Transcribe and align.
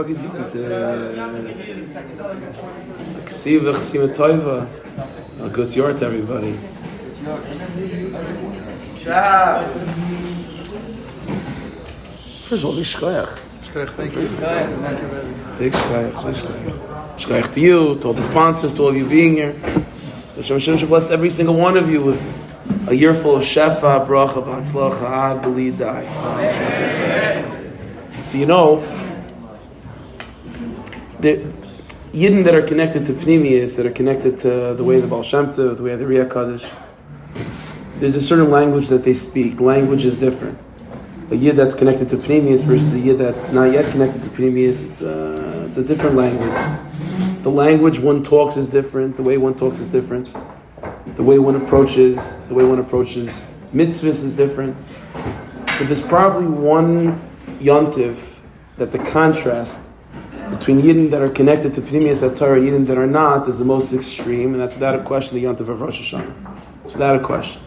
Yontif, 0.00 0.16
fucking 0.16 0.16
Yontif. 0.16 0.68
Ksiva, 3.24 3.74
Chsima 3.74 4.08
Toiva. 4.14 4.66
A 5.42 5.48
good 5.48 5.74
yort, 5.74 6.02
everybody. 6.02 6.52
First 12.48 12.62
of 12.62 12.64
all, 12.64 12.74
big 12.74 12.84
shkoyach. 12.84 13.38
Thank 13.62 14.16
you. 14.16 14.28
Thank 14.28 15.00
you, 15.00 15.08
Rebbe. 15.08 15.34
Big 15.58 15.72
shkoyach, 15.72 16.24
big 16.24 16.34
shkoyach. 16.34 17.18
Shkoyach 17.18 17.52
to 17.54 17.60
you, 17.60 17.98
to 18.00 18.08
all 18.08 18.14
the 18.14 18.22
sponsors, 18.22 18.74
to 18.74 18.82
all 18.82 18.88
of 18.88 18.96
you 18.96 19.06
being 19.08 19.34
here. 19.34 19.54
So 20.30 20.42
Shem 20.42 20.58
Hashem 20.58 20.78
should 20.78 20.88
bless 20.88 21.10
every 21.10 21.30
single 21.30 21.56
one 21.56 21.76
of 21.76 21.90
you 21.90 22.02
with 22.02 22.20
a 22.88 22.94
year 22.94 23.14
full 23.14 23.36
of 23.36 23.44
shefa, 23.44 24.06
bracha, 24.06 24.42
hatzlacha, 24.44 25.02
ad, 25.02 25.42
believe, 25.42 25.78
die. 25.78 26.06
So 28.22 28.38
you 28.38 28.46
know, 28.46 28.82
the 31.20 31.52
Yidden 32.12 32.42
that 32.44 32.54
are 32.54 32.62
connected 32.62 33.04
to 33.06 33.12
Pnimius, 33.12 33.76
that 33.76 33.86
are 33.86 33.92
connected 33.92 34.38
to 34.40 34.74
the 34.74 34.82
way 34.82 34.96
of 34.96 35.02
the 35.02 35.08
Baal 35.08 35.22
Shem 35.22 35.52
Tov, 35.54 35.76
the 35.76 35.82
way 35.82 35.92
of 35.92 36.00
the 36.00 36.06
Riyah 36.06 36.32
Kaddish, 36.32 36.68
there's 38.00 38.16
a 38.16 38.22
certain 38.22 38.50
language 38.50 38.88
that 38.88 39.04
they 39.04 39.14
speak. 39.14 39.60
Language 39.60 40.04
is 40.04 40.18
different. 40.18 40.58
A 41.30 41.36
Yid 41.36 41.54
that's 41.54 41.74
connected 41.74 42.08
to 42.08 42.16
Pnimius 42.16 42.64
versus 42.64 42.94
a 42.94 42.98
Yid 42.98 43.18
that's 43.18 43.52
not 43.52 43.70
yet 43.72 43.90
connected 43.92 44.22
to 44.22 44.28
Pnimius, 44.30 44.88
it's 44.88 45.02
a, 45.02 45.66
it's 45.66 45.76
a 45.76 45.84
different 45.84 46.16
language. 46.16 47.42
The 47.42 47.50
language 47.50 47.98
one 48.00 48.24
talks 48.24 48.56
is 48.56 48.70
different, 48.70 49.16
the 49.16 49.22
way 49.22 49.38
one 49.38 49.54
talks 49.54 49.78
is 49.78 49.86
different. 49.86 50.28
The 51.16 51.22
way 51.22 51.38
one 51.38 51.56
approaches, 51.56 52.40
the 52.48 52.54
way 52.54 52.64
one 52.64 52.78
approaches 52.78 53.54
mitzvahs 53.72 54.24
is 54.24 54.36
different. 54.36 54.76
But 55.14 55.86
there's 55.86 56.06
probably 56.06 56.46
one 56.46 57.20
yontif 57.60 58.38
that 58.78 58.90
the 58.90 58.98
contrast 58.98 59.78
between 60.50 60.80
Yidden 60.80 61.10
that 61.10 61.22
are 61.22 61.28
connected 61.28 61.72
to 61.74 61.80
Pnimius 61.80 62.36
Torah 62.36 62.60
and 62.60 62.68
Yidden 62.68 62.86
that 62.86 62.98
are 62.98 63.06
not 63.06 63.48
is 63.48 63.58
the 63.58 63.64
most 63.64 63.92
extreme, 63.92 64.52
and 64.52 64.60
that's 64.60 64.74
without 64.74 64.94
a 64.94 65.02
question 65.02 65.36
the 65.36 65.44
yontiv 65.44 65.68
of 65.68 65.80
Rosh 65.80 66.00
Hashanah. 66.00 66.62
It's 66.84 66.92
without 66.92 67.16
a 67.16 67.20
question. 67.20 67.62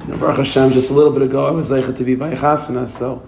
You 0.00 0.08
know, 0.08 0.18
Baruch 0.18 0.38
Hashem, 0.38 0.72
just 0.72 0.90
a 0.90 0.94
little 0.94 1.12
bit 1.12 1.22
ago, 1.22 1.46
I 1.46 1.50
was 1.50 1.70
zeicha 1.70 1.96
to 1.96 2.04
be 2.04 2.14
by 2.14 2.34
Chasana, 2.34 2.88
so 2.88 3.26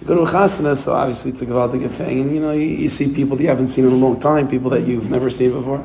you 0.00 0.06
go 0.06 0.14
to 0.14 0.22
a 0.22 0.26
Chasana, 0.26 0.76
so 0.76 0.94
obviously 0.94 1.32
it's 1.32 1.42
a 1.42 1.46
gewaldige 1.46 1.90
thing, 1.90 2.20
and 2.20 2.34
you 2.34 2.40
know, 2.40 2.52
you, 2.52 2.66
you, 2.66 2.88
see 2.88 3.12
people 3.12 3.36
that 3.36 3.42
you 3.42 3.48
haven't 3.48 3.68
seen 3.68 3.84
in 3.84 3.92
a 3.92 3.96
long 3.96 4.20
time, 4.20 4.48
people 4.48 4.70
that 4.70 4.86
you've 4.86 5.10
never 5.10 5.28
seen 5.28 5.52
before, 5.52 5.84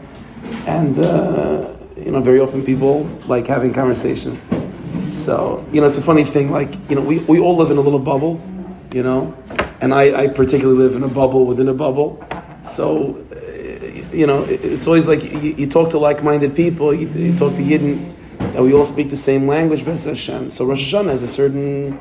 and 0.68 1.00
uh, 1.00 1.76
you 1.98 2.12
know, 2.12 2.22
very 2.22 2.40
often 2.40 2.64
people 2.64 3.04
like 3.28 3.48
having 3.48 3.74
conversations. 3.74 4.40
So, 5.18 5.66
you 5.72 5.82
know, 5.82 5.88
it's 5.88 5.98
a 5.98 6.02
funny 6.02 6.26
thing, 6.26 6.52
like, 6.52 6.74
you 6.90 6.96
know, 6.96 7.02
we, 7.02 7.20
we 7.20 7.40
all 7.40 7.56
live 7.56 7.72
in 7.72 7.78
a 7.78 7.82
little 7.82 8.00
bubble, 8.00 8.42
you 8.94 9.02
know, 9.02 9.36
and 9.82 9.94
I, 9.94 10.24
I 10.24 10.28
particularly 10.28 10.78
live 10.78 10.96
in 10.96 11.04
a 11.04 11.08
bubble 11.08 11.46
within 11.46 11.68
a 11.70 11.74
bubble. 11.74 12.24
So, 12.68 13.24
uh, 13.32 14.16
you 14.16 14.28
know, 14.28 14.44
it, 14.44 14.64
it's 14.64 14.88
always 14.88 15.08
like 15.08 15.24
you, 15.24 15.54
you 15.56 15.70
talk 15.70 15.92
to 15.92 16.00
like-minded 16.00 16.56
people, 16.56 16.94
you, 16.94 17.08
you 17.10 17.38
talk 17.38 17.54
to 17.56 17.62
Yidden, 17.62 18.14
that 18.54 18.64
we 18.64 18.74
all 18.74 18.86
speak 18.86 19.10
the 19.10 19.18
same 19.18 19.48
language, 19.48 19.82
B'ez 19.82 20.06
Hashem. 20.06 20.52
So 20.52 20.66
Rosh 20.66 20.94
Hashanah 20.94 21.12
has 21.12 21.24
a 21.24 21.28
certain, 21.28 22.00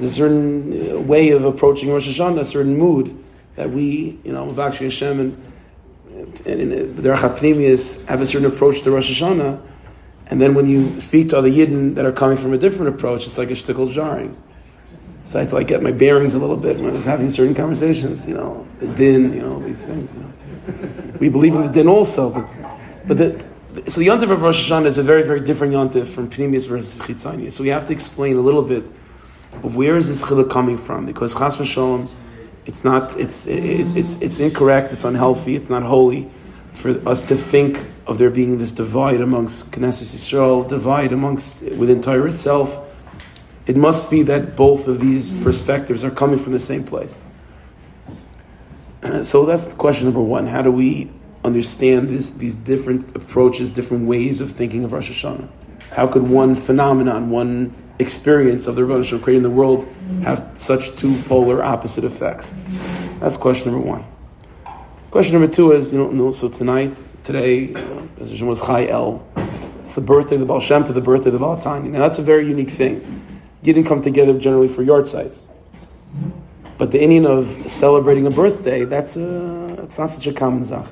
a 0.00 0.08
certain 0.08 0.96
uh, 0.96 1.00
way 1.00 1.30
of 1.30 1.44
approaching 1.44 1.90
Rosh 1.90 2.08
Hashanah, 2.08 2.40
a 2.40 2.44
certain 2.44 2.76
mood 2.76 3.22
that 3.56 3.70
we, 3.70 4.18
you 4.24 4.32
know, 4.32 4.46
Vavakshi 4.46 4.84
Hashem 4.84 5.20
and 5.20 5.48
and 6.44 6.60
in 6.60 6.96
the 6.96 7.02
Pnimius 7.02 8.06
have 8.06 8.20
a 8.20 8.26
certain 8.26 8.46
approach 8.46 8.82
to 8.82 8.90
Rosh 8.90 9.20
Hashanah, 9.20 9.60
and 10.26 10.40
then 10.40 10.54
when 10.54 10.66
you 10.66 11.00
speak 11.00 11.30
to 11.30 11.38
other 11.38 11.50
Yidden 11.50 11.94
that 11.94 12.04
are 12.04 12.12
coming 12.12 12.36
from 12.36 12.52
a 12.52 12.58
different 12.58 12.94
approach, 12.94 13.26
it's 13.26 13.38
like 13.38 13.50
a 13.50 13.54
shtickle 13.54 13.90
jarring. 13.90 14.36
So 15.32 15.38
I 15.38 15.44
had 15.44 15.48
to 15.48 15.54
like 15.54 15.66
get 15.66 15.82
my 15.82 15.92
bearings 15.92 16.34
a 16.34 16.38
little 16.38 16.58
bit 16.58 16.76
when 16.76 16.90
I 16.90 16.92
was 16.92 17.06
having 17.06 17.30
certain 17.30 17.54
conversations, 17.54 18.28
you 18.28 18.34
know, 18.34 18.66
the 18.80 18.86
din, 18.88 19.32
you 19.32 19.40
know, 19.40 19.60
these 19.60 19.82
things. 19.82 20.12
You 20.12 20.20
know. 20.20 21.18
We 21.20 21.30
believe 21.30 21.54
in 21.54 21.62
the 21.62 21.68
din 21.68 21.88
also, 21.88 22.30
but 22.32 22.50
but 23.06 23.16
the, 23.16 23.90
so 23.90 24.00
the 24.00 24.08
yontif 24.08 24.30
of 24.30 24.42
Rosh 24.42 24.70
Hashanah 24.70 24.84
is 24.84 24.98
a 24.98 25.02
very 25.02 25.22
very 25.22 25.40
different 25.40 25.72
yontif 25.72 26.06
from 26.06 26.28
Pnimius 26.28 26.68
versus 26.68 27.00
Chitzanius. 27.00 27.54
So 27.54 27.62
we 27.62 27.70
have 27.70 27.86
to 27.86 27.94
explain 27.94 28.36
a 28.36 28.42
little 28.42 28.60
bit 28.60 28.84
of 29.62 29.74
where 29.74 29.96
is 29.96 30.06
this 30.06 30.20
chiluk 30.20 30.50
coming 30.50 30.76
from 30.76 31.06
because 31.06 31.32
Chas 31.32 31.56
v'Shalom, 31.56 32.10
it's 32.66 32.84
not 32.84 33.18
it's 33.18 33.46
it, 33.46 33.86
it's 33.96 34.20
it's 34.20 34.38
incorrect, 34.38 34.92
it's 34.92 35.04
unhealthy, 35.04 35.56
it's 35.56 35.70
not 35.70 35.82
holy 35.82 36.30
for 36.74 36.90
us 37.08 37.24
to 37.28 37.36
think 37.36 37.82
of 38.06 38.18
there 38.18 38.28
being 38.28 38.58
this 38.58 38.72
divide 38.72 39.22
amongst 39.22 39.72
Knesset 39.72 40.12
Yisrael, 40.14 40.68
divide 40.68 41.10
amongst 41.10 41.62
within 41.62 42.02
Torah 42.02 42.30
itself. 42.30 42.90
It 43.66 43.76
must 43.76 44.10
be 44.10 44.22
that 44.22 44.56
both 44.56 44.88
of 44.88 45.00
these 45.00 45.30
perspectives 45.42 46.02
are 46.04 46.10
coming 46.10 46.38
from 46.38 46.52
the 46.52 46.60
same 46.60 46.84
place. 46.84 47.20
So 49.24 49.44
that's 49.46 49.74
question 49.74 50.06
number 50.06 50.20
one. 50.20 50.46
How 50.46 50.62
do 50.62 50.70
we 50.70 51.10
understand 51.44 52.08
this, 52.08 52.30
these 52.30 52.54
different 52.54 53.16
approaches, 53.16 53.72
different 53.72 54.06
ways 54.06 54.40
of 54.40 54.52
thinking 54.52 54.84
of 54.84 54.92
Rosh 54.92 55.10
Hashanah? 55.10 55.48
How 55.90 56.06
could 56.06 56.22
one 56.22 56.54
phenomenon, 56.54 57.30
one 57.30 57.74
experience 57.98 58.66
of 58.68 58.76
the 58.76 58.84
Rebbe 58.84 59.14
of 59.14 59.22
creating 59.22 59.42
the 59.42 59.50
world 59.50 59.88
have 60.22 60.52
such 60.54 60.94
two 60.96 61.20
polar 61.22 61.62
opposite 61.62 62.04
effects? 62.04 62.52
That's 63.18 63.36
question 63.36 63.72
number 63.72 63.86
one. 63.86 64.04
Question 65.10 65.40
number 65.40 65.54
two 65.54 65.72
is, 65.72 65.92
you 65.92 66.12
know, 66.12 66.30
so 66.30 66.48
tonight, 66.48 66.96
today, 67.24 67.74
uh, 67.74 68.02
as 68.20 68.40
was 68.40 68.62
Chai 68.62 68.86
El, 68.86 69.26
it's 69.80 69.94
the 69.94 70.00
birthday 70.00 70.36
of 70.36 70.40
the 70.40 70.46
Baal 70.46 70.60
Shem 70.60 70.84
to 70.84 70.92
the 70.92 71.00
birthday 71.00 71.26
of 71.26 71.34
the 71.34 71.38
Baal 71.38 71.58
Tanya. 71.58 71.90
Now 71.90 72.00
that's 72.00 72.18
a 72.18 72.22
very 72.22 72.48
unique 72.48 72.70
thing. 72.70 73.22
Didn't 73.62 73.84
come 73.84 74.02
together 74.02 74.38
generally 74.38 74.68
for 74.68 74.84
yahrzeits. 74.84 75.46
But 76.78 76.90
the 76.90 76.98
inyan 76.98 77.26
of 77.26 77.70
celebrating 77.70 78.26
a 78.26 78.30
birthday, 78.30 78.84
that's 78.84 79.16
uh, 79.16 79.76
a, 79.78 79.82
it's 79.84 79.98
not 79.98 80.10
such 80.10 80.26
a 80.26 80.32
common 80.32 80.64
zach. 80.64 80.86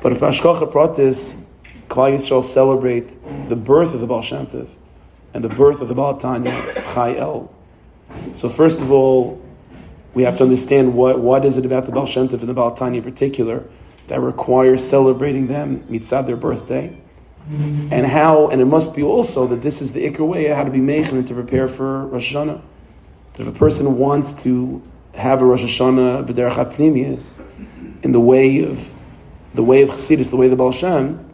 But 0.00 0.12
if 0.12 0.20
Hashgacha 0.20 0.72
Pratis, 0.72 1.44
Klal 1.88 2.14
Yisrael 2.14 2.42
celebrate 2.42 3.16
the 3.48 3.56
birth 3.56 3.94
of 3.94 4.00
the 4.00 4.06
Baal 4.06 4.22
Shem 4.22 4.46
and 5.34 5.44
the 5.44 5.48
birth 5.48 5.80
of 5.80 5.88
the 5.88 5.94
Baal 5.94 6.16
Tanya, 6.18 6.72
Chai 6.92 7.16
El. 7.16 7.52
So 8.34 8.48
first 8.48 8.80
of 8.80 8.90
all, 8.90 9.40
we 10.14 10.22
have 10.22 10.36
to 10.38 10.44
understand 10.44 10.94
what, 10.94 11.20
what 11.20 11.44
is 11.44 11.56
it 11.58 11.64
about 11.64 11.86
the 11.86 11.92
Baal 11.92 12.06
Shem 12.06 12.28
and 12.28 12.40
the 12.40 12.54
Baal 12.54 12.74
Tanya 12.74 12.98
in 13.00 13.04
particular 13.04 13.64
that 14.08 14.20
requires 14.20 14.86
celebrating 14.86 15.46
them 15.46 15.84
mitzad 15.84 16.26
their 16.26 16.36
birthday, 16.36 16.96
and 17.48 18.06
how, 18.06 18.48
and 18.48 18.60
it 18.60 18.66
must 18.66 18.94
be 18.94 19.02
also 19.02 19.46
that 19.46 19.62
this 19.62 19.80
is 19.80 19.92
the 19.92 20.04
ikr 20.04 20.26
way 20.26 20.46
how 20.48 20.64
to 20.64 20.70
be 20.70 20.80
meichen 20.80 21.12
and 21.12 21.26
to 21.28 21.34
prepare 21.34 21.68
for 21.68 22.06
Rosh 22.06 22.34
Hashanah. 22.34 22.60
That 23.34 23.42
if 23.42 23.48
a 23.48 23.58
person 23.58 23.98
wants 23.98 24.42
to 24.42 24.82
have 25.14 25.40
a 25.40 25.44
Rosh 25.44 25.64
Hashanah 25.64 26.26
b'derech 26.26 26.52
hapnimius 26.52 27.40
in 28.02 28.12
the 28.12 28.20
way 28.20 28.62
of 28.62 28.92
the 29.54 29.62
way 29.62 29.82
of 29.82 29.88
Chassidus, 29.88 30.30
the 30.30 30.36
way 30.36 30.46
of 30.46 30.50
the 30.50 30.56
Baal 30.56 30.72
Shem, 30.72 31.24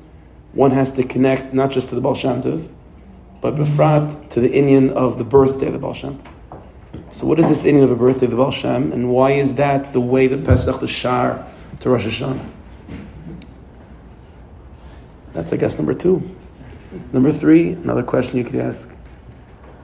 one 0.52 0.70
has 0.70 0.92
to 0.92 1.02
connect 1.02 1.52
not 1.52 1.72
just 1.72 1.88
to 1.88 1.96
the 1.96 2.00
Baal 2.00 2.14
Shem 2.14 2.42
Tov, 2.42 2.68
but 3.40 3.56
befrat 3.56 4.30
to 4.30 4.40
the 4.40 4.48
inyan 4.48 4.90
of 4.92 5.18
the 5.18 5.24
birthday 5.24 5.66
of 5.66 5.72
the 5.72 5.78
Baal 5.80 5.94
Shem 5.94 6.22
So 7.12 7.26
what 7.26 7.40
is 7.40 7.48
this 7.48 7.64
inyan 7.64 7.82
of 7.82 7.90
a 7.90 7.96
birthday 7.96 8.26
of 8.26 8.30
the 8.30 8.36
Baal 8.36 8.52
Shem, 8.52 8.92
and 8.92 9.10
why 9.10 9.32
is 9.32 9.56
that 9.56 9.92
the 9.92 10.00
way 10.00 10.28
the 10.28 10.38
Pesach, 10.38 10.78
the 10.80 10.86
Shar, 10.86 11.44
to 11.80 11.90
Rosh 11.90 12.06
Hashanah? 12.06 12.46
That's, 15.34 15.52
I 15.52 15.56
guess, 15.56 15.76
number 15.76 15.94
two. 15.94 16.22
Number 17.12 17.32
three, 17.32 17.72
another 17.72 18.02
question 18.02 18.38
you 18.38 18.44
could 18.44 18.56
ask. 18.56 18.88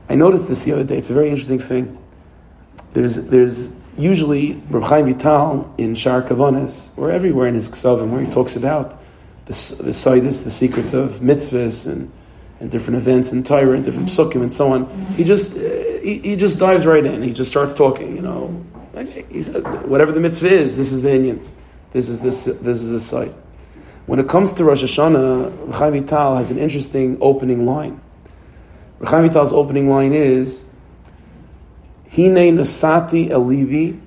I 0.08 0.14
noticed 0.14 0.48
this 0.48 0.64
the 0.64 0.72
other 0.72 0.84
day. 0.84 0.96
It's 0.96 1.10
a 1.10 1.14
very 1.14 1.28
interesting 1.28 1.58
thing. 1.58 1.98
There's, 2.94 3.16
there's 3.16 3.74
usually 3.98 4.54
Reb 4.70 4.84
Chaim 4.84 5.06
Vital 5.06 5.72
in 5.78 5.94
Shar 5.94 6.22
Kavanas, 6.22 6.96
or 6.98 7.10
everywhere 7.10 7.46
in 7.48 7.54
his 7.54 7.70
Ksavim, 7.70 8.10
where 8.10 8.22
he 8.22 8.30
talks 8.30 8.56
about 8.56 9.00
the 9.46 9.82
the 9.82 9.92
Sidus, 9.92 10.44
the 10.44 10.50
secrets 10.50 10.94
of 10.94 11.20
mitzvahs 11.20 11.90
and, 11.90 12.10
and 12.60 12.70
different 12.70 12.98
events 12.98 13.32
in 13.32 13.42
Torah 13.42 13.72
and 13.72 13.84
different 13.84 14.08
psukim 14.08 14.42
and 14.42 14.52
so 14.52 14.72
on. 14.72 14.86
He 15.16 15.24
just 15.24 15.56
uh, 15.56 15.60
he, 15.60 16.18
he 16.18 16.36
just 16.36 16.58
dives 16.58 16.86
right 16.86 17.04
in. 17.04 17.22
He 17.22 17.32
just 17.32 17.50
starts 17.50 17.74
talking. 17.74 18.14
You 18.14 18.22
know, 18.22 18.64
he 19.28 19.42
said, 19.42 19.64
whatever 19.88 20.12
the 20.12 20.20
mitzvah 20.20 20.48
is, 20.48 20.76
this 20.76 20.92
is 20.92 21.02
the 21.02 21.10
inyan. 21.10 21.44
This 21.92 22.08
is 22.08 22.20
this 22.20 22.44
this 22.44 22.82
is 22.82 22.90
the 22.90 23.00
site. 23.00 23.34
When 24.10 24.18
it 24.18 24.28
comes 24.28 24.52
to 24.54 24.64
Rosh 24.64 24.82
Hashanah, 24.82 25.72
Chaim 25.72 25.92
Vital 25.92 26.34
has 26.34 26.50
an 26.50 26.58
interesting 26.58 27.16
opening 27.20 27.64
line. 27.64 28.00
Chaim 29.04 29.28
Vital's 29.28 29.52
opening 29.52 29.88
line 29.88 30.12
is, 30.12 30.68
Hine 32.10 32.50
nasati 32.58 33.28
elivi 33.28 34.00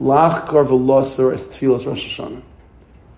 lach 0.00 0.46
karvelosar 0.46 1.34
es 1.34 1.48
tfilas 1.48 1.88
Rosh 1.88 2.20
Hashanah. 2.20 2.40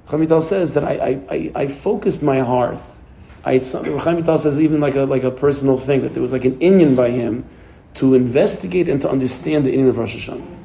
Chaim 0.07 0.21
Vital 0.21 0.41
says 0.41 0.73
that 0.73 0.85
I, 0.85 1.21
I, 1.29 1.53
I, 1.55 1.67
focused 1.67 2.23
my 2.23 2.41
heart. 2.41 2.79
I, 3.45 3.59
Chaim 3.59 4.17
Vital 4.17 4.39
says 4.39 4.59
even 4.59 4.81
like 4.81 4.97
a, 4.97 5.03
like 5.03 5.25
a 5.25 5.31
personal 5.31 5.77
thing, 5.77 6.01
that 6.01 6.15
there 6.15 6.23
was 6.23 6.33
like 6.33 6.47
an 6.47 6.59
inyan 6.61 6.97
by 6.97 7.11
him 7.11 7.45
to 7.97 8.15
investigate 8.15 8.89
and 8.89 8.99
to 9.03 9.11
understand 9.11 9.67
the 9.67 9.77
inyan 9.77 9.91
of 9.91 9.99
Rosh 9.99 10.17
Hashanah. 10.27 10.57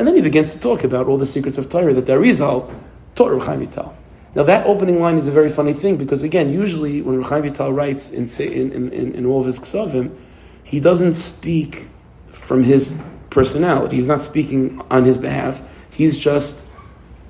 And 0.00 0.08
then 0.08 0.16
he 0.16 0.22
begins 0.22 0.52
to 0.54 0.58
talk 0.58 0.82
about 0.82 1.06
all 1.06 1.18
the 1.18 1.24
secrets 1.24 1.56
of 1.56 1.70
Torah 1.70 1.94
that 1.94 2.06
the 2.06 2.14
Arizal 2.14 2.68
taught 3.14 3.30
Reb 3.30 3.42
Chaim 3.42 3.60
Vital. 3.60 4.01
Now 4.34 4.44
that 4.44 4.66
opening 4.66 5.00
line 5.00 5.18
is 5.18 5.26
a 5.26 5.30
very 5.30 5.50
funny 5.50 5.74
thing 5.74 5.96
because 5.96 6.22
again, 6.22 6.52
usually 6.52 7.02
when 7.02 7.18
Reb 7.18 7.26
Chaim 7.26 7.42
Vital 7.42 7.72
writes 7.72 8.10
in, 8.10 8.28
in, 8.40 8.92
in, 8.92 9.14
in 9.14 9.26
all 9.26 9.40
of 9.40 9.46
his 9.46 9.60
ksavim, 9.60 10.16
he 10.64 10.80
doesn't 10.80 11.14
speak 11.14 11.88
from 12.32 12.62
his 12.62 12.98
personality. 13.30 13.96
He's 13.96 14.08
not 14.08 14.22
speaking 14.22 14.80
on 14.90 15.04
his 15.04 15.18
behalf. 15.18 15.62
He's 15.90 16.16
just 16.16 16.68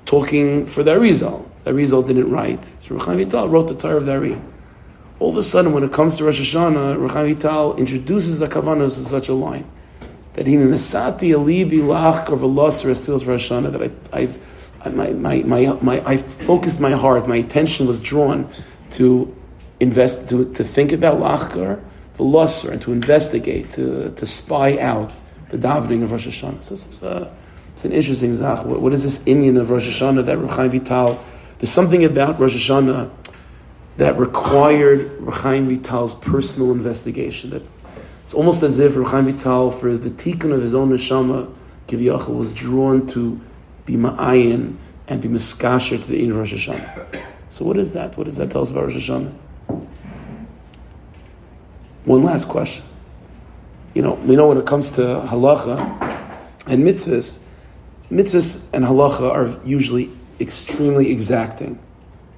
talking 0.05 0.65
for 0.65 0.83
the 0.83 0.91
Arizal. 0.91 1.45
The 1.65 1.71
Arizal 1.71 2.05
didn't 2.07 2.29
write. 2.29 2.63
So 2.87 2.97
Chaim 2.97 3.17
Vital 3.17 3.49
wrote 3.49 3.67
the 3.67 3.75
Torah 3.75 3.97
of 3.97 4.05
the 4.05 4.13
Ari. 4.13 4.41
All 5.19 5.29
of 5.29 5.37
a 5.37 5.43
sudden, 5.43 5.73
when 5.73 5.83
it 5.83 5.93
comes 5.93 6.17
to 6.17 6.25
Rosh 6.25 6.39
Hashanah, 6.39 7.09
Chaim 7.11 7.35
Vital 7.35 7.75
introduces 7.75 8.39
the 8.39 8.47
Kavanas 8.47 8.95
to 8.95 9.05
such 9.05 9.27
a 9.27 9.33
line 9.33 9.69
that 10.33 10.47
he 10.47 10.55
nasati 10.55 11.33
alibi 11.33 11.77
lach 11.77 12.29
Rosh 12.29 13.49
Hashanah 13.49 13.71
that 13.71 13.81
I, 14.13 14.21
I've 14.21 14.39
my, 14.91 15.11
my, 15.11 15.41
my, 15.43 15.77
my, 15.81 16.03
I 16.05 16.17
focused 16.17 16.79
my 16.81 16.91
heart, 16.91 17.27
my 17.27 17.37
attention 17.37 17.87
was 17.87 18.01
drawn 18.01 18.49
to 18.91 19.35
invest, 19.79 20.29
to, 20.29 20.51
to 20.53 20.63
think 20.63 20.91
about 20.91 21.17
lachkar, 21.17 21.81
veloser, 22.17 22.71
and 22.71 22.81
to 22.81 22.91
investigate, 22.91 23.71
to, 23.71 24.11
to 24.11 24.25
spy 24.25 24.77
out 24.79 25.11
the 25.49 25.57
davening 25.57 26.03
of 26.03 26.11
Rosh 26.11 26.27
Hashanah. 26.27 26.63
So 26.63 26.73
it's, 26.73 27.03
uh, 27.03 27.33
it's 27.73 27.85
an 27.85 27.91
interesting 27.91 28.35
zach. 28.35 28.65
What, 28.65 28.81
what 28.81 28.93
is 28.93 29.03
this 29.03 29.23
inyan 29.23 29.59
of 29.59 29.69
Rosh 29.69 29.87
Hashanah 29.87 30.25
that 30.25 30.37
Reb 30.37 30.51
Chaim 30.51 30.71
Vital? 30.71 31.23
There's 31.57 31.71
something 31.71 32.03
about 32.05 32.39
Rosh 32.39 32.55
Hashanah 32.55 33.09
that 33.97 34.17
required 34.17 35.21
Reb 35.21 35.33
Chaim 35.35 35.67
Vital's 35.67 36.13
personal 36.13 36.71
investigation. 36.71 37.51
That 37.51 37.63
it's 38.21 38.33
almost 38.33 38.63
as 38.63 38.79
if 38.79 38.95
Reb 38.95 39.07
Chaim 39.07 39.25
Vital, 39.31 39.71
for 39.71 39.97
the 39.97 40.09
tikkun 40.09 40.53
of 40.53 40.61
his 40.61 40.75
own 40.75 40.89
neshama, 40.89 41.53
Kiviyachal, 41.87 42.37
was 42.37 42.53
drawn 42.53 43.07
to 43.07 43.39
be 43.85 43.95
ma'ayin 43.95 44.77
and 45.07 45.21
be 45.21 45.27
miskasher 45.27 46.01
to 46.01 46.07
the 46.07 46.23
in 46.23 46.35
Rosh 46.35 46.53
Hashanah. 46.53 47.23
So 47.49 47.65
what 47.65 47.77
is 47.77 47.93
that? 47.93 48.17
What 48.17 48.25
does 48.25 48.37
that 48.37 48.51
tell 48.51 48.61
us 48.61 48.71
about 48.71 48.85
Rosh 48.85 49.09
Hashanah? 49.09 49.33
One 52.05 52.23
last 52.23 52.49
question. 52.49 52.83
You 53.93 54.01
know, 54.01 54.13
we 54.13 54.35
know 54.35 54.47
when 54.47 54.57
it 54.57 54.65
comes 54.65 54.91
to 54.93 55.01
halacha 55.01 55.77
and 56.65 56.83
mitzvahs, 56.83 57.43
mitzvahs 58.09 58.63
and 58.73 58.83
halacha 58.83 59.29
are 59.29 59.59
usually 59.65 60.09
extremely 60.39 61.11
exacting, 61.11 61.79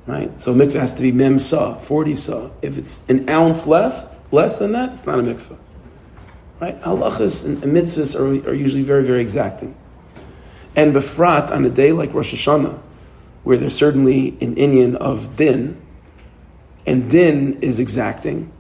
right? 0.06 0.40
So 0.40 0.52
a 0.52 0.56
mikvah 0.56 0.80
has 0.82 0.94
to 0.96 1.02
be 1.02 1.12
mem 1.12 1.40
sa, 1.40 1.80
40 1.80 2.16
sa. 2.16 2.50
If 2.62 2.78
it's 2.78 3.08
an 3.10 3.30
ounce 3.30 3.66
left, 3.66 4.34
less 4.34 4.60
than 4.60 4.74
that, 4.74 4.94
it's 4.94 5.06
not 5.06 5.20
a 5.20 5.24
mikvah. 5.24 5.58
Right? 6.60 6.80
Halachas 6.82 7.46
and, 7.46 7.62
mitzvahs 7.64 8.20
are, 8.20 8.50
are 8.50 8.54
usually 8.54 8.84
very, 8.84 9.04
very 9.04 9.22
exacting. 9.22 9.76
And 10.76 10.94
befrat, 10.94 11.52
on 11.52 11.66
a 11.66 11.70
day 11.70 11.92
like 11.92 12.14
Rosh 12.14 12.34
Hashanah, 12.34 12.80
where 13.44 13.58
there's 13.58 13.76
certainly 13.76 14.30
an 14.42 14.56
inyan 14.56 14.96
of 14.96 15.36
din, 15.38 15.82
and 16.86 17.10
din 17.10 17.60
is 17.62 17.80
exacting, 17.80 18.52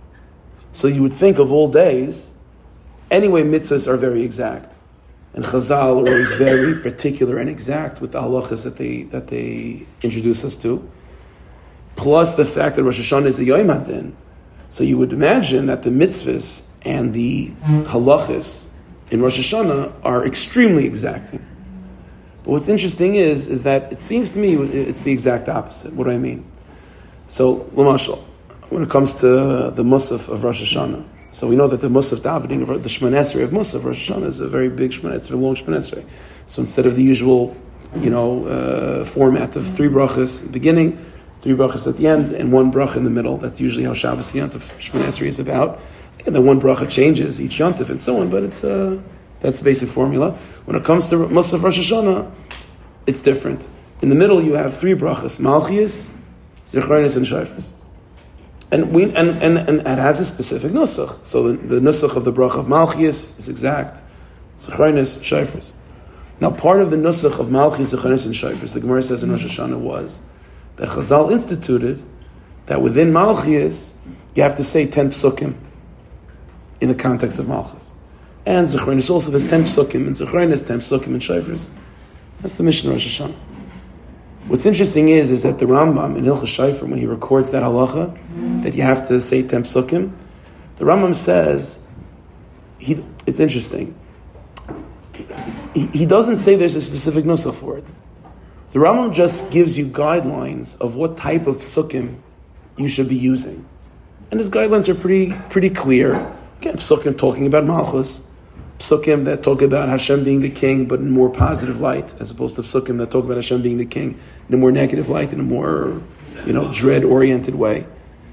so 0.75 0.87
you 0.87 1.01
would 1.01 1.13
think 1.13 1.39
of 1.39 1.53
all 1.53 1.69
days, 1.69 2.29
anyway, 3.09 3.43
mitzvahs 3.43 3.87
are 3.87 3.95
very 3.95 4.23
exact. 4.23 4.73
And 5.33 5.45
Chazal 5.45 5.71
are 5.71 5.95
always 5.95 6.31
very 6.33 6.75
particular 6.81 7.37
and 7.37 7.49
exact 7.49 8.01
with 8.01 8.11
the 8.11 8.21
halachas 8.21 8.65
that 8.65 8.75
they, 8.75 9.03
that 9.03 9.27
they 9.27 9.85
introduce 10.01 10.43
us 10.43 10.57
to. 10.57 10.87
Plus 11.95 12.35
the 12.35 12.43
fact 12.43 12.75
that 12.75 12.83
Rosh 12.83 12.99
Hashanah 12.99 13.27
is 13.27 13.37
the 13.37 13.45
Yom 13.45 13.67
HaDin. 13.67 14.13
So 14.69 14.83
you 14.83 14.97
would 14.97 15.13
imagine 15.13 15.67
that 15.67 15.83
the 15.83 15.89
mitzvahs 15.89 16.67
and 16.81 17.13
the 17.13 17.51
halachas 17.61 18.65
in 19.11 19.21
Rosh 19.21 19.39
Hashanah 19.39 19.93
are 20.03 20.25
extremely 20.25 20.85
exacting. 20.85 21.45
But 22.45 22.51
what's 22.51 22.69
interesting 22.69 23.15
is, 23.15 23.47
is 23.47 23.63
that 23.63 23.91
it 23.91 23.99
seems 23.99 24.33
to 24.33 24.39
me 24.39 24.53
it's 24.53 25.01
the 25.01 25.11
exact 25.11 25.49
opposite. 25.49 25.93
What 25.93 26.03
do 26.03 26.11
I 26.11 26.17
mean? 26.19 26.45
So, 27.27 27.61
Lamashal, 27.73 28.19
when 28.69 28.83
it 28.83 28.89
comes 28.91 29.15
to 29.15 29.71
the 29.71 29.83
Musaf 29.83 30.29
of 30.29 30.43
Rosh 30.43 30.61
Hashanah, 30.61 31.03
so 31.31 31.47
we 31.47 31.55
know 31.55 31.67
that 31.67 31.81
the 31.81 31.89
Musaf 31.89 32.19
davening 32.19 32.61
of 32.61 32.83
the 32.83 32.89
Shemon 32.89 33.13
Esrei 33.13 33.41
of 33.41 33.49
Musaf 33.49 33.83
Rosh 33.83 34.11
Hashanah 34.11 34.27
is 34.27 34.41
a 34.41 34.47
very 34.47 34.69
big 34.69 34.91
Shemon, 34.91 35.15
it's 35.15 35.31
a 35.31 35.35
long 35.35 35.55
Shemon 35.55 35.77
Esrei. 35.77 36.05
So 36.45 36.61
instead 36.61 36.85
of 36.85 36.95
the 36.95 37.01
usual, 37.01 37.57
you 37.95 38.11
know, 38.11 38.45
uh, 38.45 39.05
format 39.05 39.55
of 39.55 39.65
three 39.75 39.89
brachas 39.89 40.41
in 40.41 40.45
the 40.45 40.53
beginning, 40.53 41.03
three 41.39 41.53
brachas 41.53 41.87
at 41.87 41.97
the 41.97 42.05
end, 42.05 42.31
and 42.33 42.51
one 42.51 42.71
bracha 42.71 42.97
in 42.97 43.05
the 43.05 43.09
middle, 43.09 43.37
that's 43.37 43.59
usually 43.59 43.85
how 43.85 43.95
Shabbos 43.95 44.31
the 44.31 44.39
Yontif 44.41 45.27
is 45.27 45.39
about. 45.39 45.81
And 46.27 46.35
the 46.35 46.41
one 46.41 46.61
bracha 46.61 46.87
changes 46.91 47.41
each 47.41 47.57
Yontif 47.57 47.89
and 47.89 47.99
so 47.99 48.21
on, 48.21 48.29
but 48.29 48.43
it's 48.43 48.63
a 48.63 48.97
uh, 48.97 49.01
that's 49.45 49.59
the 49.59 49.63
basic 49.63 49.89
formula. 49.89 50.31
When 50.65 50.75
it 50.75 50.83
comes 50.83 51.07
to 51.09 51.17
Musaf 51.17 51.61
Rosh 51.61 51.77
Hashanah, 51.77 52.31
it's 53.05 53.21
different. 53.21 53.67
In 54.01 54.09
the 54.09 54.15
middle, 54.15 54.41
you 54.41 54.53
have 54.53 54.75
three 54.75 54.95
brachas: 54.95 55.39
Malchias, 55.39 56.09
Zechronis, 56.65 57.15
and 57.15 57.27
Shayfers. 57.27 57.65
And, 58.71 58.91
we, 58.91 59.03
and, 59.03 59.15
and, 59.43 59.59
and 59.59 59.81
it 59.81 59.85
has 59.99 60.19
a 60.19 60.25
specific 60.25 60.71
nusach. 60.71 61.23
So 61.23 61.51
the, 61.51 61.57
the 61.57 61.79
nusach 61.79 62.15
of 62.15 62.25
the 62.25 62.33
bracha 62.33 62.57
of 62.57 62.65
Malchias 62.65 63.37
is 63.37 63.47
exact. 63.47 64.01
Zechronis, 64.57 65.19
Shayfers. 65.21 65.73
Now, 66.39 66.49
part 66.49 66.81
of 66.81 66.89
the 66.89 66.97
nusach 66.97 67.39
of 67.39 67.49
Malchias, 67.49 67.95
Zechronis, 67.95 68.25
and 68.25 68.33
Shayfers, 68.33 68.73
the 68.73 68.79
Gemara 68.79 69.03
says 69.03 69.21
in 69.21 69.31
Rosh 69.31 69.45
Hashanah, 69.45 69.77
was 69.77 70.23
that 70.77 70.89
Chazal 70.89 71.31
instituted 71.31 72.01
that 72.65 72.81
within 72.81 73.11
Malchias, 73.11 73.93
you 74.33 74.41
have 74.41 74.55
to 74.55 74.63
say 74.63 74.87
10 74.87 75.11
psukim 75.11 75.53
in 76.81 76.89
the 76.89 76.95
context 76.95 77.37
of 77.37 77.47
Malchus. 77.47 77.84
And 78.45 78.67
Zechronis 78.67 79.09
also 79.09 79.31
has 79.31 79.47
10 79.49 79.63
psukim, 79.63 80.07
and 80.07 80.15
Zechronis 80.15 80.67
10 80.67 80.79
psukim 80.79 81.07
and 81.07 81.21
Shayfers. 81.21 81.71
That's 82.41 82.55
the 82.55 82.63
mission 82.63 82.89
of 82.89 82.93
Rosh 82.93 83.19
Hashanah. 83.19 83.35
What's 84.47 84.67
interesting 84.67 85.09
is, 85.09 85.31
is 85.31 85.41
that 85.41 85.57
the 85.57 85.65
Rambam 85.65 86.15
in 86.17 86.23
Hilchah 86.23 86.43
Shayfer, 86.43 86.83
when 86.83 86.99
he 86.99 87.07
records 87.07 87.49
that 87.49 87.63
halacha, 87.63 88.61
that 88.61 88.75
you 88.75 88.83
have 88.83 89.07
to 89.07 89.19
say 89.19 89.41
10 89.41 89.63
psukim, 89.63 90.13
the 90.75 90.85
Rambam 90.85 91.15
says, 91.15 91.83
he, 92.77 93.03
it's 93.25 93.39
interesting. 93.39 93.95
He, 95.73 95.87
he 95.87 96.05
doesn't 96.05 96.37
say 96.37 96.55
there's 96.55 96.75
a 96.75 96.81
specific 96.81 97.25
nusa 97.25 97.53
for 97.53 97.79
it. 97.79 97.85
The 98.69 98.79
Rambam 98.79 99.13
just 99.13 99.51
gives 99.51 99.75
you 99.77 99.85
guidelines 99.87 100.79
of 100.79 100.95
what 100.95 101.17
type 101.17 101.47
of 101.47 101.57
psukim 101.57 102.17
you 102.77 102.87
should 102.87 103.09
be 103.09 103.15
using. 103.15 103.65
And 104.29 104.39
his 104.39 104.51
guidelines 104.51 104.87
are 104.89 104.95
pretty, 104.95 105.33
pretty 105.49 105.71
clear. 105.71 106.13
Again, 106.59 106.75
psukim 106.77 107.17
talking 107.17 107.47
about 107.47 107.65
Malchus, 107.65 108.21
psukim 108.79 109.25
that 109.25 109.43
talk 109.43 109.61
about 109.61 109.89
Hashem 109.89 110.23
being 110.23 110.41
the 110.41 110.49
king, 110.49 110.87
but 110.87 110.99
in 110.99 111.09
more 111.09 111.29
positive 111.29 111.79
light, 111.79 112.13
as 112.19 112.31
opposed 112.31 112.55
to 112.55 112.61
psukim 112.61 112.97
that 112.97 113.11
talk 113.11 113.25
about 113.25 113.37
Hashem 113.37 113.61
being 113.61 113.77
the 113.77 113.85
king 113.85 114.19
in 114.47 114.55
a 114.55 114.57
more 114.57 114.71
negative 114.71 115.09
light, 115.09 115.31
in 115.33 115.39
a 115.39 115.43
more, 115.43 116.01
you 116.45 116.53
know, 116.53 116.71
dread-oriented 116.71 117.55
way. 117.55 117.85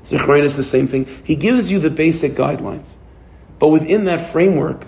Zechrein 0.04 0.42
is 0.42 0.56
the 0.56 0.64
same 0.64 0.88
thing. 0.88 1.06
He 1.22 1.36
gives 1.36 1.70
you 1.70 1.78
the 1.78 1.90
basic 1.90 2.32
guidelines, 2.32 2.96
but 3.58 3.68
within 3.68 4.06
that 4.06 4.30
framework 4.30 4.86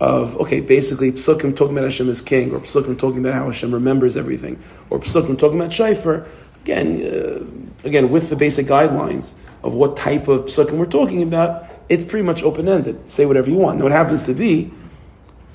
of 0.00 0.36
okay, 0.36 0.60
basically 0.60 1.12
psukim 1.12 1.56
talking 1.56 1.76
about 1.76 1.84
Hashem 1.84 2.08
as 2.08 2.20
king, 2.20 2.52
or 2.52 2.60
psukim 2.60 2.98
talking 2.98 3.18
about 3.18 3.34
how 3.34 3.46
Hashem 3.46 3.72
remembers 3.72 4.16
everything, 4.16 4.62
or 4.90 5.00
psukim 5.00 5.38
talking 5.38 5.60
about 5.60 5.70
shayfer. 5.70 6.26
Again, 6.62 7.02
uh, 7.04 7.86
again 7.86 8.10
with 8.10 8.30
the 8.30 8.36
basic 8.36 8.66
guidelines 8.66 9.34
of 9.62 9.74
what 9.74 9.96
type 9.96 10.28
of 10.28 10.46
psukim 10.46 10.78
we're 10.78 10.86
talking 10.86 11.22
about, 11.22 11.66
it's 11.88 12.04
pretty 12.04 12.24
much 12.24 12.42
open 12.42 12.68
ended. 12.68 13.08
Say 13.10 13.26
whatever 13.26 13.50
you 13.50 13.56
want. 13.56 13.78
Now, 13.78 13.86
it 13.86 13.92
happens 13.92 14.24
to 14.24 14.34
be 14.34 14.72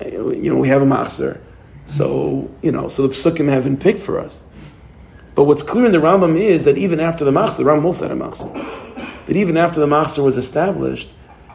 you 0.06 0.52
know, 0.52 0.56
we 0.56 0.68
have 0.68 0.82
a 0.82 0.86
machzer. 0.86 1.40
So, 1.86 2.50
you 2.62 2.72
know, 2.72 2.88
so 2.88 3.06
the 3.06 3.14
psukim 3.14 3.48
have 3.48 3.64
been 3.64 3.76
picked 3.76 4.00
for 4.00 4.18
us. 4.18 4.42
But 5.34 5.44
what's 5.44 5.62
clear 5.62 5.86
in 5.86 5.92
the 5.92 5.98
Rambam 5.98 6.38
is 6.38 6.64
that 6.64 6.76
even 6.76 7.00
after 7.00 7.24
the 7.24 7.30
machzer, 7.30 7.58
the 7.58 7.64
Rambam 7.64 7.84
also 7.84 8.08
had 8.08 8.16
a 8.16 8.20
machzer. 8.20 9.26
That 9.26 9.36
even 9.36 9.56
after 9.56 9.80
the 9.80 9.86
machzer 9.86 10.24
was 10.24 10.36
established, 10.36 11.08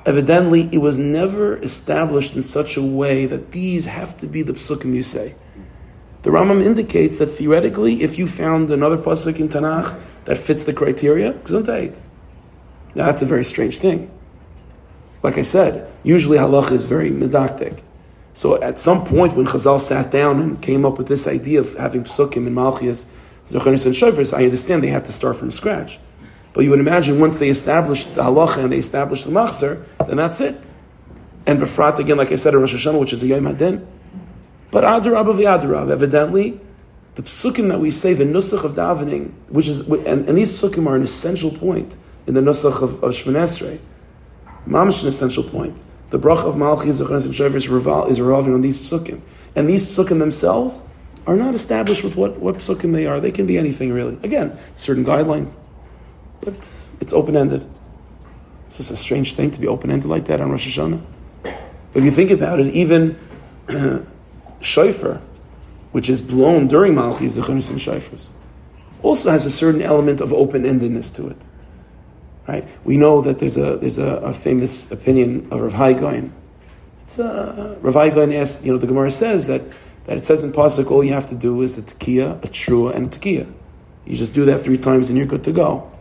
evidently 0.05 0.69
it 0.71 0.79
was 0.79 0.97
never 0.97 1.57
established 1.57 2.35
in 2.35 2.43
such 2.43 2.77
a 2.77 2.81
way 2.81 3.25
that 3.25 3.51
these 3.51 3.85
have 3.85 4.17
to 4.17 4.27
be 4.27 4.41
the 4.41 4.53
psukim 4.53 4.93
you 4.93 5.03
say. 5.03 5.35
The 6.23 6.31
Rambam 6.31 6.63
indicates 6.63 7.19
that 7.19 7.27
theoretically, 7.27 8.01
if 8.01 8.17
you 8.17 8.27
found 8.27 8.71
another 8.71 8.97
pasuk 8.97 9.39
in 9.39 9.49
Tanakh 9.49 9.99
that 10.25 10.37
fits 10.37 10.63
the 10.63 10.73
criteria. 10.73 11.33
Now 12.95 13.05
that's 13.05 13.21
a 13.21 13.25
very 13.25 13.45
strange 13.45 13.77
thing. 13.77 14.11
Like 15.23 15.37
I 15.37 15.43
said, 15.43 15.91
usually 16.03 16.37
halach 16.37 16.71
is 16.71 16.85
very 16.85 17.09
medactic. 17.09 17.81
So 18.35 18.61
at 18.61 18.81
some 18.81 19.05
point 19.05 19.33
when 19.35 19.47
Chazal 19.47 19.79
sat 19.79 20.11
down 20.11 20.41
and 20.41 20.61
came 20.61 20.85
up 20.85 20.97
with 20.97 21.07
this 21.07 21.25
idea 21.25 21.61
of 21.61 21.73
having 21.75 22.03
psukim 22.03 22.45
and 22.45 22.55
malchias, 22.55 23.05
zocharis 23.45 23.85
and 23.85 23.95
shofars, 23.95 24.37
I 24.37 24.43
understand 24.43 24.83
they 24.83 24.89
had 24.89 25.05
to 25.05 25.13
start 25.13 25.37
from 25.37 25.51
scratch. 25.51 25.97
But 26.51 26.65
you 26.65 26.69
would 26.69 26.81
imagine 26.81 27.19
once 27.19 27.37
they 27.37 27.49
established 27.49 28.13
the 28.13 28.23
halacha 28.23 28.57
and 28.57 28.73
they 28.73 28.77
established 28.77 29.23
the 29.23 29.31
machzer, 29.31 29.85
then 30.05 30.17
that's 30.17 30.41
it. 30.41 30.59
And 31.45 31.61
befrat 31.61 31.97
again, 31.99 32.17
like 32.17 32.33
I 32.33 32.35
said, 32.35 32.53
in 32.53 32.59
Rosh 32.59 32.75
Hashanah, 32.75 32.99
which 32.99 33.13
is 33.13 33.23
a 33.23 33.27
Yom 33.27 33.45
Hadin. 33.45 33.87
But 34.69 34.83
adarab 34.83 35.29
of 35.29 35.37
the 35.37 35.43
adarab, 35.45 35.89
evidently, 35.89 36.59
the 37.15 37.21
psukim 37.21 37.69
that 37.69 37.79
we 37.79 37.91
say, 37.91 38.13
the 38.13 38.25
nusach 38.25 38.65
of 38.65 38.73
davening, 38.73 39.31
which 39.47 39.69
is, 39.69 39.87
and, 39.87 40.27
and 40.27 40.37
these 40.37 40.51
psukim 40.51 40.87
are 40.87 40.97
an 40.97 41.03
essential 41.03 41.51
point 41.51 41.95
in 42.27 42.33
the 42.33 42.41
nusach 42.41 42.81
of, 42.81 43.01
of 43.01 43.13
Shemon 43.13 43.35
Esrei. 43.35 43.79
Mamish 44.67 45.01
an 45.03 45.07
essential 45.07 45.43
point. 45.43 45.77
The 46.09 46.17
brach 46.17 46.39
of 46.39 46.55
Malchi, 46.55 46.87
Zechanis, 46.87 47.25
and 47.25 47.35
Shofar 47.35 47.57
is, 47.57 47.67
revol- 47.67 48.09
is 48.09 48.21
revolving 48.21 48.53
on 48.53 48.61
these 48.61 48.79
psukim. 48.79 49.21
And 49.55 49.69
these 49.69 49.85
psukim 49.85 50.19
themselves 50.19 50.83
are 51.25 51.35
not 51.35 51.55
established 51.55 52.03
with 52.03 52.15
what, 52.15 52.37
what 52.39 52.57
psukim 52.57 52.93
they 52.93 53.07
are. 53.07 53.19
They 53.19 53.31
can 53.31 53.47
be 53.47 53.57
anything, 53.57 53.91
really. 53.91 54.17
Again, 54.23 54.57
certain 54.77 55.03
guidelines, 55.03 55.55
but 56.41 56.53
it's 57.01 57.13
open 57.13 57.35
ended. 57.35 57.67
It's 58.67 58.77
just 58.77 58.91
a 58.91 58.97
strange 58.97 59.33
thing 59.33 59.51
to 59.51 59.59
be 59.59 59.67
open 59.67 59.89
ended 59.89 60.09
like 60.09 60.25
that 60.25 60.41
on 60.41 60.51
Rosh 60.51 60.67
Hashanah. 60.67 61.01
But 61.43 61.53
if 61.95 62.03
you 62.03 62.11
think 62.11 62.29
about 62.29 62.59
it, 62.59 62.73
even 62.73 63.17
shofar, 64.61 65.21
which 65.91 66.09
is 66.09 66.21
blown 66.21 66.67
during 66.67 66.93
Malchi 66.93 67.29
Zechonis 67.29 67.69
and 67.69 67.79
Shofars, 67.79 68.31
also 69.01 69.31
has 69.31 69.45
a 69.45 69.51
certain 69.51 69.81
element 69.81 70.19
of 70.19 70.33
open-endedness 70.33 71.15
to 71.15 71.29
it. 71.29 71.37
Right? 72.47 72.67
We 72.83 72.97
know 72.97 73.21
that 73.21 73.39
there's 73.39 73.57
a 73.57 73.77
there's 73.77 73.97
a, 73.97 74.17
a 74.17 74.33
famous 74.33 74.91
opinion 74.91 75.47
of 75.51 75.61
Rav 75.61 75.73
Hai 75.73 76.29
It's 77.03 77.19
a, 77.19 77.77
Rav 77.81 77.93
Hai 77.95 78.09
asked, 78.35 78.65
you 78.65 78.71
know, 78.71 78.77
the 78.77 78.87
Gemara 78.87 79.11
says 79.11 79.47
that 79.47 79.61
that 80.05 80.17
it 80.17 80.25
says 80.25 80.43
in 80.43 80.51
pasuk 80.51 80.91
all 80.91 81.03
you 81.03 81.13
have 81.13 81.27
to 81.29 81.35
do 81.35 81.61
is 81.63 81.77
a 81.77 81.81
tekiah, 81.81 82.43
a 82.43 82.47
trua, 82.47 82.93
and 82.93 83.07
a 83.07 83.17
tekiah. 83.17 83.51
You 84.05 84.15
just 84.15 84.35
do 84.35 84.45
that 84.45 84.61
three 84.63 84.77
times 84.77 85.09
and 85.09 85.17
you're 85.17 85.27
good 85.27 85.43
to 85.45 85.51
go. 85.51 85.91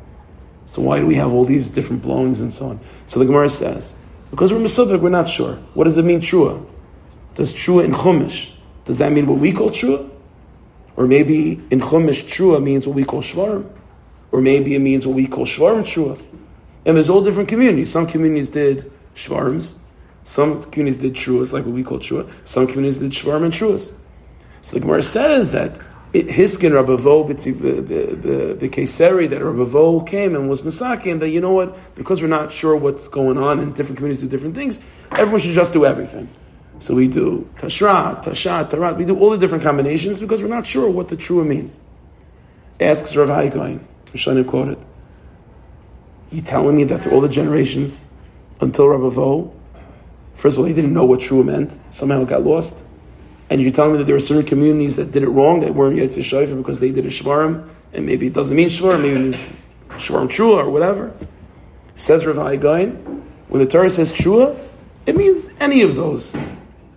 So 0.67 0.83
why 0.83 0.99
do 0.99 1.07
we 1.07 1.15
have 1.15 1.33
all 1.33 1.45
these 1.45 1.71
different 1.71 2.03
blowings 2.03 2.41
and 2.41 2.53
so 2.53 2.67
on? 2.67 2.81
So 3.07 3.21
the 3.21 3.27
Gemara 3.27 3.49
says 3.49 3.95
because 4.31 4.53
we're 4.53 4.59
Mesubik, 4.59 5.01
we're 5.01 5.09
not 5.09 5.29
sure. 5.29 5.55
What 5.75 5.85
does 5.85 5.97
it 5.97 6.05
mean 6.05 6.21
trua? 6.21 6.65
Does 7.35 7.53
trua 7.53 7.85
in 7.85 7.93
Chumash 7.93 8.55
does 8.85 8.99
that 8.99 9.13
mean 9.13 9.27
what 9.27 9.39
we 9.39 9.53
call 9.53 9.71
trua? 9.71 10.11
Or 10.97 11.07
maybe 11.07 11.53
in 11.71 11.81
Chumash, 11.81 12.25
trua 12.25 12.63
means 12.63 12.87
what 12.87 12.95
we 12.95 13.05
call 13.05 13.23
shvarm. 13.23 13.71
Or 14.31 14.41
maybe 14.41 14.75
it 14.75 14.81
means 14.81 15.07
what 15.07 15.17
we 15.17 15.27
call 15.27 15.47
shvarm 15.47 15.83
trua. 15.83 16.21
And 16.87 16.97
there's 16.97 17.09
all 17.09 17.23
different 17.23 17.49
communities. 17.49 17.91
Some 17.91 18.07
communities 18.07 18.51
did 18.51 18.93
shvarms. 19.15 19.75
Some 20.25 20.63
communities 20.65 21.01
did 21.01 21.15
truas, 21.15 21.53
like 21.53 21.65
what 21.65 21.75
we 21.75 21.83
call 21.85 21.99
trua. 21.99 22.31
Some 22.45 22.67
communities 22.67 22.99
did 22.99 23.13
shvarm 23.13 23.45
and 23.45 23.53
truas. 23.53 23.93
So 24.63 24.75
the 24.75 24.81
Gemara 24.81 25.03
says 25.03 25.53
that 25.53 25.79
Hiskin 26.15 26.73
Rabavo 26.73 27.29
B'Keseri, 28.59 29.29
that 29.31 29.41
Rabavo 29.41 30.07
came 30.07 30.35
and 30.37 30.49
was 30.49 30.63
Masaki, 30.63 31.11
and 31.11 31.21
that 31.21 31.29
you 31.29 31.41
know 31.41 31.53
what, 31.53 31.77
because 31.97 32.23
we're 32.23 32.29
not 32.29 32.53
sure 32.53 32.77
what's 32.77 33.09
going 33.09 33.37
on 33.37 33.59
and 33.59 33.75
different 33.75 33.97
communities 33.99 34.23
do 34.23 34.29
different 34.29 34.55
things, 34.55 34.81
everyone 35.11 35.41
should 35.41 35.55
just 35.55 35.73
do 35.73 35.85
everything. 35.85 36.29
So 36.79 36.95
we 36.95 37.09
do 37.09 37.49
Tashra, 37.57 38.23
Tashat, 38.25 38.71
Tarat, 38.71 38.97
we 38.97 39.05
do 39.05 39.19
all 39.19 39.31
the 39.31 39.39
different 39.39 39.65
combinations 39.65 40.21
because 40.21 40.41
we're 40.41 40.49
not 40.49 40.67
sure 40.67 40.89
what 40.89 41.09
the 41.09 41.17
trua 41.17 41.45
means. 41.47 41.81
Asks 42.81 43.17
Rav 43.17 43.29
Hai 43.29 43.49
Gaon, 43.49 43.87
Rishonim 44.07 44.47
quoted, 44.47 44.79
You 46.35 46.43
telling 46.43 46.77
me 46.77 46.83
that 46.83 47.03
through 47.03 47.13
all 47.13 47.21
the 47.21 47.29
generations 47.29 48.05
until 48.61 48.87
Rabavo, 48.87 49.55
first 50.35 50.57
of 50.57 50.59
all, 50.59 50.65
he 50.65 50.75
didn't 50.75 50.93
know 50.93 51.05
what 51.05 51.21
trua 51.21 51.45
meant, 51.45 51.79
somehow 51.93 52.23
it 52.23 52.29
got 52.29 52.43
lost. 52.43 52.75
And 53.51 53.63
you're 53.63 53.71
telling 53.71 53.93
me 53.93 53.99
that 53.99 54.07
there 54.07 54.17
were 54.17 54.21
certain 54.21 54.45
communities 54.45 54.97
that 54.97 55.13
did 55.13 55.23
it 55.23 55.29
wrong, 55.29 55.61
that 55.61 55.77
weren't 55.77 55.97
Yetzir 55.97 56.25
Shaifa 56.25 56.57
because 56.57 56.81
they 56.81 56.91
did 56.91 57.07
a 57.07 57.09
Shvarim, 57.09 57.69
and 57.93 58.05
maybe 58.05 58.27
it 58.27 58.33
doesn't 58.33 58.57
mean 58.57 58.69
Shvarim, 58.69 59.03
maybe 59.03 59.29
it's 59.29 59.53
Shvarim 59.91 60.27
Trua 60.27 60.57
or 60.57 60.71
whatever. 60.71 61.15
Says 61.95 62.27
Rav 62.27 62.35
Hai 62.35 62.57
Gaon, 62.57 62.91
when 63.47 63.63
the 63.63 63.71
Torah 63.71 63.89
says 63.89 64.13
Trua, 64.13 64.59
it 65.07 65.17
means 65.17 65.51
any 65.61 65.83
of 65.83 65.95
those. 65.95 66.35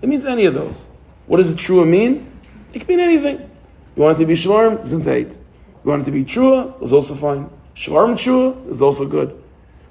It 0.01 0.09
means 0.09 0.25
any 0.25 0.45
of 0.45 0.55
those. 0.55 0.83
What 1.27 1.37
does 1.37 1.53
Trua 1.53 1.87
mean? 1.87 2.27
It 2.73 2.79
can 2.79 2.87
mean 2.87 3.01
anything. 3.01 3.37
You 3.95 4.01
want 4.01 4.17
it 4.17 4.21
to 4.21 4.25
be 4.25 4.33
Shvarim, 4.33 4.79
Zuntait. 4.79 5.35
You 5.35 5.91
want 5.91 6.01
it 6.01 6.05
to 6.05 6.11
be 6.11 6.25
Trua, 6.25 6.81
it's 6.81 6.91
also 6.91 7.13
fine. 7.13 7.51
Shvarim 7.77 8.15
Trua 8.15 8.71
is 8.71 8.81
also 8.81 9.05
good. 9.05 9.29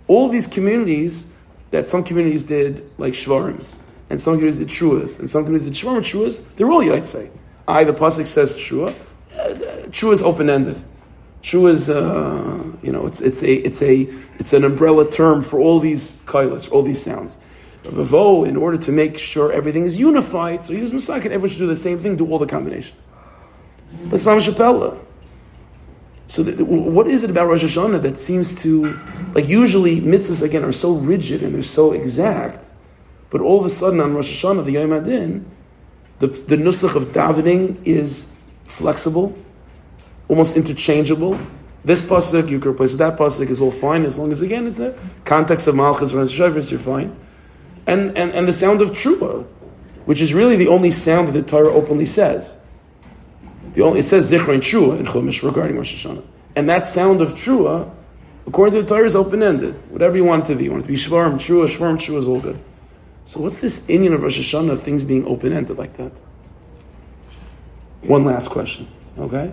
All 0.09 0.28
these 0.28 0.47
communities 0.47 1.35
that 1.71 1.88
some 1.88 2.05
communities 2.05 2.45
did 2.45 2.88
like 2.99 3.14
Shvarims 3.14 3.76
and 4.11 4.21
some 4.21 4.35
communities 4.35 4.61
did 4.61 4.69
shuas, 4.69 5.19
and 5.19 5.28
some 5.28 5.45
communities 5.45 5.66
did 5.66 5.87
shvar 5.87 5.99
shuas, 5.99 6.43
they're 6.57 6.71
all 6.71 6.83
yaitse. 6.83 7.31
I, 7.66 7.85
the 7.85 7.93
pasuk 7.93 8.26
says 8.26 8.57
shua. 8.57 8.95
Shua 9.90 10.12
is 10.12 10.23
open 10.23 10.49
ended. 10.49 10.81
Shua 11.43 11.71
is, 11.71 11.90
uh, 11.90 12.62
you 12.83 12.93
know, 12.93 13.07
it's 13.07 13.21
it's 13.21 13.43
a 13.43 13.52
it's 13.52 13.83
a 13.83 14.09
it's 14.38 14.52
an 14.52 14.64
umbrella 14.64 15.11
term 15.11 15.43
for 15.43 15.61
all 15.61 15.81
these 15.81 16.23
kailas, 16.25 16.71
all 16.71 16.83
these 16.83 17.02
sounds. 17.02 17.38
Bavo, 17.83 18.45
in 18.45 18.57
order 18.57 18.76
to 18.76 18.90
make 18.93 19.16
sure 19.16 19.52
everything 19.52 19.85
is 19.85 19.97
unified, 19.97 20.64
so 20.64 20.75
he 20.75 20.83
was 20.83 20.93
mistaken. 20.93 21.33
Everyone 21.33 21.50
should 21.50 21.59
do 21.59 21.69
the 21.69 21.76
same 21.76 21.99
thing, 21.99 22.16
do 22.16 22.28
all 22.31 22.38
the 22.38 22.47
combinations. 22.47 23.07
But 24.07 24.14
it's 24.14 24.25
Shapella. 24.25 24.99
So, 26.28 26.42
the, 26.42 26.64
what 26.64 27.06
is 27.06 27.23
it 27.23 27.30
about 27.30 27.47
Rosh 27.49 27.62
Hashanah 27.62 28.02
that 28.02 28.18
seems 28.18 28.61
to, 28.62 28.99
like, 29.35 29.47
usually 29.47 30.00
mitzvahs 30.00 30.42
again 30.42 30.64
are 30.64 30.73
so 30.73 30.95
rigid 30.95 31.42
and 31.42 31.54
they're 31.54 31.62
so 31.62 31.92
exact 31.92 32.66
but 33.30 33.40
all 33.40 33.59
of 33.59 33.66
a 33.66 33.71
sudden 33.71 34.00
on 34.00 34.14
Rosh 34.14 34.30
Hashanah, 34.30 34.64
the 34.64 34.73
Yom 34.73 34.92
Adin, 34.92 35.45
the, 36.18 36.28
the 36.28 36.56
nusach 36.56 36.95
of 36.95 37.06
davening 37.06 37.76
is 37.85 38.37
flexible, 38.66 39.37
almost 40.28 40.56
interchangeable. 40.56 41.38
This 41.85 42.04
pasuk 42.04 42.49
you 42.49 42.59
can 42.59 42.71
replace 42.71 42.92
with 42.92 42.99
that 42.99 43.18
pasuk 43.18 43.50
is 43.50 43.61
all 43.61 43.71
fine 43.71 44.04
as 44.04 44.18
long 44.18 44.33
as 44.33 44.42
again 44.42 44.66
it's 44.66 44.78
the 44.78 44.97
context 45.25 45.66
of 45.66 45.75
Malchus 45.75 46.12
and 46.12 46.28
Shavris, 46.28 46.71
you're 46.71 46.80
fine. 46.80 47.16
And, 47.87 48.16
and 48.16 48.33
and 48.33 48.49
the 48.49 48.52
sound 48.52 48.80
of 48.80 48.90
Trua, 48.90 49.45
which 50.06 50.21
is 50.21 50.35
really 50.35 50.56
the 50.56 50.66
only 50.66 50.90
sound 50.90 51.28
that 51.28 51.33
the 51.33 51.42
Torah 51.42 51.73
openly 51.73 52.06
says. 52.06 52.56
The 53.76 53.83
only 53.83 53.99
it 53.99 54.04
says 54.04 54.33
Zichra 54.33 54.54
and 54.54 54.62
Trua 54.62 54.99
in 54.99 55.04
Chumash 55.04 55.42
regarding 55.42 55.76
Rosh 55.76 55.95
Hashanah, 55.95 56.25
and 56.56 56.66
that 56.71 56.87
sound 56.87 57.21
of 57.21 57.33
Trua, 57.33 57.90
according 58.47 58.75
to 58.75 58.83
the 58.83 58.88
Torah, 58.88 59.04
is 59.04 59.14
open 59.14 59.42
ended. 59.42 59.75
Whatever 59.90 60.16
you 60.16 60.25
want 60.25 60.45
it 60.45 60.47
to 60.47 60.54
be, 60.56 60.64
you 60.64 60.71
want 60.71 60.85
it 60.85 60.87
to 60.87 60.92
be 60.92 60.99
Shvarm 60.99 61.35
Trua, 61.35 61.68
Shvarm 61.68 61.99
Trua 61.99 62.16
is 62.16 62.26
all 62.26 62.40
good. 62.40 62.59
So 63.26 63.38
what's 63.40 63.59
this 63.59 63.87
inyan 63.87 64.14
of 64.14 64.23
Rosh 64.23 64.38
Hashanah, 64.38 64.78
things 64.78 65.04
being 65.04 65.26
open-ended 65.26 65.76
like 65.76 65.95
that? 65.99 66.12
One 68.00 68.25
last 68.25 68.49
question, 68.49 68.88
okay? 69.18 69.52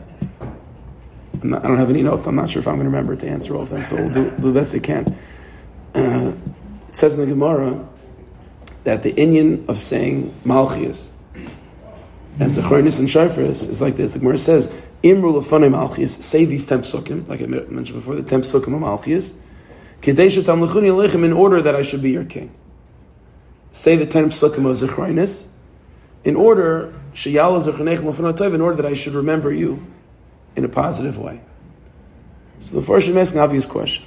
Not, 1.41 1.65
i 1.65 1.67
don't 1.67 1.77
have 1.77 1.89
any 1.89 2.03
notes. 2.03 2.25
I'm 2.25 2.35
not 2.35 2.49
sure 2.49 2.61
if 2.61 2.67
I'm 2.67 2.75
going 2.75 2.85
to 2.85 2.91
remember 2.91 3.17
to 3.17 3.27
answer 3.27 3.55
all 3.55 3.63
of 3.63 3.71
them, 3.71 3.83
so 3.83 3.97
we'll 3.97 4.09
do, 4.09 4.29
do 4.29 4.53
the 4.53 4.59
best 4.59 4.73
I 4.73 4.79
can. 4.79 5.17
Uh, 5.93 6.31
it 6.87 6.95
says 6.95 7.15
in 7.15 7.21
the 7.21 7.27
Gemara 7.27 7.85
that 8.85 9.03
the 9.03 9.11
inyan 9.11 9.67
of 9.67 9.79
saying 9.79 10.33
Malchias 10.45 11.09
and 12.39 12.51
Zecharinis 12.51 12.99
and 12.99 13.07
Shafris 13.07 13.69
is 13.69 13.81
like 13.81 13.95
this. 13.95 14.13
The 14.13 14.19
Gemara 14.19 14.37
says, 14.37 14.73
Imru 15.03 15.41
lefane 15.41 15.69
Malchias, 15.71 16.09
say 16.09 16.45
these 16.45 16.65
ten 16.65 16.81
psukim, 16.81 17.27
like 17.27 17.41
I 17.41 17.45
mentioned 17.45 17.99
before, 17.99 18.15
the 18.15 18.23
ten 18.23 18.41
psukim 18.41 18.75
of 18.75 18.81
Malchias, 18.81 19.33
in 20.05 21.33
order 21.33 21.61
that 21.61 21.75
I 21.75 21.81
should 21.81 22.01
be 22.01 22.11
your 22.11 22.25
king 22.25 22.53
say 23.73 23.95
the 23.95 24.05
ten 24.05 24.29
psukim 24.29 24.69
of 24.69 24.77
Zecharinis, 24.77 25.47
in 26.23 26.35
order 26.37 26.93
in 27.25 27.37
order 27.37 28.75
that 28.75 28.85
I 28.85 28.93
should 28.93 29.13
remember 29.13 29.51
you 29.51 29.85
in 30.55 30.63
a 30.63 30.69
positive 30.69 31.17
way. 31.17 31.41
So 32.61 32.79
the 32.79 32.85
first 32.85 33.09
asking 33.09 33.39
an 33.39 33.43
obvious 33.43 33.65
question. 33.65 34.05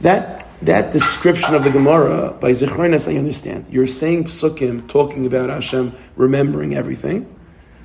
That 0.00 0.45
that 0.62 0.90
description 0.90 1.54
of 1.54 1.64
the 1.64 1.70
Gemara 1.70 2.32
by 2.32 2.52
Zichronas, 2.52 3.12
I 3.12 3.18
understand. 3.18 3.66
You're 3.70 3.86
saying 3.86 4.24
psukim, 4.24 4.88
talking 4.88 5.26
about 5.26 5.50
Hashem 5.50 5.94
remembering 6.16 6.74
everything. 6.74 7.32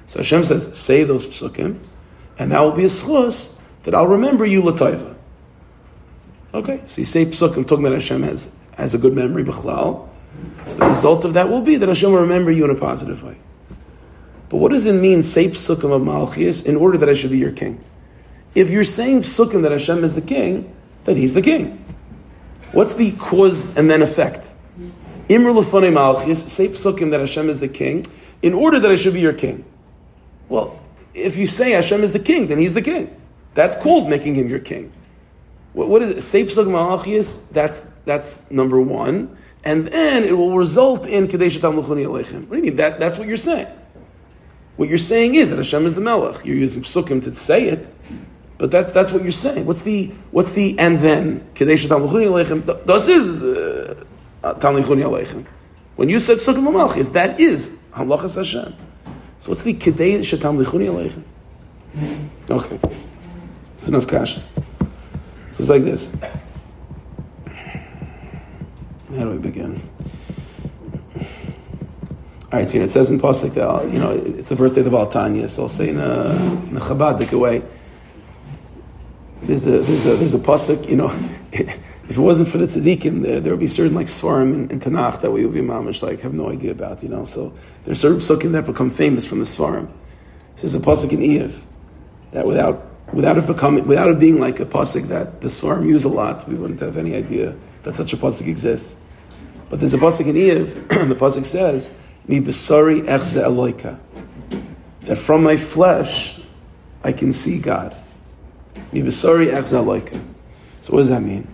So 0.08 0.20
Hashem 0.20 0.46
says, 0.46 0.78
say 0.78 1.04
those 1.04 1.28
psukim, 1.28 1.80
and 2.38 2.52
that 2.52 2.60
will 2.62 2.72
be 2.72 2.84
a 2.84 2.88
schus 2.88 3.56
that 3.84 3.96
I'll 3.96 4.08
remember 4.08 4.46
you 4.46 4.62
lataiva. 4.62 5.16
Okay, 6.54 6.82
so 6.86 7.02
you 7.02 7.06
say 7.06 7.26
psukim, 7.26 7.68
talking 7.68 7.86
about 7.86 7.94
Hashem 7.94 8.24
has, 8.24 8.52
has 8.76 8.94
a 8.94 8.98
good 8.98 9.14
memory, 9.14 9.44
b'chlal. 9.44 10.10
So 10.66 10.74
the 10.76 10.88
result 10.88 11.26
of 11.26 11.34
that 11.34 11.50
will 11.50 11.62
be 11.62 11.76
that 11.78 11.88
Hashem 11.88 12.12
will 12.12 12.22
remember 12.22 12.52
you 12.52 12.66
in 12.66 12.72
a 12.72 12.76
positive 12.76 13.24
way. 13.24 13.38
But 14.50 14.58
what 14.58 14.72
does 14.72 14.86
it 14.86 14.94
mean, 14.94 15.24
say 15.24 15.48
psukim 15.48 15.92
of 15.92 16.02
Malchias, 16.02 16.66
in 16.66 16.76
order 16.76 16.98
that 16.98 17.10
I 17.10 17.14
should 17.14 17.32
be 17.32 17.38
your 17.38 17.52
king? 17.52 17.84
If 18.54 18.70
you're 18.70 18.84
saying 18.84 19.22
psukim 19.22 19.62
that 19.64 19.72
Hashem 19.72 20.04
is 20.04 20.16
the 20.16 20.22
king, 20.22 20.76
then 21.06 21.16
he's 21.16 21.34
the 21.34 21.42
king. 21.42 21.84
What's 22.72 22.96
the 22.96 23.12
cause 23.14 23.78
and 23.78 23.90
then 23.90 24.02
effect? 24.02 24.50
Imr 25.30 25.54
lefane 25.54 25.92
Malchias, 25.94 26.38
say 26.38 26.68
psukim 26.68 27.12
that 27.12 27.20
Hashem 27.20 27.50
is 27.50 27.60
the 27.60 27.68
king, 27.68 28.06
in 28.42 28.54
order 28.54 28.80
that 28.80 28.92
I 28.92 28.96
should 28.96 29.14
be 29.14 29.22
your 29.22 29.34
king. 29.34 29.64
Well, 30.50 30.80
if 31.14 31.38
you 31.38 31.48
say 31.48 31.72
Hashem 31.72 32.04
is 32.04 32.12
the 32.12 32.20
king, 32.20 32.48
then 32.48 32.60
he's 32.60 32.74
the 32.74 32.82
king. 32.82 33.16
That's 33.54 33.78
called 33.78 34.10
making 34.10 34.36
him 34.36 34.48
your 34.48 34.60
king. 34.60 34.92
What, 35.74 35.90
what 35.90 36.02
is 36.02 36.12
it? 36.12 36.22
Say 36.22 36.44
psukim 36.46 36.72
Malchias, 36.72 37.50
that's, 37.50 37.82
that's 38.06 38.50
number 38.52 38.80
one 38.82 39.38
and 39.64 39.88
then 39.88 40.24
it 40.24 40.34
will 40.34 40.58
result 40.58 41.06
in 41.06 41.28
Kadesh 41.28 41.60
Tamluchuni 41.60 42.06
Aleichem. 42.06 42.48
What 42.48 42.52
do 42.52 42.58
you 42.58 42.64
mean? 42.64 42.76
That, 42.78 43.00
that's 43.00 43.18
what 43.18 43.28
you're 43.28 43.38
saying. 43.38 43.68
What 44.78 44.90
you're 44.90 44.98
saying 44.98 45.36
is 45.36 45.52
that 45.52 45.58
Hashem 45.58 45.86
is 45.86 45.94
the 45.94 46.02
Melech. 46.02 46.44
You're 46.44 46.56
using 46.56 46.82
psukim 46.82 47.24
to 47.24 47.36
say 47.36 47.68
it, 47.68 47.94
but 48.62 48.70
that, 48.70 48.94
that's 48.94 49.12
what 49.12 49.24
you're 49.24 49.32
saying. 49.32 49.66
What's 49.66 49.82
the 49.82 50.12
what's 50.30 50.52
the 50.52 50.78
and 50.78 51.00
then 51.00 51.50
Kadesh 51.56 51.88
Tamluchuni 51.88 52.28
Aleichem? 52.28 52.86
Das 52.86 53.08
is 53.08 53.42
uh, 53.42 53.96
Aleichem. 54.44 55.48
When 55.96 56.10
you 56.10 56.20
said 56.20 56.38
psukim 56.38 56.72
Malchis, 56.72 57.12
that 57.14 57.40
is 57.40 57.82
Hamlachas 57.92 58.36
Hashem. 58.36 58.76
So 59.40 59.50
what's 59.50 59.64
the 59.64 59.74
Kadesh 59.74 60.34
Tamluchuni 60.34 60.86
Aleichem? 60.92 61.24
Okay, 62.52 62.80
it's 63.78 63.88
enough 63.88 64.06
kashas. 64.06 64.54
So 64.54 64.64
it's 65.58 65.70
like 65.70 65.84
this. 65.84 66.16
How 69.10 69.24
do 69.24 69.32
we 69.32 69.38
begin? 69.40 69.82
All 71.16 72.60
right, 72.60 72.70
so 72.70 72.74
you 72.74 72.80
know, 72.82 72.86
it 72.86 72.92
says 72.92 73.10
in 73.10 73.20
Pasuk 73.20 73.56
that 73.56 73.92
you 73.92 73.98
know 73.98 74.12
it's 74.12 74.50
the 74.50 74.56
birthday 74.56 74.82
of 74.82 74.86
the 74.86 74.92
Baal 74.92 75.08
Tanya, 75.08 75.50
so 75.50 75.64
I'll 75.64 75.70
say 75.70 75.90
in 75.90 76.00
a, 76.00 76.26
in 76.70 76.78
a 76.78 76.80
Chabadic 76.80 77.34
way. 77.40 77.64
There's 79.44 79.66
a 79.66 79.80
there's 79.80 80.06
a 80.06 80.16
there's 80.16 80.34
a 80.34 80.40
pasuk, 80.40 80.88
you 80.88 80.96
know, 80.96 81.10
if 81.52 82.18
it 82.18 82.22
wasn't 82.22 82.50
for 82.50 82.58
the 82.58 82.66
tzaddikim, 82.66 83.24
there, 83.24 83.40
there 83.40 83.54
would 83.54 83.60
be 83.60 83.68
certain 83.68 83.96
like 83.96 84.08
svarim 84.08 84.54
in, 84.54 84.70
in 84.70 84.80
Tanakh 84.80 85.22
that 85.22 85.32
we 85.32 85.46
would 85.46 85.54
be 85.54 85.62
mamish 85.62 86.04
like 86.04 86.20
have 86.22 86.34
no 86.34 86.50
idea 86.50 86.72
about, 86.72 87.02
you 87.02 87.10
know. 87.10 87.26
So 87.26 87.54
there's 87.86 88.00
certain 88.00 88.20
psukim 88.20 88.52
that 88.52 88.66
become 88.66 88.92
famous 88.92 89.26
from 89.26 89.40
the 89.40 89.46
svarim. 89.46 89.90
This 90.56 90.66
is 90.66 90.76
a 90.76 90.80
pasuk 90.80 91.12
in 91.12 91.20
Eiv 91.20 91.54
that 92.34 92.46
without 92.46 92.86
without 93.14 93.38
it 93.38 93.48
becoming 93.48 93.88
without 93.88 94.12
it 94.12 94.20
being 94.20 94.40
like 94.40 94.60
a 94.60 94.66
pasuk 94.66 95.08
that 95.08 95.42
the 95.42 95.48
svarim 95.48 95.88
use 95.88 96.04
a 96.04 96.10
lot, 96.10 96.48
we 96.48 96.56
wouldn't 96.56 96.80
have 96.82 96.98
any 96.98 97.16
idea 97.16 97.56
that 97.84 97.96
such 97.96 98.14
a 98.14 98.18
pasuk 98.18 98.48
exists. 98.48 98.96
But 99.70 99.80
there's 99.80 99.94
a 99.94 99.98
pasuk 99.98 100.28
in 100.28 100.36
Eiv, 100.36 101.02
and 101.02 101.10
the 101.12 101.16
pasuk 101.16 101.46
says, 101.46 101.92
"Mi 102.28 102.42
besari 102.42 103.02
echze 103.06 103.42
eloika," 103.42 103.98
that 105.02 105.18
from 105.18 105.44
my 105.44 105.58
flesh 105.58 106.40
I 107.04 107.12
can 107.12 107.34
see 107.34 107.58
God. 107.58 107.96
So 110.82 110.94
what 110.94 111.00
does 111.02 111.10
that 111.10 111.22
mean? 111.22 111.48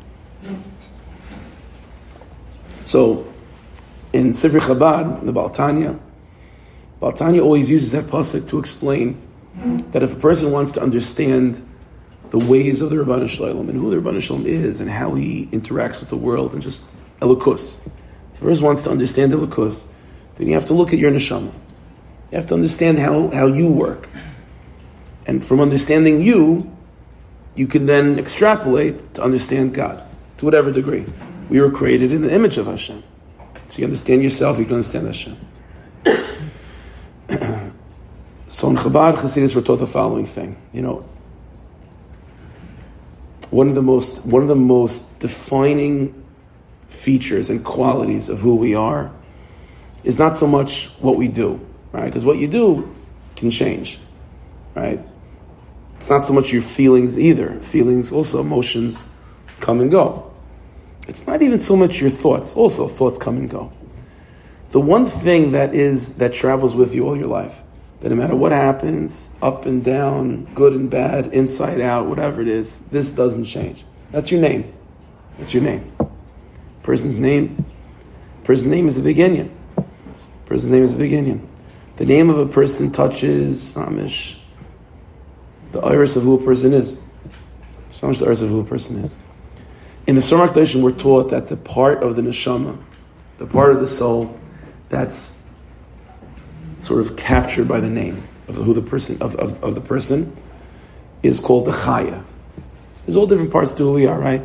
So 2.86 3.27
in 4.13 4.29
Sifri 4.31 4.62
Chabad, 4.62 5.25
the 5.25 5.31
Baal 5.31 5.50
Tanya, 5.50 6.00
Baltanya 7.01 7.43
always 7.43 7.69
uses 7.69 7.91
that 7.91 8.05
pasuk 8.05 8.47
to 8.50 8.59
explain 8.59 9.21
that 9.91 10.03
if 10.03 10.13
a 10.13 10.15
person 10.15 10.51
wants 10.51 10.71
to 10.74 10.81
understand 10.81 11.63
the 12.29 12.39
ways 12.39 12.81
of 12.81 12.89
the 12.89 12.95
Ribbono 12.95 13.29
Shel 13.29 13.47
Olam 13.47 13.69
and 13.69 13.79
who 13.79 13.89
the 13.89 13.97
Ribbono 13.97 14.21
Shel 14.21 14.38
Olam 14.38 14.45
is 14.45 14.81
and 14.81 14.89
how 14.89 15.13
he 15.13 15.47
interacts 15.51 16.00
with 16.00 16.09
the 16.09 16.17
world 16.17 16.53
and 16.53 16.62
just 16.62 16.83
elokus, 17.21 17.77
if 18.33 18.41
a 18.41 18.45
person 18.45 18.65
wants 18.65 18.83
to 18.83 18.91
understand 18.91 19.31
elokus, 19.31 19.91
then 20.36 20.47
you 20.47 20.53
have 20.53 20.65
to 20.67 20.74
look 20.74 20.93
at 20.93 21.00
your 21.00 21.12
neshama. 21.12 21.51
You 22.31 22.38
have 22.38 22.47
to 22.47 22.53
understand 22.53 23.00
how, 23.00 23.29
how 23.29 23.47
you 23.47 23.67
work. 23.67 24.09
And 25.25 25.43
from 25.43 25.59
understanding 25.59 26.21
you, 26.21 26.71
you 27.58 27.68
can 27.68 27.88
then 27.88 28.20
extrapolate 28.20 29.15
to 29.15 29.24
understand 29.24 29.74
God 29.74 30.04
to 30.38 30.46
whatever 30.46 30.72
degree. 30.72 31.06
We 31.50 31.60
were 31.60 31.72
created 31.72 32.12
in 32.12 32.22
the 32.22 32.32
image 32.32 32.58
of 32.58 32.67
Hashem. 32.67 33.04
So 33.67 33.80
you 33.80 33.86
understand 33.86 34.22
yourself, 34.24 34.60
you 34.60 34.65
can 34.65 34.76
understand 34.76 35.08
Hashem. 35.08 35.38
so 38.48 38.70
in 38.70 38.76
Chabad 38.76 39.15
Hasidus, 39.15 39.56
we're 39.56 39.63
taught 39.63 39.80
the 39.80 39.88
following 39.88 40.28
thing. 40.28 40.56
You 40.72 40.84
know, 40.84 41.10
one 43.50 43.70
of 43.70 43.76
the 43.76 43.82
most 43.82 44.26
one 44.26 44.43
of 44.43 44.48
the 44.48 44.56
most 44.56 45.20
defining 45.20 46.24
features 46.89 47.50
and 47.50 47.65
qualities 47.65 48.30
of 48.30 48.39
who 48.39 48.56
we 48.56 48.76
are 48.76 49.12
is 50.04 50.20
not 50.20 50.38
so 50.38 50.46
much 50.46 50.89
what 51.00 51.15
we 51.15 51.28
do, 51.28 51.60
right? 51.91 52.06
Because 52.06 52.24
what 52.24 52.38
you 52.38 52.48
do 52.48 52.96
can 53.36 53.50
change, 53.50 53.98
right? 54.76 55.00
It's 55.97 56.10
not 56.10 56.23
so 56.25 56.33
much 56.33 56.51
your 56.51 56.62
feelings 56.62 57.17
either. 57.19 57.60
Feelings, 57.62 58.12
also 58.12 58.39
emotions, 58.39 59.07
come 59.60 59.81
and 59.81 59.91
go. 59.91 60.31
It's 61.07 61.25
not 61.25 61.41
even 61.41 61.60
so 61.60 61.75
much 61.75 61.99
your 62.01 62.10
thoughts. 62.10 62.55
Also, 62.55 62.88
thoughts 62.88 63.17
come 63.17 63.38
and 63.38 63.49
go. 63.49 63.71
The 64.69 64.81
one 64.81 65.05
thing 65.05 65.51
that 65.51 65.73
is 65.73 66.17
that 66.17 66.33
travels 66.33 66.75
with 66.75 66.93
you 66.93 67.07
all 67.07 67.17
your 67.17 67.27
life, 67.27 67.62
that 68.01 68.10
no 68.10 68.15
matter 68.15 68.36
what 68.36 68.51
happens, 68.51 69.29
up 69.41 69.65
and 69.65 69.83
down, 69.83 70.45
good 70.53 70.73
and 70.73 70.89
bad, 70.89 71.33
inside 71.33 71.79
out, 71.79 72.07
whatever 72.07 72.41
it 72.41 72.49
is, 72.49 72.77
this 72.91 73.12
doesn't 73.12 73.45
change. 73.45 73.86
That's 74.12 74.29
your 74.29 74.41
name. 74.41 74.73
That's 75.38 75.53
your 75.53 75.63
name. 75.63 75.91
Person's 76.83 77.17
name. 77.17 77.65
Person's 78.43 78.71
name 78.71 78.88
is 78.88 78.97
a 78.97 79.01
beginning. 79.01 79.55
Person's 80.45 80.71
name 80.71 80.83
is 80.83 80.93
a 80.93 80.97
beginning. 80.97 81.47
The 81.97 82.05
name 82.05 82.29
of 82.29 82.38
a 82.38 82.45
person 82.45 82.91
touches 82.91 83.73
Amish, 83.73 84.38
the 85.71 85.82
iris 85.82 86.15
of 86.15 86.23
who 86.23 86.39
a 86.39 86.43
person 86.43 86.73
is. 86.73 86.99
It's 87.88 87.99
how 87.99 88.08
much 88.08 88.19
the 88.19 88.25
iris 88.25 88.41
of 88.41 88.49
who 88.49 88.60
a 88.60 88.65
person 88.65 89.03
is. 89.03 89.15
In 90.08 90.15
the 90.15 90.21
Surah 90.21 90.47
Kedishim, 90.47 90.82
we're 90.82 90.91
taught 90.91 91.32
that 91.32 91.49
the 91.49 91.58
part 91.58 92.01
of 92.01 92.15
the 92.15 92.21
neshama, 92.21 92.77
the 93.38 93.45
part 93.45 93.71
of 93.71 93.80
the 93.80 93.88
soul, 93.88 94.38
that's 94.89 95.43
sort 96.80 97.01
of 97.01 97.17
captured 97.17 97.67
by 97.67 97.80
the 97.80 97.89
name 97.89 98.27
of 98.47 98.56
who 98.56 98.73
the 98.73 98.82
person 98.82 99.21
of, 99.21 99.36
of, 99.36 99.62
of 99.63 99.75
the 99.75 99.82
person 99.82 100.36
is 101.23 101.39
called 101.39 101.65
the 101.65 101.71
chaya. 101.71 102.23
There's 103.06 103.17
all 103.17 103.27
different 103.27 103.51
parts 103.51 103.73
to 103.73 103.84
who 103.84 103.93
we 103.93 104.06
are, 104.06 104.19
right? 104.19 104.41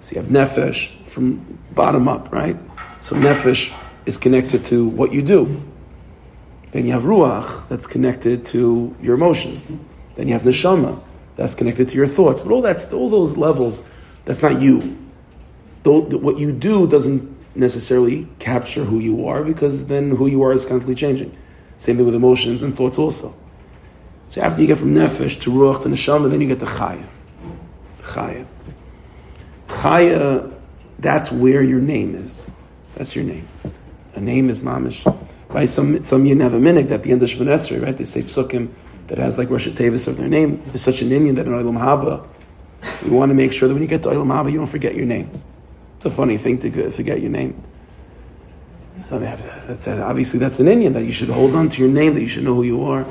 So 0.00 0.16
you 0.16 0.22
have 0.22 0.30
nefesh 0.30 0.94
from 1.06 1.58
bottom 1.72 2.08
up, 2.08 2.32
right? 2.32 2.56
So 3.00 3.16
nefesh 3.16 3.76
is 4.06 4.16
connected 4.16 4.64
to 4.66 4.86
what 4.86 5.12
you 5.12 5.22
do. 5.22 5.62
Then 6.72 6.86
you 6.86 6.92
have 6.92 7.04
ruach 7.04 7.68
that's 7.68 7.86
connected 7.86 8.46
to 8.46 8.94
your 9.00 9.14
emotions. 9.14 9.70
Then 10.16 10.28
you 10.28 10.34
have 10.34 10.42
neshama 10.42 11.02
that's 11.36 11.54
connected 11.54 11.88
to 11.88 11.96
your 11.96 12.06
thoughts. 12.06 12.40
But 12.40 12.52
all 12.52 12.62
that's 12.62 12.92
all 12.92 13.10
those 13.10 13.36
levels, 13.36 13.88
that's 14.24 14.42
not 14.42 14.60
you 14.60 14.98
what 15.84 16.38
you 16.38 16.52
do 16.52 16.86
doesn't 16.86 17.30
necessarily 17.54 18.26
capture 18.38 18.84
who 18.84 18.98
you 18.98 19.28
are 19.28 19.44
because 19.44 19.86
then 19.86 20.16
who 20.16 20.26
you 20.26 20.42
are 20.42 20.52
is 20.52 20.64
constantly 20.64 20.94
changing. 20.94 21.36
Same 21.78 21.96
thing 21.96 22.06
with 22.06 22.14
emotions 22.14 22.62
and 22.62 22.76
thoughts 22.76 22.98
also. 22.98 23.34
So 24.30 24.40
after 24.40 24.62
you 24.62 24.66
get 24.66 24.78
from 24.78 24.94
nefesh 24.94 25.40
to 25.42 25.52
ruach 25.52 25.82
to 25.82 25.88
neshama, 25.88 26.30
then 26.30 26.40
you 26.40 26.48
get 26.48 26.60
to 26.60 26.66
chaya. 26.66 27.04
Chaya. 28.02 28.46
Chaya, 29.68 30.52
that's 30.98 31.30
where 31.30 31.62
your 31.62 31.80
name 31.80 32.14
is. 32.14 32.44
That's 32.96 33.14
your 33.14 33.24
name. 33.24 33.46
A 34.14 34.20
name 34.20 34.48
is 34.48 34.60
mamish. 34.60 35.04
Right? 35.48 35.68
Some 35.68 36.02
some 36.02 36.24
yin 36.24 36.40
have 36.40 36.54
a 36.54 36.60
minute 36.60 36.90
at 36.90 37.02
the 37.02 37.12
end 37.12 37.22
of 37.22 37.28
Shemon 37.28 37.82
right? 37.82 37.96
They 37.96 38.04
say 38.04 38.22
psukim 38.22 38.70
that 39.08 39.18
has 39.18 39.38
like 39.38 39.50
Rosh 39.50 39.68
Tevis 39.68 40.08
of 40.08 40.16
their 40.16 40.28
name. 40.28 40.62
is 40.72 40.82
such 40.82 41.02
an 41.02 41.10
inyan 41.10 41.36
that 41.36 41.46
in 41.46 41.52
Olam 41.52 41.78
Haba, 41.78 42.26
we 43.02 43.10
want 43.10 43.30
to 43.30 43.34
make 43.34 43.52
sure 43.52 43.68
that 43.68 43.74
when 43.74 43.82
you 43.82 43.88
get 43.88 44.02
to 44.04 44.08
Olam 44.08 44.28
Haba, 44.28 44.50
you 44.50 44.58
don't 44.58 44.66
forget 44.66 44.94
your 44.94 45.06
name. 45.06 45.30
It's 45.96 46.06
a 46.06 46.10
funny 46.10 46.38
thing 46.38 46.58
to 46.58 46.90
forget 46.90 47.20
your 47.20 47.30
name. 47.30 47.62
So 49.00 49.18
that's, 49.18 49.88
uh, 49.88 50.04
obviously 50.06 50.38
that's 50.38 50.60
an 50.60 50.66
inyan 50.66 50.92
that 50.92 51.04
you 51.04 51.12
should 51.12 51.28
hold 51.28 51.54
on 51.54 51.68
to 51.70 51.80
your 51.80 51.90
name, 51.90 52.14
that 52.14 52.20
you 52.20 52.28
should 52.28 52.44
know 52.44 52.54
who 52.54 52.62
you 52.62 52.84
are. 52.84 53.04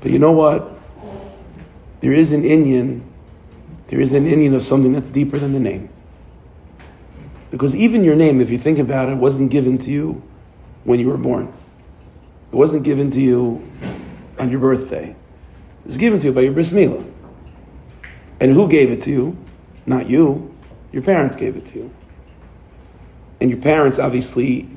But 0.00 0.10
you 0.10 0.18
know 0.18 0.32
what? 0.32 0.70
There 2.00 2.12
is 2.12 2.32
an 2.32 2.42
inyan, 2.42 3.02
there 3.86 4.00
is 4.00 4.12
an 4.12 4.26
inyan 4.26 4.54
of 4.54 4.62
something 4.62 4.92
that's 4.92 5.10
deeper 5.10 5.38
than 5.38 5.52
the 5.52 5.60
name. 5.60 5.88
Because 7.50 7.76
even 7.76 8.02
your 8.02 8.16
name, 8.16 8.40
if 8.40 8.50
you 8.50 8.58
think 8.58 8.78
about 8.78 9.08
it, 9.08 9.16
wasn't 9.16 9.50
given 9.50 9.78
to 9.78 9.90
you 9.90 10.22
when 10.82 10.98
you 10.98 11.08
were 11.08 11.16
born. 11.16 11.52
It 12.52 12.56
wasn't 12.56 12.82
given 12.82 13.10
to 13.12 13.20
you 13.20 13.66
on 14.44 14.50
your 14.50 14.60
birthday. 14.60 15.10
It 15.10 15.86
was 15.86 15.96
given 15.96 16.20
to 16.20 16.28
you 16.28 16.32
by 16.32 16.42
your 16.42 16.52
bris 16.52 16.70
milah. 16.70 17.04
And 18.40 18.52
who 18.52 18.68
gave 18.68 18.90
it 18.90 19.02
to 19.02 19.10
you? 19.10 19.36
Not 19.86 20.08
you. 20.08 20.54
Your 20.92 21.02
parents 21.02 21.34
gave 21.34 21.56
it 21.56 21.66
to 21.66 21.78
you. 21.78 21.94
And 23.40 23.50
your 23.50 23.60
parents, 23.60 23.98
obviously, 23.98 24.68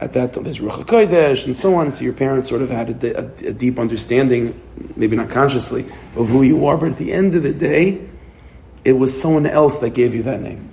at 0.00 0.12
that 0.12 0.34
time, 0.34 0.44
there's 0.44 0.58
Ruach 0.58 0.84
HaKodesh 0.84 1.46
and 1.46 1.56
so 1.56 1.74
on, 1.74 1.92
so 1.92 2.04
your 2.04 2.12
parents 2.12 2.48
sort 2.48 2.62
of 2.62 2.70
had 2.70 3.04
a, 3.04 3.18
a, 3.18 3.48
a, 3.48 3.52
deep 3.52 3.78
understanding, 3.78 4.60
maybe 4.96 5.16
not 5.16 5.30
consciously, 5.30 5.86
of 6.16 6.28
who 6.28 6.42
you 6.42 6.66
are, 6.66 6.76
but 6.76 6.90
at 6.90 6.98
the 6.98 7.12
end 7.12 7.34
of 7.34 7.42
the 7.42 7.52
day, 7.52 8.06
it 8.84 8.92
was 8.92 9.18
someone 9.18 9.46
else 9.46 9.78
that 9.78 9.90
gave 9.90 10.14
you 10.14 10.22
that 10.24 10.40
name. 10.40 10.70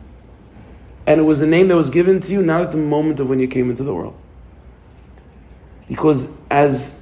And 1.08 1.20
it 1.20 1.24
was 1.24 1.42
a 1.42 1.48
name 1.48 1.68
that 1.70 1.76
was 1.76 1.90
given 1.90 2.20
to 2.20 2.32
you 2.32 2.42
not 2.42 2.62
at 2.62 2.72
the 2.72 2.78
moment 2.78 3.20
of 3.20 3.30
when 3.30 3.40
you 3.40 3.48
came 3.48 3.70
into 3.70 3.84
the 3.84 3.94
world. 3.94 4.20
Because 5.88 6.32
as, 6.50 7.01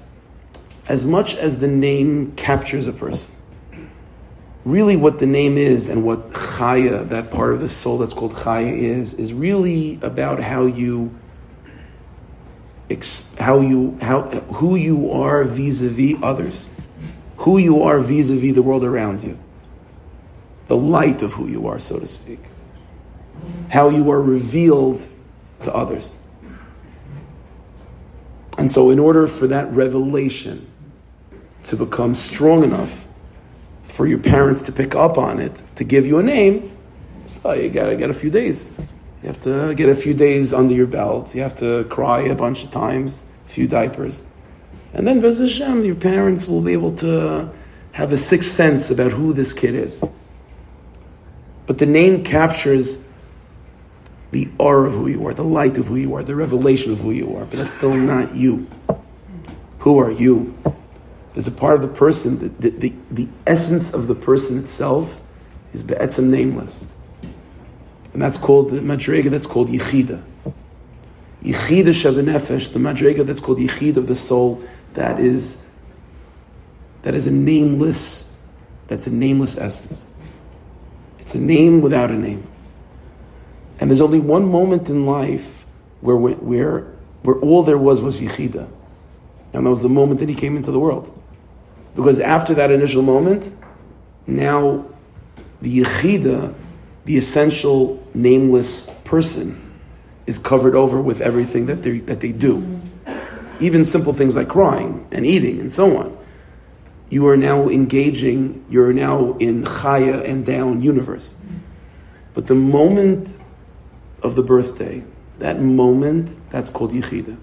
as 0.89 1.05
much 1.05 1.35
as 1.35 1.59
the 1.59 1.67
name 1.67 2.33
captures 2.35 2.87
a 2.87 2.91
person, 2.91 3.29
really 4.65 4.97
what 4.97 5.19
the 5.19 5.27
name 5.27 5.55
is 5.55 5.87
and 5.87 6.03
what 6.03 6.31
chaya, 6.31 7.07
that 7.09 7.29
part 7.29 7.53
of 7.53 7.59
the 7.59 7.69
soul 7.69 7.99
that's 7.99 8.15
called 8.15 8.33
chaya 8.33 8.75
is, 8.75 9.13
is 9.13 9.31
really 9.31 9.99
about 10.01 10.41
how 10.41 10.65
you 10.65 11.15
how 13.37 13.59
you 13.59 13.95
how 14.01 14.23
who 14.23 14.75
you 14.75 15.11
are 15.11 15.43
vis-a-vis 15.43 16.17
others. 16.23 16.67
Who 17.37 17.59
you 17.59 17.83
are 17.83 17.99
vis-a-vis 17.99 18.55
the 18.55 18.63
world 18.63 18.83
around 18.83 19.23
you. 19.23 19.37
The 20.67 20.75
light 20.75 21.21
of 21.21 21.33
who 21.33 21.47
you 21.47 21.67
are 21.67 21.79
so 21.79 21.99
to 21.99 22.07
speak. 22.07 22.39
How 23.69 23.89
you 23.89 24.09
are 24.09 24.19
revealed 24.19 25.07
to 25.63 25.73
others. 25.73 26.15
And 28.57 28.71
so 28.71 28.89
in 28.89 28.97
order 28.97 29.27
for 29.27 29.47
that 29.47 29.71
revelation 29.71 30.68
to 31.63 31.75
become 31.75 32.15
strong 32.15 32.63
enough 32.63 33.05
for 33.83 34.07
your 34.07 34.19
parents 34.19 34.61
to 34.63 34.71
pick 34.71 34.95
up 34.95 35.17
on 35.17 35.39
it, 35.39 35.61
to 35.75 35.83
give 35.83 36.05
you 36.05 36.19
a 36.19 36.23
name, 36.23 36.71
so 37.27 37.53
you 37.53 37.69
gotta 37.69 37.95
get 37.95 38.09
a 38.09 38.13
few 38.13 38.29
days. 38.29 38.73
You 39.21 39.27
have 39.27 39.41
to 39.43 39.73
get 39.75 39.89
a 39.89 39.95
few 39.95 40.13
days 40.13 40.53
under 40.53 40.73
your 40.73 40.87
belt. 40.87 41.35
You 41.35 41.41
have 41.41 41.59
to 41.59 41.83
cry 41.85 42.21
a 42.21 42.35
bunch 42.35 42.63
of 42.63 42.71
times, 42.71 43.25
a 43.47 43.49
few 43.49 43.67
diapers. 43.67 44.23
And 44.93 45.05
then, 45.05 45.19
Bez 45.19 45.39
Hashem, 45.39 45.83
your 45.83 45.95
parents 45.95 46.47
will 46.47 46.61
be 46.61 46.73
able 46.73 46.95
to 46.97 47.49
have 47.91 48.13
a 48.13 48.17
sixth 48.17 48.55
sense 48.55 48.89
about 48.89 49.11
who 49.11 49.33
this 49.33 49.53
kid 49.53 49.75
is. 49.75 50.03
But 51.67 51.77
the 51.77 51.85
name 51.85 52.23
captures 52.23 52.97
the 54.31 54.47
aura 54.57 54.87
of 54.87 54.93
who 54.93 55.07
you 55.07 55.27
are, 55.27 55.33
the 55.33 55.43
light 55.43 55.77
of 55.77 55.87
who 55.87 55.95
you 55.95 56.15
are, 56.15 56.23
the 56.23 56.35
revelation 56.35 56.91
of 56.91 56.99
who 56.99 57.11
you 57.11 57.35
are. 57.35 57.45
But 57.45 57.59
that's 57.59 57.73
still 57.73 57.95
not 57.95 58.35
you. 58.35 58.67
Who 59.79 59.99
are 59.99 60.11
you? 60.11 60.55
There's 61.33 61.47
a 61.47 61.51
part 61.51 61.75
of 61.75 61.81
the 61.81 61.87
person, 61.87 62.39
the, 62.59 62.69
the, 62.69 62.93
the, 63.11 63.27
essence 63.45 63.93
of 63.93 64.07
the 64.07 64.15
person 64.15 64.57
itself 64.57 65.19
is 65.73 65.83
be'etzim 65.83 66.25
nameless. 66.25 66.85
And 68.13 68.21
that's 68.21 68.37
called 68.37 68.71
the 68.71 68.79
Madrega, 68.79 69.29
that's 69.29 69.45
called 69.45 69.69
Yechida. 69.69 70.23
Yechida 71.43 71.93
Shabanefesh, 71.93 72.73
the 72.73 72.79
Madrega 72.79 73.25
that's 73.25 73.39
called 73.39 73.59
Yechid 73.59 73.97
of 73.97 74.07
the 74.07 74.15
soul, 74.15 74.63
that 74.93 75.19
is 75.19 75.65
that 77.03 77.15
is 77.15 77.27
a 77.27 77.31
nameless, 77.31 78.35
that's 78.87 79.07
a 79.07 79.11
nameless 79.11 79.57
essence. 79.57 80.05
It's 81.19 81.35
a 81.35 81.39
name 81.39 81.81
without 81.81 82.11
a 82.11 82.15
name. 82.15 82.45
And 83.79 83.89
there's 83.89 84.01
only 84.01 84.19
one 84.19 84.49
moment 84.49 84.89
in 84.89 85.05
life 85.05 85.65
where, 86.01 86.17
where, 86.17 86.79
where 87.21 87.35
all 87.39 87.63
there 87.63 87.77
was 87.77 88.01
was 88.01 88.19
Yechida. 88.19 88.67
And 89.53 89.65
that 89.65 89.69
was 89.69 89.81
the 89.81 89.89
moment 89.89 90.19
that 90.19 90.29
he 90.29 90.35
came 90.35 90.57
into 90.57 90.71
the 90.71 90.79
world. 90.79 91.15
Because 91.95 92.19
after 92.19 92.53
that 92.55 92.71
initial 92.71 93.01
moment, 93.01 93.53
now 94.27 94.85
the 95.61 95.81
Yechida, 95.81 96.53
the 97.05 97.17
essential 97.17 98.05
nameless 98.13 98.89
person, 99.03 99.65
is 100.27 100.37
covered 100.37 100.75
over 100.75 101.01
with 101.01 101.21
everything 101.21 101.65
that 101.65 101.81
they, 101.81 101.99
that 101.99 102.19
they 102.19 102.31
do. 102.31 102.79
Even 103.59 103.83
simple 103.83 104.13
things 104.13 104.35
like 104.35 104.47
crying 104.47 105.07
and 105.11 105.25
eating 105.25 105.59
and 105.59 105.73
so 105.73 105.97
on. 105.97 106.17
You 107.09 107.27
are 107.27 107.37
now 107.37 107.67
engaging, 107.67 108.63
you're 108.69 108.93
now 108.93 109.35
in 109.39 109.63
Chaya 109.63 110.23
and 110.29 110.45
down 110.45 110.81
universe. 110.81 111.35
But 112.35 112.45
the 112.45 112.55
moment 112.55 113.35
of 114.21 114.35
the 114.35 114.43
birthday, 114.43 115.03
that 115.39 115.59
moment, 115.59 116.37
that's 116.51 116.69
called 116.69 116.93
Yechida. 116.93 117.35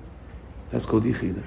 That's 0.71 0.87
called 0.87 1.05
Yechida. 1.05 1.43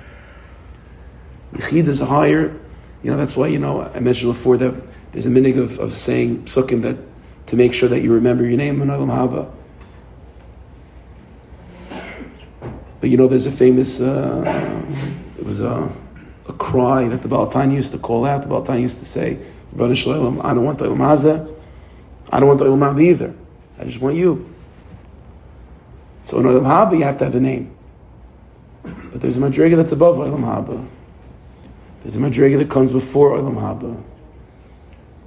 Yechida 1.53 1.87
is 1.87 2.01
higher. 2.01 2.59
You 3.03 3.11
know, 3.11 3.17
that's 3.17 3.35
why, 3.35 3.47
you 3.47 3.59
know, 3.59 3.81
I 3.81 3.99
mentioned 3.99 4.33
before 4.33 4.57
that 4.57 4.73
there's 5.11 5.25
a 5.25 5.29
minig 5.29 5.57
of, 5.57 5.79
of 5.79 5.95
saying 5.95 6.43
psukim 6.43 6.81
that 6.81 6.97
to 7.47 7.55
make 7.55 7.73
sure 7.73 7.89
that 7.89 8.01
you 8.01 8.13
remember 8.13 8.45
your 8.45 8.57
name 8.57 8.81
in 8.81 8.89
Olam 8.89 9.09
Haba. 9.09 9.51
But 12.99 13.09
you 13.09 13.17
know, 13.17 13.27
there's 13.27 13.45
a 13.45 13.51
famous, 13.51 14.01
uh, 14.01 14.83
it 15.37 15.45
was 15.45 15.61
a, 15.61 15.89
a 16.47 16.53
cry 16.53 17.07
that 17.07 17.21
the 17.21 17.27
Baal 17.27 17.49
HaTanya 17.49 17.75
used 17.75 17.91
to 17.93 17.97
call 17.97 18.25
out. 18.25 18.41
The 18.41 18.49
Baal 18.49 18.65
HaTanya 18.65 18.81
used 18.81 18.99
to 18.99 19.05
say, 19.05 19.39
I 19.73 19.77
don't 19.77 20.63
want 20.63 20.79
the 20.79 20.85
Olam 20.85 20.97
Hazeh. 20.97 21.55
I 22.31 22.39
don't 22.39 22.47
want 22.47 22.59
the 22.59 22.65
Olam 22.65 22.79
Haba 22.79 23.01
either. 23.01 23.33
I 23.79 23.85
just 23.85 24.01
want 24.01 24.17
you. 24.17 24.53
So 26.23 26.39
in 26.39 26.45
Olam 26.45 26.63
Haba, 26.63 26.97
you 26.97 27.05
have 27.05 27.17
to 27.19 27.23
have 27.25 27.35
a 27.35 27.39
name. 27.39 27.75
But 28.83 29.21
there's 29.21 29.37
a 29.37 29.39
Madriga 29.39 29.77
that's 29.77 29.93
above 29.93 30.17
Olam 30.17 30.41
Haba. 30.41 30.85
There's 32.01 32.15
a 32.15 32.19
Madriga 32.19 32.57
that 32.59 32.69
comes 32.69 32.91
before 32.91 33.31
Olam 33.37 33.55
Haba. 33.55 34.01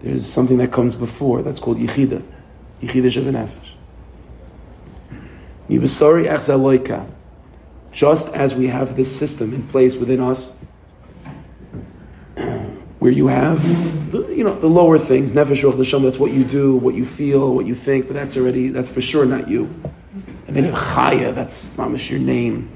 There's 0.01 0.27
something 0.27 0.57
that 0.59 0.73
comes 0.73 0.95
before, 0.95 1.43
that's 1.43 1.61
called 1.61 1.79
Yechida. 1.79 2.23
Yechida 2.81 3.07
Shavanefesh. 3.07 3.75
Mibasari 5.69 6.27
Echzaloika. 6.27 7.09
Just 7.93 8.35
as 8.35 8.55
we 8.55 8.69
have 8.69 8.97
this 8.97 9.15
system 9.15 9.53
in 9.53 9.67
place 9.69 9.97
within 9.97 10.21
us, 10.21 10.55
where 12.99 13.13
you 13.13 13.27
have, 13.27 13.63
the, 14.11 14.27
you 14.29 14.43
know, 14.43 14.59
the 14.59 14.67
lower 14.67 14.99
things, 14.99 15.33
nefesh, 15.33 15.63
ruach, 15.63 15.75
neshama, 15.75 16.05
that's 16.05 16.19
what 16.19 16.33
you 16.33 16.43
do, 16.43 16.75
what 16.77 16.95
you 16.95 17.05
feel, 17.05 17.55
what 17.55 17.67
you 17.67 17.75
think, 17.75 18.07
but 18.07 18.15
that's 18.15 18.37
already, 18.37 18.69
that's 18.69 18.89
for 18.89 19.03
sure 19.03 19.27
not 19.27 19.47
you. 19.47 19.65
And 20.47 20.57
then 20.57 20.65
you 20.65 20.71
have 20.73 20.79
chaya, 20.79 21.35
that's 21.35 21.77
mamish 21.77 22.11
your 22.11 22.21
name. 22.21 22.71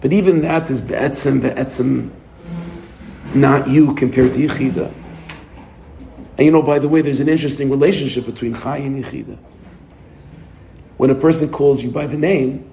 But 0.00 0.12
even 0.12 0.40
that 0.42 0.70
is 0.70 0.80
be'etzim, 0.80 1.42
be'etzim, 1.42 2.10
not 3.34 3.68
you 3.68 3.94
compared 3.94 4.32
to 4.34 4.38
yichida. 4.40 4.92
And 6.36 6.46
you 6.46 6.50
know, 6.50 6.62
by 6.62 6.78
the 6.78 6.88
way, 6.88 7.02
there's 7.02 7.20
an 7.20 7.28
interesting 7.28 7.70
relationship 7.70 8.26
between 8.26 8.54
chaya 8.54 8.84
and 8.84 9.04
yichida. 9.04 9.38
When 10.96 11.10
a 11.10 11.14
person 11.14 11.50
calls 11.50 11.82
you 11.82 11.90
by 11.90 12.06
the 12.06 12.16
name, 12.16 12.70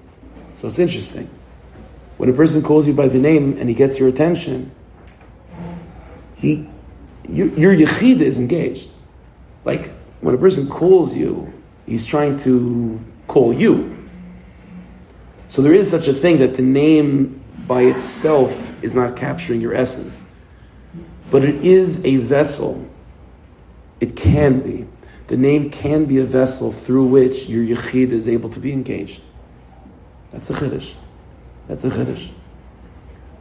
so 0.54 0.68
it's 0.68 0.78
interesting. 0.78 1.30
When 2.16 2.28
a 2.28 2.32
person 2.32 2.62
calls 2.62 2.86
you 2.86 2.92
by 2.92 3.08
the 3.08 3.18
name 3.18 3.56
and 3.58 3.68
he 3.68 3.74
gets 3.74 3.98
your 3.98 4.08
attention, 4.08 4.72
he, 6.36 6.68
your, 7.28 7.48
your 7.48 7.74
yechida 7.74 8.20
is 8.20 8.38
engaged. 8.38 8.88
Like 9.64 9.90
when 10.20 10.34
a 10.34 10.38
person 10.38 10.68
calls 10.68 11.14
you, 11.14 11.52
he's 11.86 12.04
trying 12.04 12.36
to 12.38 13.00
call 13.28 13.52
you. 13.52 14.08
So 15.48 15.62
there 15.62 15.74
is 15.74 15.90
such 15.90 16.08
a 16.08 16.12
thing 16.12 16.38
that 16.38 16.56
the 16.56 16.62
name 16.62 17.40
by 17.66 17.82
itself 17.82 18.70
is 18.82 18.94
not 18.94 19.16
capturing 19.16 19.60
your 19.60 19.74
essence, 19.74 20.24
but 21.30 21.44
it 21.44 21.64
is 21.64 22.04
a 22.04 22.16
vessel. 22.16 22.88
It 24.00 24.16
can 24.16 24.60
be. 24.60 24.86
The 25.28 25.36
name 25.36 25.70
can 25.70 26.06
be 26.06 26.18
a 26.18 26.24
vessel 26.24 26.72
through 26.72 27.06
which 27.06 27.48
your 27.48 27.64
yechid 27.64 28.12
is 28.12 28.28
able 28.28 28.48
to 28.50 28.60
be 28.60 28.72
engaged. 28.72 29.20
That's 30.30 30.48
a 30.50 30.54
chiddush. 30.54 30.92
That's 31.66 31.84
a 31.84 31.90
chiddush. 31.90 32.30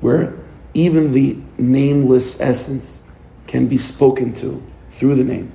Where 0.02 0.38
even 0.74 1.14
the 1.14 1.38
nameless 1.58 2.42
essence 2.42 3.02
can 3.48 3.68
be 3.68 3.78
spoken 3.78 4.34
to 4.36 4.62
through 4.92 5.16
the 5.16 5.24
name. 5.24 5.52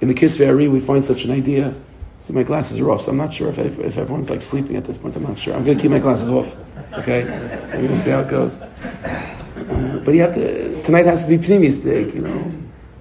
In 0.00 0.08
the 0.08 0.14
Kisvei 0.14 0.48
Ari, 0.48 0.68
we 0.68 0.80
find 0.80 1.04
such 1.04 1.24
an 1.24 1.32
idea. 1.32 1.74
See, 2.20 2.32
my 2.32 2.42
glasses 2.42 2.78
are 2.78 2.90
off, 2.90 3.02
so 3.02 3.10
I'm 3.10 3.16
not 3.16 3.34
sure 3.34 3.48
if, 3.48 3.58
if 3.58 3.98
everyone's 3.98 4.30
like 4.30 4.42
sleeping 4.42 4.76
at 4.76 4.84
this 4.84 4.96
point. 4.96 5.16
I'm 5.16 5.22
not 5.22 5.38
sure. 5.38 5.54
I'm 5.54 5.64
going 5.64 5.76
to 5.76 5.82
keep 5.82 5.90
my 5.90 5.98
glasses 5.98 6.30
off. 6.30 6.56
Okay? 6.94 7.24
So 7.66 7.74
we're 7.74 7.82
going 7.82 7.88
to 7.88 7.96
see 7.96 8.10
how 8.10 8.20
it 8.20 8.28
goes. 8.28 8.58
But 10.04 10.14
you 10.14 10.20
have 10.22 10.34
to, 10.34 10.82
tonight 10.82 11.06
has 11.06 11.26
to 11.26 11.28
be 11.28 11.38
pnimistic, 11.38 12.14
you 12.14 12.22
know. 12.22 12.52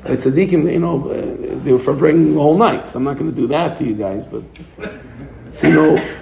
It's 0.05 0.25
a 0.25 0.31
deacon, 0.31 0.67
you 0.67 0.79
know, 0.79 1.09
uh, 1.09 1.63
they 1.63 1.71
were 1.71 1.79
for 1.79 1.93
bringing 1.93 2.35
the 2.35 2.41
whole 2.41 2.57
night, 2.57 2.89
so 2.89 2.97
I'm 2.97 3.03
not 3.03 3.17
going 3.17 3.29
to 3.29 3.35
do 3.35 3.47
that 3.47 3.77
to 3.77 3.83
you 3.83 3.93
guys, 3.93 4.25
but, 4.25 4.43
so 5.51 5.67
you 5.67 5.73
know, 5.73 6.17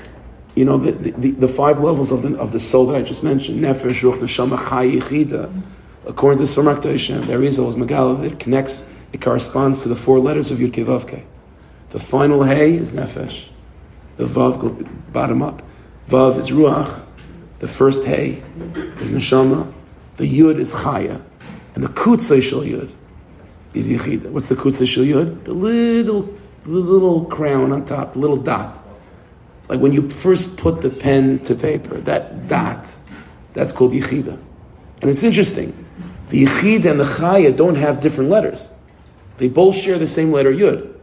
you 0.56 0.66
know, 0.66 0.78
the, 0.78 0.92
the, 0.92 1.32
the, 1.32 1.48
five 1.48 1.80
levels 1.82 2.12
of 2.12 2.22
the, 2.22 2.38
of 2.38 2.52
the 2.52 2.60
soul 2.60 2.88
that 2.88 2.96
I 2.96 3.02
just 3.02 3.24
mentioned, 3.24 3.64
nefesh, 3.64 4.02
ruch, 4.02 4.20
neshama, 4.20 4.58
chay, 4.58 5.00
yichida, 5.00 5.62
according 6.08 6.46
to 6.46 6.46
Surmak 6.46 6.84
Hashem, 6.84 7.22
there 7.24 7.44
is 7.44 7.60
always 7.60 7.76
Megala 7.76 8.22
that 8.22 8.40
connects, 8.40 8.94
it 9.12 9.22
corresponds 9.22 9.84
to 9.84 9.90
the 9.90 9.96
four 9.96 10.20
letters 10.20 10.52
of 10.52 10.60
Yud 10.60 10.72
Kevavke. 10.72 11.24
The 11.90 12.00
final 12.00 12.44
Hey 12.44 12.76
is 12.76 12.92
nefesh. 12.92 13.46
The 14.18 14.26
Vav 14.26 14.60
go 14.60 14.70
bottom 15.14 15.42
up. 15.42 15.62
Vav 16.10 16.38
is 16.38 16.50
ruach. 16.50 17.02
The 17.60 17.68
first 17.68 18.06
Hey 18.06 18.44
is 19.00 19.12
neshama. 19.14 19.72
The 20.16 20.40
Yud 20.40 20.60
is 20.60 20.74
chaya. 20.74 21.22
And 21.76 21.84
the 21.84 21.90
kutzay 21.90 22.42
shel 22.42 22.62
Yud 22.62 22.92
is 23.74 23.90
yichida. 23.90 24.30
What's 24.32 24.48
the 24.48 24.56
kutzay 24.56 24.88
shel 24.88 25.04
Yud? 25.04 25.44
The 25.44 25.54
little, 25.54 26.24
the 26.64 26.70
little 26.72 27.26
crown 27.26 27.72
on 27.74 27.86
top, 27.86 28.14
the 28.14 28.20
little 28.20 28.38
dot. 28.38 28.82
Like 29.68 29.80
when 29.80 29.92
you 29.92 30.10
first 30.10 30.58
put 30.58 30.82
the 30.82 30.90
pen 30.90 31.40
to 31.46 31.56
paper, 31.56 32.00
that 32.02 32.48
dot, 32.48 32.88
that's 33.54 33.74
called 33.74 33.92
yichida. 33.92 34.40
And 35.02 35.12
it's 35.12 35.24
interesting. 35.24 35.86
The 36.30 36.46
yichida 36.46 36.92
and 36.92 37.00
the 37.00 37.06
chaya 37.06 37.56
don't 37.56 37.76
have 37.76 38.00
different 38.00 38.30
letters. 38.30 38.70
They 39.38 39.50
both 39.50 39.76
share 39.76 39.98
the 39.98 40.08
same 40.08 40.32
letter 40.32 40.52
yud. 40.52 40.94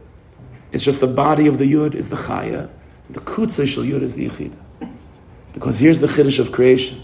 It's 0.71 0.83
just 0.83 1.01
the 1.01 1.07
body 1.07 1.45
of 1.45 1.59
the 1.59 1.71
yud 1.71 1.93
is 1.93 2.09
the 2.09 2.15
chaya. 2.15 2.69
The 3.11 3.19
kutzah 3.19 3.67
shel 3.67 3.83
yud 3.83 4.01
is 4.01 4.15
the 4.15 4.27
yichida. 4.27 4.57
Because 5.53 5.77
here's 5.77 5.99
the 5.99 6.07
chiddush 6.07 6.39
of 6.39 6.51
creation. 6.51 7.02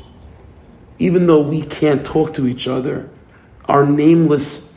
Even 0.99 1.27
though 1.27 1.41
we 1.41 1.61
can't 1.61 2.05
talk 2.05 2.33
to 2.35 2.47
each 2.47 2.67
other, 2.67 3.09
our 3.65 3.85
nameless 3.85 4.73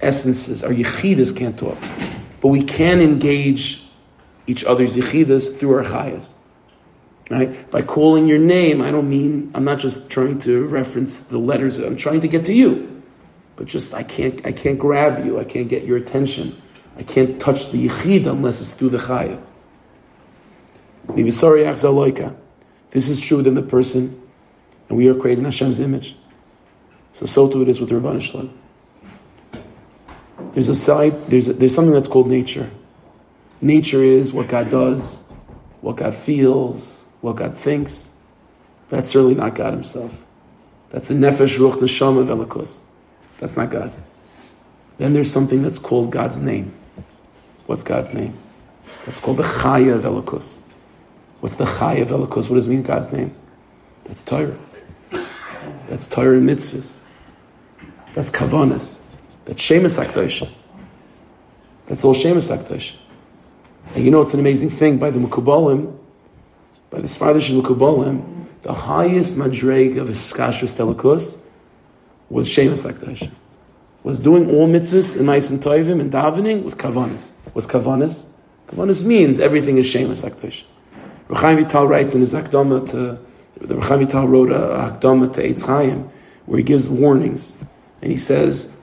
essences, 0.00 0.64
our 0.64 0.70
yichidas 0.70 1.36
can't 1.36 1.58
talk. 1.58 1.78
But 2.40 2.48
we 2.48 2.64
can 2.64 3.00
engage 3.00 3.84
each 4.46 4.64
other's 4.64 4.96
yichidas 4.96 5.56
through 5.56 5.76
our 5.76 5.84
chayas. 5.84 6.28
Right? 7.30 7.70
By 7.70 7.82
calling 7.82 8.26
your 8.26 8.38
name, 8.38 8.82
I 8.82 8.90
don't 8.90 9.08
mean, 9.08 9.52
I'm 9.54 9.64
not 9.64 9.78
just 9.78 10.10
trying 10.10 10.40
to 10.40 10.66
reference 10.66 11.20
the 11.20 11.38
letters, 11.38 11.78
I'm 11.78 11.96
trying 11.96 12.20
to 12.22 12.28
get 12.28 12.44
to 12.46 12.52
you. 12.52 13.02
But 13.56 13.66
just, 13.66 13.94
I 13.94 14.02
can't, 14.02 14.44
I 14.44 14.52
can't 14.52 14.78
grab 14.78 15.24
you, 15.24 15.38
I 15.38 15.44
can't 15.44 15.68
get 15.68 15.84
your 15.84 15.96
attention. 15.96 16.60
I 16.96 17.02
can't 17.04 17.40
touch 17.40 17.70
the 17.70 17.88
yichid 17.88 18.26
unless 18.26 18.60
it's 18.60 18.74
through 18.74 18.90
the 18.90 18.98
chaya. 18.98 19.40
This 22.90 23.08
is 23.08 23.20
true 23.20 23.38
within 23.38 23.54
the 23.54 23.62
person, 23.62 24.21
and 24.92 24.98
we 24.98 25.08
are 25.08 25.14
created 25.14 25.38
in 25.38 25.46
Hashem's 25.46 25.80
image. 25.80 26.14
So, 27.14 27.24
so 27.24 27.50
too 27.50 27.62
it 27.62 27.68
is 27.70 27.80
with 27.80 27.88
Ribbono 27.88 28.20
Shel 28.20 28.42
Olam. 28.42 28.52
There's 30.52 30.68
a 30.68 30.74
side, 30.74 31.28
there's, 31.28 31.48
a, 31.48 31.54
there's 31.54 31.74
something 31.74 31.94
that's 31.94 32.08
called 32.08 32.28
nature. 32.28 32.70
Nature 33.62 34.04
is 34.04 34.34
what 34.34 34.48
God 34.48 34.68
does, 34.68 35.22
what 35.80 35.96
God 35.96 36.14
feels, 36.14 37.02
what 37.22 37.36
God 37.36 37.56
thinks. 37.56 38.10
That's 38.90 39.08
certainly 39.08 39.34
not 39.34 39.54
God 39.54 39.72
Himself. 39.72 40.26
That's 40.90 41.08
the 41.08 41.14
nefesh, 41.14 41.58
ruach, 41.58 41.78
neshama, 41.78 42.26
velikus. 42.26 42.82
That's 43.38 43.56
not 43.56 43.70
God. 43.70 43.94
Then 44.98 45.14
there's 45.14 45.32
something 45.32 45.62
that's 45.62 45.78
called 45.78 46.10
God's 46.10 46.42
name. 46.42 46.74
What's 47.64 47.82
God's 47.82 48.12
name? 48.12 48.36
That's 49.06 49.20
called 49.20 49.38
the 49.38 49.42
chaya 49.44 49.98
velikus. 49.98 50.56
What's 51.40 51.56
the 51.56 51.64
chaya 51.64 52.04
velikus? 52.04 52.50
What 52.50 52.56
does 52.56 52.66
it 52.66 52.70
mean, 52.70 52.82
God's 52.82 53.10
name? 53.10 53.34
That's 54.04 54.22
Torah. 54.22 54.58
That's 55.88 56.08
Torah 56.08 56.36
and 56.36 56.48
mitzvahs. 56.48 56.96
That's 58.14 58.30
kavanas. 58.30 58.98
That's 59.44 59.62
shemus 59.62 59.98
akdosh. 59.98 60.48
That's 61.86 62.04
all 62.04 62.14
shemus 62.14 62.50
akdosh. 62.50 62.94
And 63.94 64.04
you 64.04 64.10
know 64.10 64.22
it's 64.22 64.34
an 64.34 64.40
amazing 64.40 64.70
thing 64.70 64.98
by 64.98 65.10
the 65.10 65.18
Mukubalim, 65.18 65.96
by 66.90 67.00
the 67.00 67.08
Sfardish 67.08 67.50
Mukubalim, 67.50 68.46
the 68.62 68.72
highest 68.72 69.36
madreg 69.36 69.98
of 69.98 70.08
Iskashus 70.08 70.76
Telakus 70.76 71.38
was 72.30 72.48
Shemus 72.48 72.86
Akdash. 72.90 73.30
Was 74.04 74.18
doing 74.18 74.50
all 74.50 74.68
mitzvahs 74.68 75.18
in 75.18 75.26
Maisim 75.26 75.58
Toivim 75.58 76.00
and 76.00 76.12
davening 76.12 76.62
with 76.62 76.78
Kavanis. 76.78 77.30
What's 77.52 77.66
Kavanis? 77.66 78.24
Kavanis 78.68 79.04
means 79.04 79.40
everything 79.40 79.78
is 79.78 79.86
Shemus 79.86 80.24
Akdash. 80.24 80.64
Reb 81.28 81.38
Chaim 81.38 81.58
Vital 81.58 81.86
writes 81.86 82.14
in 82.14 82.20
his 82.20 82.34
Akdama 82.34 82.88
to, 82.90 83.18
the 83.60 83.76
Reb 83.76 83.84
Chaim 83.84 84.00
Vital 84.00 84.26
wrote 84.26 84.50
a 84.50 84.98
Akdama 84.98 85.32
to 85.34 85.42
Eitz 85.42 85.66
Chaim, 85.66 86.10
where 86.46 86.58
he 86.58 86.64
gives 86.64 86.88
warnings. 86.88 87.54
And 88.00 88.10
he 88.10 88.18
says 88.18 88.78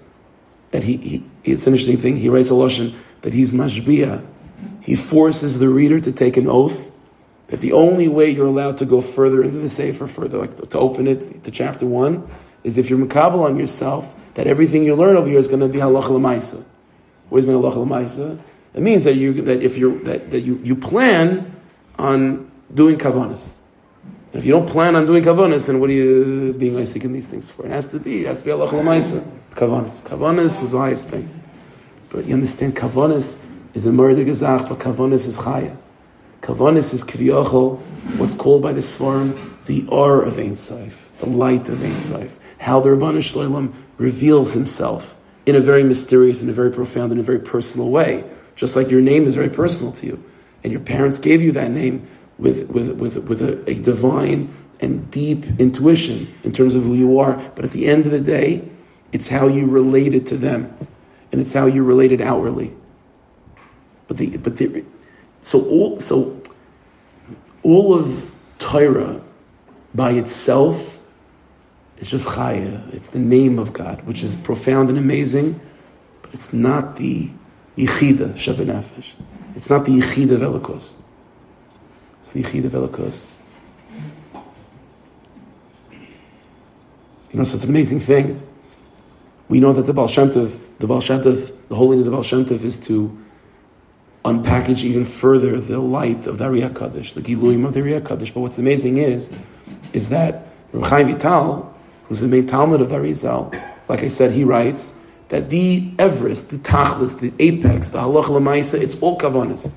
that 0.71 0.83
he, 0.83 0.97
he 0.97 1.23
it's 1.43 1.67
an 1.67 1.73
interesting 1.73 1.97
thing, 1.97 2.15
he 2.17 2.29
writes 2.29 2.49
a 2.49 2.53
Lashon 2.53 2.93
that 3.21 3.33
he's 3.33 3.51
Mashbiah. 3.51 4.25
He 4.81 4.95
forces 4.95 5.59
the 5.59 5.69
reader 5.69 5.99
to 5.99 6.11
take 6.11 6.37
an 6.37 6.47
oath 6.47 6.89
that 7.47 7.61
the 7.61 7.73
only 7.73 8.07
way 8.07 8.29
you're 8.29 8.47
allowed 8.47 8.77
to 8.77 8.85
go 8.85 9.01
further 9.01 9.43
into 9.43 9.57
the 9.57 9.69
Sefer, 9.69 10.07
further, 10.07 10.37
like 10.37 10.55
to, 10.57 10.65
to 10.67 10.79
open 10.79 11.07
it 11.07 11.43
to 11.43 11.51
chapter 11.51 11.85
one, 11.85 12.29
is 12.63 12.77
if 12.77 12.89
you're 12.89 12.99
makabel 12.99 13.43
on 13.43 13.57
yourself 13.57 14.15
that 14.35 14.47
everything 14.47 14.83
you 14.83 14.95
learn 14.95 15.15
over 15.15 15.27
here 15.27 15.39
is 15.39 15.47
going 15.47 15.59
to 15.59 15.67
be 15.67 15.79
halacha 15.79 16.09
l'maisa. 16.09 16.63
What 17.29 17.39
does 17.39 17.47
mean 17.47 17.57
halacha 17.57 17.77
l'maisa? 17.77 18.39
It 18.73 18.81
means 18.81 19.03
that 19.03 19.15
you 19.15 19.41
that 19.43 19.61
if 19.63 19.77
you're 19.77 19.97
that, 20.03 20.31
that 20.31 20.41
you, 20.41 20.59
you 20.63 20.75
plan 20.75 21.55
on 21.97 22.51
doing 22.73 22.97
kavanas. 22.97 23.47
If 24.33 24.45
you 24.45 24.51
don't 24.51 24.69
plan 24.69 24.95
on 24.95 25.05
doing 25.05 25.23
kavanas, 25.23 25.65
then 25.67 25.79
what 25.79 25.89
are 25.89 25.93
you 25.93 26.53
being 26.57 26.77
Isaac 26.77 27.03
in 27.03 27.13
these 27.13 27.27
things 27.27 27.49
for? 27.49 27.65
It 27.65 27.71
has 27.71 27.87
to 27.87 27.99
be, 27.99 28.21
it 28.21 28.27
has 28.27 28.43
to 28.43 28.45
be 28.45 28.51
halacha 28.51 28.73
l'maisa. 28.73 29.27
Kavanas. 29.55 30.01
Kavanas 30.01 30.61
was 30.61 30.71
the 30.71 30.77
highest 30.77 31.07
thing. 31.07 31.27
But 32.09 32.25
you 32.25 32.33
understand, 32.33 32.75
kavanas 32.75 33.43
is 33.73 33.85
a 33.85 33.91
murder 33.91 34.23
gezach, 34.23 34.69
but 34.69 34.79
kavanas 34.79 35.27
is 35.27 35.37
chaya. 35.39 35.75
Kavanis 36.41 36.93
is 36.93 37.03
kiviyachol, 37.03 37.79
what's 38.17 38.35
called 38.35 38.61
by 38.61 38.71
the 38.71 38.81
Svarim 38.81 39.49
the 39.69 39.85
R 39.91 40.23
of 40.23 40.39
Ein 40.39 40.53
Saif, 40.53 40.93
the 41.19 41.29
light 41.29 41.69
of 41.69 41.83
Ein 41.83 41.97
Saif. 41.97 42.31
How 42.57 42.79
the 42.79 42.89
Ribbono 42.89 43.21
Shel 43.21 43.43
Olam 43.43 43.73
reveals 43.97 44.53
himself 44.53 45.15
in 45.45 45.55
a 45.55 45.59
very 45.59 45.83
mysterious, 45.83 46.41
in 46.41 46.49
a 46.49 46.51
very 46.53 46.71
profound, 46.71 47.11
in 47.11 47.19
a 47.19 47.23
very 47.23 47.39
personal 47.39 47.89
way. 47.91 48.23
Just 48.55 48.75
like 48.75 48.89
your 48.89 49.01
name 49.01 49.27
is 49.27 49.35
very 49.35 49.49
personal 49.49 49.91
to 49.93 50.07
you. 50.07 50.23
And 50.63 50.73
your 50.73 50.81
parents 50.81 51.19
gave 51.19 51.43
you 51.43 51.51
that 51.51 51.69
name 51.69 52.07
with, 52.39 52.69
with, 52.69 52.91
with, 52.91 53.17
with 53.17 53.41
a, 53.41 53.69
a 53.69 53.75
divine 53.75 54.53
and 54.79 55.11
deep 55.11 55.45
intuition 55.59 56.33
in 56.43 56.51
terms 56.51 56.73
of 56.73 56.83
who 56.83 56.95
you 56.95 57.19
are. 57.19 57.33
But 57.55 57.65
at 57.65 57.71
the 57.71 57.85
end 57.87 58.05
of 58.05 58.11
the 58.11 58.21
day, 58.21 58.67
it's 59.11 59.27
how 59.27 59.47
you 59.47 59.67
related 59.67 60.25
to 60.27 60.37
them. 60.37 60.75
And 61.31 61.39
it's 61.39 61.53
how 61.53 61.65
you 61.67 61.83
related 61.83 62.21
outwardly. 62.21 62.73
But 64.07 64.17
the, 64.17 64.37
but 64.37 64.57
the, 64.57 64.83
so 65.43 65.63
all, 65.67 65.99
so 65.99 66.41
all 67.61 67.93
of 67.93 68.31
Torah 68.57 69.21
by 69.93 70.11
itself 70.11 70.97
is 71.97 72.07
just 72.07 72.27
Chaya. 72.27 72.93
It's 72.93 73.07
the 73.07 73.19
name 73.19 73.59
of 73.59 73.73
God, 73.73 74.01
which 74.07 74.23
is 74.23 74.35
profound 74.35 74.89
and 74.89 74.97
amazing, 74.97 75.59
but 76.21 76.33
it's 76.33 76.53
not 76.53 76.95
the 76.95 77.29
Yichida 77.77 78.33
Shabanafesh. 78.33 79.11
It's 79.55 79.69
not 79.69 79.85
the 79.85 79.99
Yichida 79.99 80.37
Velikos. 80.37 80.93
It's 82.21 82.31
the 82.31 82.43
Yichida 82.43 82.69
Velikos. 82.69 83.27
You 87.31 87.37
know, 87.37 87.43
so 87.43 87.55
it's 87.55 87.63
an 87.63 87.69
amazing 87.69 87.99
thing. 87.99 88.41
We 89.47 89.59
know 89.59 89.73
that 89.73 89.85
the 89.85 89.93
Baal 89.93 90.07
Shem 90.07 90.31
Tov, 90.31 90.59
the 90.79 90.87
Baal 90.87 91.01
Shem 91.01 91.21
Tov, 91.21 91.51
the 91.69 91.75
holiness 91.75 92.01
of 92.01 92.05
the 92.05 92.11
Baal 92.11 92.23
Shem 92.23 92.45
Tov 92.45 92.63
is 92.63 92.79
to 92.87 93.15
unpackage 94.25 94.83
even 94.83 95.05
further 95.05 95.59
the 95.59 95.79
light 95.79 96.27
of 96.27 96.37
the 96.37 96.45
Riyah 96.45 96.75
Kaddish, 96.75 97.13
the 97.13 97.21
Giluim 97.21 97.65
of 97.65 97.73
the 97.73 97.81
Riyah 97.81 98.05
Kaddish. 98.05 98.31
But 98.31 98.41
what's 98.41 98.57
amazing 98.57 98.97
is, 98.97 99.29
is 99.93 100.09
that 100.09 100.47
Rav 100.73 100.89
Chaim 100.89 101.07
Vital, 101.07 101.73
who's 102.05 102.19
the 102.19 102.27
main 102.27 102.45
Talmud 102.47 102.81
of 102.81 102.89
the 102.89 102.95
Arizal, 102.95 103.53
like 103.87 104.03
I 104.03 104.07
said, 104.07 104.31
he 104.31 104.43
writes 104.43 104.99
that 105.29 105.49
the 105.49 105.91
Everest, 105.97 106.49
the 106.49 106.57
Tachlis, 106.57 107.19
the 107.19 107.31
apex, 107.39 107.89
the 107.89 107.99
Halach 107.99 108.25
Lamaisa, 108.25 108.79
it's 108.79 108.99
all 109.01 109.17
Kavanas. 109.17 109.71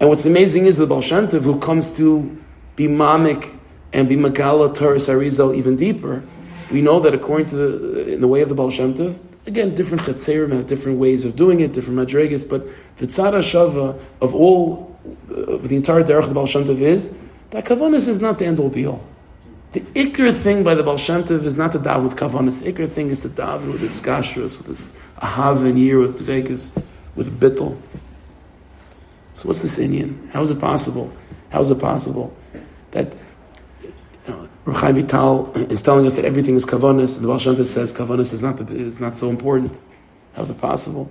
And 0.00 0.08
what's 0.08 0.24
amazing 0.24 0.64
is 0.64 0.78
the 0.78 0.86
Baal 0.86 1.02
who 1.02 1.60
comes 1.60 1.94
to 1.98 2.38
be 2.74 2.88
Mamik 2.88 3.54
and 3.92 4.08
be 4.08 4.16
Magala 4.16 4.72
Taurus 4.72 5.08
Arizal 5.08 5.54
even 5.54 5.76
deeper, 5.76 6.22
we 6.72 6.80
know 6.80 7.00
that 7.00 7.12
according 7.12 7.48
to 7.48 7.56
the, 7.56 8.14
in 8.14 8.22
the 8.22 8.28
way 8.28 8.40
of 8.40 8.48
the 8.48 8.54
Baal 8.54 8.70
Shem 8.70 8.94
Tov, 8.94 9.18
again, 9.46 9.74
different 9.74 10.04
chetzerim 10.04 10.52
have 10.52 10.66
different 10.66 10.98
ways 10.98 11.26
of 11.26 11.36
doing 11.36 11.60
it, 11.60 11.74
different 11.74 11.98
madrigas, 11.98 12.48
but 12.48 12.66
the 12.96 13.06
tzara 13.06 13.40
shava 13.40 14.00
of 14.22 14.34
all, 14.34 14.98
uh, 15.30 15.34
of 15.34 15.68
the 15.68 15.76
entire 15.76 16.02
derech 16.02 16.22
of 16.22 16.28
the 16.28 16.34
Baal 16.34 16.46
Shem 16.46 16.64
Tov 16.64 16.80
is, 16.80 17.18
that 17.50 17.66
kavanis 17.66 18.08
is 18.08 18.22
not 18.22 18.38
the 18.38 18.46
end 18.46 18.58
all 18.58 18.70
be 18.70 18.86
all. 18.86 19.04
The 19.72 19.80
ikr 19.80 20.34
thing 20.34 20.64
by 20.64 20.74
the 20.74 20.82
Baal 20.82 20.96
Shem 20.96 21.24
Tov 21.24 21.44
is 21.44 21.58
not 21.58 21.72
the 21.74 21.78
dav 21.78 22.04
with 22.04 22.16
kavanis. 22.16 22.62
The 22.62 22.72
ikr 22.72 22.88
thing 22.88 23.10
is 23.10 23.22
the 23.22 23.28
dav 23.28 23.66
with 23.66 23.80
this 23.80 24.00
kashrus, 24.00 24.56
with 24.56 24.68
this 24.68 24.96
ahav 25.20 25.66
and 25.66 25.78
year, 25.78 25.98
with 25.98 26.18
Vegas, 26.20 26.72
with 27.16 27.38
bittel. 27.38 27.76
So 29.40 29.48
what's 29.48 29.62
this 29.62 29.78
inyan? 29.78 30.28
How 30.32 30.42
is 30.42 30.50
it 30.50 30.60
possible? 30.60 31.10
How 31.48 31.62
is 31.62 31.70
it 31.70 31.78
possible 31.78 32.36
that 32.90 33.10
Chaim 34.66 34.96
Vital 34.96 35.50
is 35.54 35.82
telling 35.82 36.04
us 36.04 36.16
that 36.16 36.26
everything 36.26 36.56
is 36.56 36.66
kavanis, 36.66 37.14
and 37.14 37.24
the 37.24 37.28
Baal 37.28 37.38
Shem 37.38 37.56
Tov 37.56 37.66
says 37.66 37.90
kavanis 37.90 38.34
is 38.34 38.42
not 38.42 38.58
the, 38.58 38.70
is 38.70 39.00
not 39.00 39.16
so 39.16 39.30
important. 39.30 39.80
How 40.34 40.42
is 40.42 40.50
it 40.50 40.60
possible? 40.60 41.10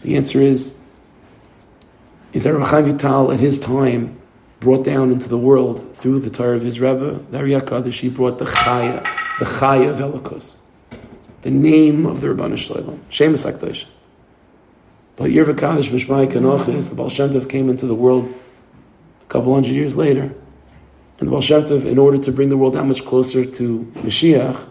The 0.00 0.16
answer 0.16 0.40
is 0.40 0.82
is 2.32 2.44
that 2.44 2.58
Chaim 2.58 2.84
Vital 2.86 3.30
at 3.30 3.40
his 3.40 3.60
time 3.60 4.18
brought 4.60 4.82
down 4.82 5.12
into 5.12 5.28
the 5.28 5.36
world 5.36 5.94
through 5.98 6.20
the 6.20 6.30
Torah 6.30 6.56
of 6.56 6.62
his 6.62 6.80
Rebbe, 6.80 7.22
the 7.30 7.60
Kaddish, 7.60 8.00
he 8.00 8.08
brought 8.08 8.38
the 8.38 8.46
Chaya, 8.46 9.02
the 9.38 9.44
Chaya 9.44 9.94
Velikus, 9.94 10.56
the 11.42 11.50
name 11.50 12.06
of 12.06 12.22
the 12.22 12.28
Ribbono 12.28 12.56
Shel 12.56 12.76
Olam, 12.76 13.00
Shemus 13.10 13.44
Akdosh. 13.44 13.84
But 15.16 15.30
Yerva 15.30 15.56
Kaddish 15.56 15.90
Mishmai 15.90 16.30
Kanochis, 16.30 16.88
the 16.88 16.94
Baal 16.94 17.08
Shem 17.08 17.30
Tov 17.30 17.48
came 17.48 17.68
into 17.68 17.86
the 17.86 17.94
world 17.94 18.32
a 19.22 19.26
couple 19.26 19.52
hundred 19.52 19.72
years 19.72 19.96
later. 19.96 20.34
And 21.18 21.28
the 21.28 21.30
Baal 21.30 21.40
Shem 21.40 21.62
Tov, 21.64 21.84
in 21.84 21.98
order 21.98 22.18
to 22.18 22.32
bring 22.32 22.48
the 22.48 22.56
world 22.56 22.74
that 22.74 22.84
much 22.84 23.04
closer 23.04 23.44
to 23.44 23.92
Mashiach, 23.96 24.68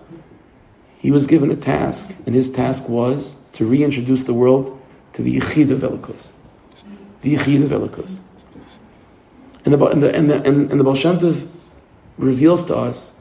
he 0.97 1.11
was 1.11 1.25
given 1.25 1.49
a 1.51 1.55
task, 1.55 2.15
and 2.25 2.35
his 2.35 2.51
task 2.51 2.87
was 2.89 3.41
to 3.53 3.65
reintroduce 3.65 4.23
the 4.23 4.33
world 4.33 4.79
to 5.13 5.21
the 5.21 5.39
Yechid 5.39 5.71
of 5.71 5.79
Velikos. 5.79 6.31
The 7.21 7.35
Yechid 7.35 7.63
of 7.63 7.69
Velikos. 7.69 8.19
And 9.63 9.73
the, 9.73 9.85
and, 9.85 10.03
the, 10.03 10.15
and, 10.15 10.29
the, 10.29 10.35
and, 10.43 10.71
and 10.71 10.79
the 10.79 10.83
Baal 10.83 10.95
Shem 10.95 11.19
Tov 11.19 11.47
reveals 12.17 12.65
to 12.65 12.75
us 12.75 13.19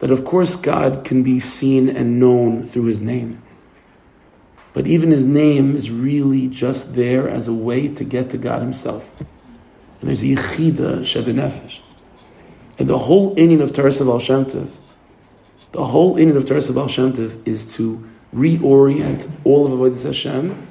that, 0.00 0.10
of 0.10 0.24
course, 0.24 0.56
God 0.56 1.04
can 1.04 1.22
be 1.22 1.40
seen 1.40 1.88
and 1.88 2.20
known 2.20 2.66
through 2.66 2.84
his 2.84 3.00
name. 3.00 3.42
But 4.78 4.86
even 4.86 5.10
his 5.10 5.26
name 5.26 5.74
is 5.74 5.90
really 5.90 6.46
just 6.46 6.94
there 6.94 7.28
as 7.28 7.48
a 7.48 7.52
way 7.52 7.88
to 7.88 8.04
get 8.04 8.30
to 8.30 8.38
God 8.38 8.62
himself. 8.62 9.10
And 9.18 10.08
there's 10.08 10.22
a 10.22 10.26
Yechida 10.26 11.00
Shebenefesh. 11.00 11.80
And 12.78 12.88
the 12.88 12.96
whole 12.96 13.34
inyan 13.34 13.60
of 13.60 13.72
Teres 13.72 13.98
Baal 13.98 14.20
Shem 14.20 14.44
the 14.44 15.84
whole 15.84 16.14
inyan 16.14 16.36
of 16.36 16.44
Teres 16.44 16.70
Baal 16.70 16.86
Shem 16.86 17.12
is 17.44 17.74
to 17.74 18.08
reorient 18.32 19.28
all 19.42 19.66
of 19.66 19.72
Avodah 19.72 20.00
Hashem 20.00 20.68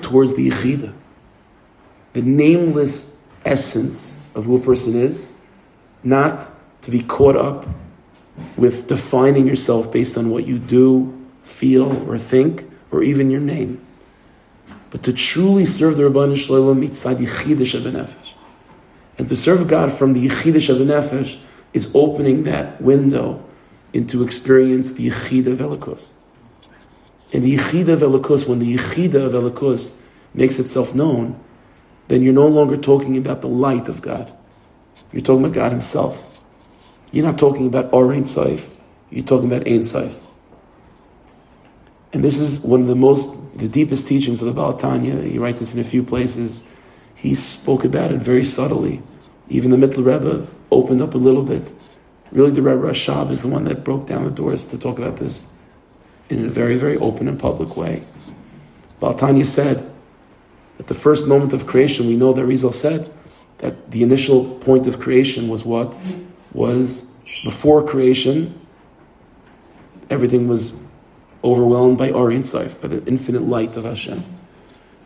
towards 0.00 0.34
the 0.34 0.48
Yechida, 0.48 0.94
the 2.14 2.22
nameless 2.22 3.22
essence 3.44 4.18
of 4.34 4.46
who 4.46 4.56
a 4.56 4.60
person 4.60 4.96
is, 4.96 5.26
not 6.02 6.48
to 6.80 6.90
be 6.90 7.02
caught 7.02 7.36
up 7.36 7.66
with 8.56 8.86
defining 8.86 9.46
yourself 9.46 9.92
based 9.92 10.16
on 10.16 10.30
what 10.30 10.46
you 10.46 10.58
do, 10.58 11.12
feel, 11.42 12.10
or 12.10 12.16
think, 12.16 12.66
or 12.90 13.02
even 13.02 13.30
your 13.30 13.40
name, 13.40 13.84
but 14.90 15.02
to 15.02 15.12
truly 15.12 15.64
serve 15.64 15.96
the 15.96 16.04
Ribbono 16.04 16.36
Shel 16.36 16.56
Olam 16.56 16.86
mitzad 16.86 17.16
Yechidah 17.16 17.92
Nefesh. 17.92 18.32
And 19.18 19.28
to 19.28 19.36
serve 19.36 19.66
God 19.66 19.92
from 19.92 20.12
the 20.12 20.26
of 20.26 20.78
the 20.78 20.84
Nefesh 20.84 21.38
is 21.72 21.90
opening 21.94 22.44
that 22.44 22.80
window 22.80 23.42
into 23.92 24.22
experience 24.22 24.92
the 24.92 25.10
Yechida 25.10 25.48
of 25.48 25.58
Elokus. 25.58 26.12
And 27.32 27.42
the 27.42 27.56
Yechida 27.56 27.88
of 27.88 28.00
Elokus, 28.00 28.46
when 28.48 28.58
the 28.58 28.76
Yechida 28.76 29.26
of 29.26 29.32
Elokus 29.32 29.98
makes 30.34 30.58
itself 30.58 30.94
known, 30.94 31.40
then 32.08 32.22
you're 32.22 32.34
no 32.34 32.46
longer 32.46 32.76
talking 32.76 33.16
about 33.16 33.40
the 33.40 33.48
light 33.48 33.88
of 33.88 34.02
God. 34.02 34.32
You're 35.12 35.22
talking 35.22 35.44
about 35.44 35.54
God 35.54 35.72
Himself. 35.72 36.42
You're 37.10 37.26
not 37.26 37.38
talking 37.38 37.66
about 37.66 37.92
Or 37.92 38.12
Ein 38.12 38.26
Sof. 38.26 38.74
You're 39.10 39.24
talking 39.24 39.50
about 39.50 39.66
Ein 39.66 39.84
Sof. 39.84 40.14
And 42.12 42.22
this 42.24 42.38
is 42.38 42.60
one 42.60 42.80
of 42.80 42.86
the 42.86 42.94
most, 42.94 43.36
the 43.58 43.68
deepest 43.68 44.08
teachings 44.08 44.40
of 44.40 44.46
the 44.46 44.52
Baal 44.52 44.74
Tanya. 44.74 45.20
He 45.22 45.38
writes 45.38 45.60
this 45.60 45.74
in 45.74 45.80
a 45.80 45.84
few 45.84 46.02
places 46.02 46.66
he 47.16 47.34
spoke 47.34 47.84
about 47.84 48.12
it 48.12 48.20
very 48.20 48.44
subtly. 48.44 49.02
Even 49.48 49.70
the 49.70 49.76
Mittler 49.76 50.04
Rebbe 50.04 50.46
opened 50.70 51.00
up 51.00 51.14
a 51.14 51.18
little 51.18 51.42
bit. 51.42 51.72
Really, 52.30 52.50
the 52.50 52.62
Rebbe 52.62 52.82
Rashab 52.82 53.30
is 53.30 53.42
the 53.42 53.48
one 53.48 53.64
that 53.64 53.82
broke 53.82 54.06
down 54.06 54.24
the 54.24 54.30
doors 54.30 54.66
to 54.66 54.78
talk 54.78 54.98
about 54.98 55.16
this 55.16 55.52
in 56.28 56.44
a 56.44 56.48
very, 56.48 56.76
very 56.76 56.96
open 56.98 57.26
and 57.26 57.38
public 57.38 57.76
way. 57.76 58.04
Baal 59.00 59.14
Tanya 59.14 59.44
said 59.44 59.90
At 60.78 60.88
the 60.88 60.94
first 60.94 61.26
moment 61.26 61.52
of 61.52 61.66
creation, 61.66 62.06
we 62.06 62.16
know 62.16 62.32
that 62.32 62.44
Rizal 62.44 62.72
said 62.72 63.10
that 63.58 63.90
the 63.90 64.02
initial 64.02 64.44
point 64.56 64.86
of 64.86 65.00
creation 65.00 65.48
was 65.48 65.64
what? 65.64 65.96
Was 66.52 67.10
before 67.44 67.82
creation, 67.82 68.60
everything 70.10 70.48
was 70.48 70.78
overwhelmed 71.46 71.96
by 71.96 72.10
Ari 72.10 72.38
Saif, 72.38 72.80
by 72.80 72.88
the 72.88 73.04
infinite 73.06 73.42
light 73.42 73.76
of 73.76 73.84
Hashem. 73.84 74.24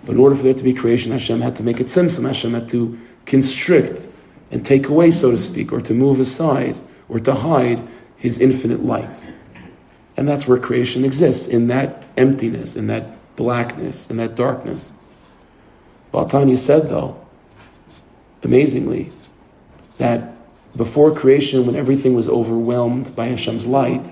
But 0.04 0.12
in 0.12 0.18
order 0.18 0.34
for 0.34 0.42
there 0.42 0.54
to 0.54 0.64
be 0.64 0.72
creation, 0.72 1.12
Hashem 1.12 1.40
had 1.40 1.56
to 1.56 1.62
make 1.62 1.78
it 1.78 1.86
tzimtzum. 1.86 2.26
Hashem 2.26 2.54
had 2.54 2.68
to 2.70 2.98
constrict 3.26 4.06
and 4.50 4.64
take 4.64 4.88
away, 4.88 5.10
so 5.10 5.30
to 5.30 5.38
speak, 5.38 5.72
or 5.72 5.80
to 5.82 5.94
move 5.94 6.18
aside, 6.18 6.76
or 7.08 7.20
to 7.20 7.34
hide 7.34 7.86
his 8.16 8.40
infinite 8.40 8.82
light. 8.82 9.10
And 10.16 10.28
that's 10.28 10.48
where 10.48 10.58
creation 10.58 11.04
exists, 11.04 11.46
in 11.46 11.68
that 11.68 12.04
emptiness, 12.16 12.76
in 12.76 12.86
that 12.88 13.36
blackness, 13.36 14.10
in 14.10 14.16
that 14.16 14.34
darkness. 14.34 14.92
Baal 16.10 16.28
HaTanya 16.28 16.58
said, 16.58 16.88
though, 16.88 17.24
amazingly, 18.42 19.12
that 19.98 20.34
before 20.76 21.14
creation, 21.14 21.66
when 21.66 21.76
everything 21.76 22.14
was 22.14 22.28
overwhelmed 22.28 23.14
by 23.14 23.26
Hashem's 23.26 23.66
light, 23.66 24.06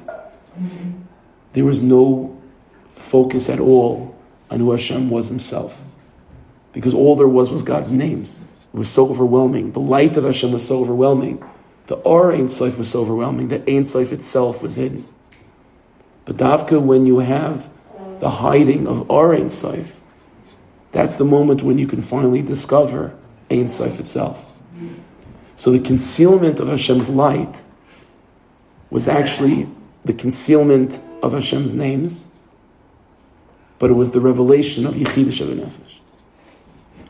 there 1.52 1.64
was 1.64 1.80
no 1.80 2.38
focus 2.94 3.48
at 3.48 3.60
all 3.60 4.14
on 4.50 4.60
who 4.60 4.70
Hashem 4.70 5.10
was 5.10 5.28
himself. 5.28 5.80
Because 6.72 6.94
all 6.94 7.16
there 7.16 7.28
was 7.28 7.50
was 7.50 7.62
God's 7.62 7.90
names. 7.90 8.40
It 8.72 8.78
was 8.78 8.88
so 8.88 9.08
overwhelming. 9.08 9.72
The 9.72 9.80
light 9.80 10.16
of 10.16 10.24
Hashem 10.24 10.52
was 10.52 10.66
so 10.66 10.80
overwhelming. 10.80 11.42
The 11.86 11.96
Or 11.96 12.32
Ein 12.32 12.48
Sof 12.48 12.78
was 12.78 12.90
so 12.90 13.00
overwhelming 13.00 13.48
that 13.48 13.68
Ein 13.68 13.84
Sof 13.84 14.12
itself 14.12 14.62
was 14.62 14.74
hidden. 14.74 15.06
But 16.26 16.36
Davka, 16.36 16.80
when 16.80 17.06
you 17.06 17.20
have 17.20 17.70
the 18.20 18.28
hiding 18.28 18.86
of 18.86 19.10
Or 19.10 19.34
Ein 19.34 19.48
that's 20.92 21.16
the 21.16 21.24
moment 21.24 21.62
when 21.62 21.78
you 21.78 21.86
can 21.86 22.02
finally 22.02 22.42
discover 22.42 23.16
Ein 23.50 23.68
Sof 23.68 23.98
itself. 23.98 24.44
So 25.56 25.72
the 25.72 25.80
concealment 25.80 26.60
of 26.60 26.68
Hashem's 26.68 27.08
light 27.08 27.62
was 28.90 29.08
actually 29.08 29.68
the 30.04 30.12
concealment 30.12 31.00
of 31.22 31.32
Hashem's 31.32 31.74
names, 31.74 32.26
but 33.78 33.90
it 33.90 33.94
was 33.94 34.10
the 34.12 34.20
revelation 34.20 34.86
of 34.86 34.94
Yechidah 34.94 35.56
Nefesh. 35.56 35.98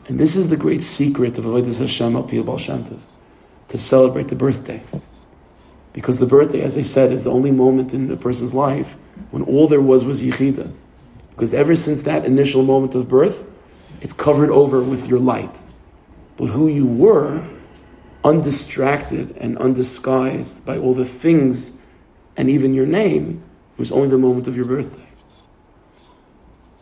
And 0.07 0.19
this 0.19 0.35
is 0.35 0.49
the 0.49 0.57
great 0.57 0.83
secret 0.83 1.37
of 1.37 1.45
Avodah 1.45 1.77
Hashem 1.77 2.15
al 2.15 2.23
Baal 2.23 2.57
Shem 2.57 2.83
Tov, 2.83 2.99
to 3.69 3.77
celebrate 3.77 4.27
the 4.27 4.35
birthday. 4.35 4.81
Because 5.93 6.19
the 6.19 6.25
birthday, 6.25 6.61
as 6.61 6.77
I 6.77 6.83
said, 6.83 7.11
is 7.11 7.23
the 7.23 7.31
only 7.31 7.51
moment 7.51 7.93
in 7.93 8.11
a 8.11 8.17
person's 8.17 8.53
life 8.53 8.95
when 9.31 9.43
all 9.43 9.67
there 9.67 9.81
was 9.81 10.03
was 10.05 10.21
Yechidah. 10.21 10.71
Because 11.31 11.53
ever 11.53 11.75
since 11.75 12.03
that 12.03 12.25
initial 12.25 12.63
moment 12.63 12.95
of 12.95 13.07
birth, 13.07 13.43
it's 14.01 14.13
covered 14.13 14.49
over 14.49 14.81
with 14.81 15.07
your 15.07 15.19
light. 15.19 15.57
But 16.37 16.47
who 16.47 16.67
you 16.67 16.85
were, 16.85 17.47
undistracted 18.23 19.35
and 19.37 19.57
undisguised 19.57 20.65
by 20.65 20.77
all 20.77 20.93
the 20.93 21.05
things 21.05 21.77
and 22.35 22.49
even 22.49 22.73
your 22.73 22.85
name, 22.85 23.43
was 23.79 23.91
only 23.91 24.09
the 24.09 24.17
moment 24.17 24.47
of 24.47 24.55
your 24.55 24.65
birthday. 24.65 25.07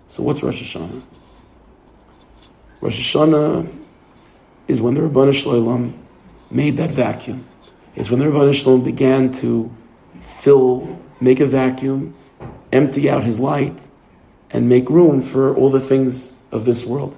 So 0.10 0.24
what's 0.24 0.42
Rosh 0.42 0.76
Hashanah? 0.76 1.04
Rosh 2.82 3.16
Hashanah 3.16 3.72
is 4.68 4.82
when 4.82 4.96
the 4.96 5.02
Ribbono 5.02 5.34
Shel 5.34 5.54
Olam 5.54 5.94
made 6.50 6.78
that 6.78 6.92
vacuum. 6.92 7.46
It's 7.96 8.10
when 8.10 8.20
the 8.20 8.26
Ribbono 8.26 8.54
Shel 8.54 8.78
Olam 8.78 8.84
began 8.84 9.32
to 9.34 9.72
fill, 10.22 11.00
make 11.22 11.40
a 11.40 11.46
vacuum, 11.46 12.16
empty 12.72 13.10
out 13.10 13.24
his 13.24 13.40
light, 13.40 13.80
and 14.50 14.68
make 14.68 14.90
room 14.90 15.22
for 15.22 15.56
all 15.56 15.70
the 15.70 15.80
things 15.80 16.34
of 16.52 16.66
this 16.66 16.86
world. 16.86 17.18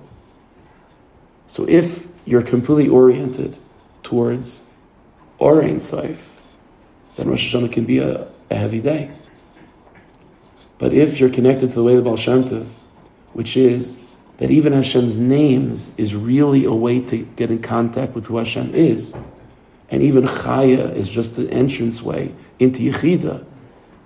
So 1.48 1.68
if 1.68 2.08
you're 2.26 2.42
completely 2.42 2.90
oriented 2.90 3.58
towards 4.04 4.64
Or 5.38 5.64
Ein 5.64 5.80
Sof, 5.80 6.36
then 7.16 7.30
Rosh 7.30 7.54
Hashanah 7.54 7.72
can 7.72 7.86
be 7.86 8.00
a, 8.00 8.28
a, 8.50 8.56
heavy 8.56 8.82
day. 8.82 9.12
But 10.80 10.94
if 10.94 11.20
you're 11.20 11.30
connected 11.30 11.70
to 11.70 11.76
the 11.76 11.84
way 11.84 11.96
of 11.96 12.06
Baal 12.06 12.18
Shem 12.18 12.44
Tov, 12.44 12.66
which 13.34 13.56
is 13.56 14.02
that 14.38 14.50
even 14.50 14.72
Hashem's 14.74 15.20
names 15.20 15.94
is 16.00 16.16
really 16.16 16.64
a 16.64 16.74
way 16.74 17.02
to 17.02 17.18
get 17.36 17.52
in 17.52 17.62
contact 17.62 18.16
with 18.16 18.28
who 18.28 18.38
Hashem 18.38 18.74
is, 18.74 19.14
and 19.90 20.02
even 20.02 20.24
Chaya 20.24 20.96
is 20.96 21.10
just 21.10 21.36
the 21.36 21.52
entrance 21.52 22.02
way 22.02 22.34
into 22.60 22.82
Yechida, 22.82 23.46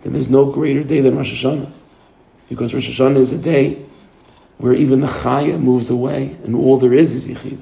then 0.01 0.13
there's 0.13 0.29
no 0.29 0.45
greater 0.45 0.83
day 0.83 0.99
than 0.99 1.15
Rosh 1.15 1.45
Hashanah. 1.45 1.71
Because 2.49 2.73
Rosh 2.73 2.89
Hashanah 2.89 3.17
is 3.17 3.31
a 3.31 3.37
day 3.37 3.85
where 4.57 4.73
even 4.73 5.01
the 5.01 5.07
Chaya 5.07 5.59
moves 5.59 5.91
away 5.91 6.35
and 6.43 6.55
all 6.55 6.77
there 6.77 6.93
is 6.93 7.13
is 7.13 7.27
Yechida. 7.27 7.61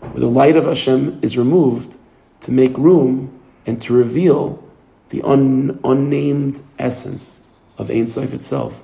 Where 0.00 0.20
the 0.20 0.26
light 0.26 0.56
of 0.56 0.64
Hashem 0.64 1.20
is 1.22 1.38
removed 1.38 1.96
to 2.40 2.50
make 2.50 2.76
room 2.76 3.40
and 3.64 3.80
to 3.82 3.94
reveal 3.94 4.62
the 5.08 5.22
un, 5.22 5.80
unnamed 5.84 6.60
essence 6.78 7.38
of 7.82 7.90
Ein 7.90 8.06
Sof 8.06 8.32
itself. 8.32 8.82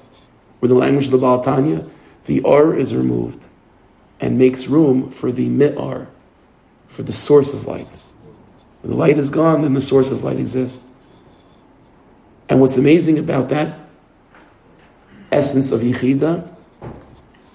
Where 0.59 0.69
the 0.69 0.75
language 0.75 1.07
of 1.07 1.13
the 1.13 1.19
Baal 1.19 1.43
HaTanya, 1.43 1.89
the 2.27 2.43
R 2.43 2.77
is 2.77 2.95
removed 2.95 3.47
and 4.21 4.39
makes 4.39 4.67
room 4.67 5.11
for 5.11 5.33
the 5.33 5.49
Mi'ar, 5.49 6.09
for 6.89 7.03
the 7.03 7.13
source 7.13 7.55
of 7.55 7.67
light. 7.67 7.87
When 8.83 8.91
the 8.91 8.97
light 8.97 9.19
is 9.19 9.31
gone, 9.31 9.63
then 9.63 9.75
the 9.75 9.81
source 9.81 10.11
of 10.11 10.25
light 10.25 10.39
exists. 10.39 10.85
And 12.49 12.61
what's 12.61 12.77
amazing 12.77 13.19
about 13.19 13.49
that 13.51 13.79
essence 15.31 15.73
of 15.73 15.81
Yechida 15.81 16.49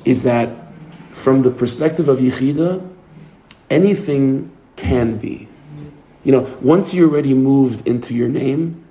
is 0.05 0.23
that 0.23 0.49
from 1.11 1.41
the 1.41 1.49
perspective 1.49 2.07
of 2.07 2.19
Yechida, 2.19 2.87
anything 3.69 4.51
can 4.75 5.17
be. 5.17 5.47
You 6.23 6.31
know, 6.31 6.57
once 6.61 6.93
you're 6.93 7.09
already 7.09 7.33
moved 7.33 7.85
into 7.87 8.13
your 8.13 8.29
name, 8.29 8.85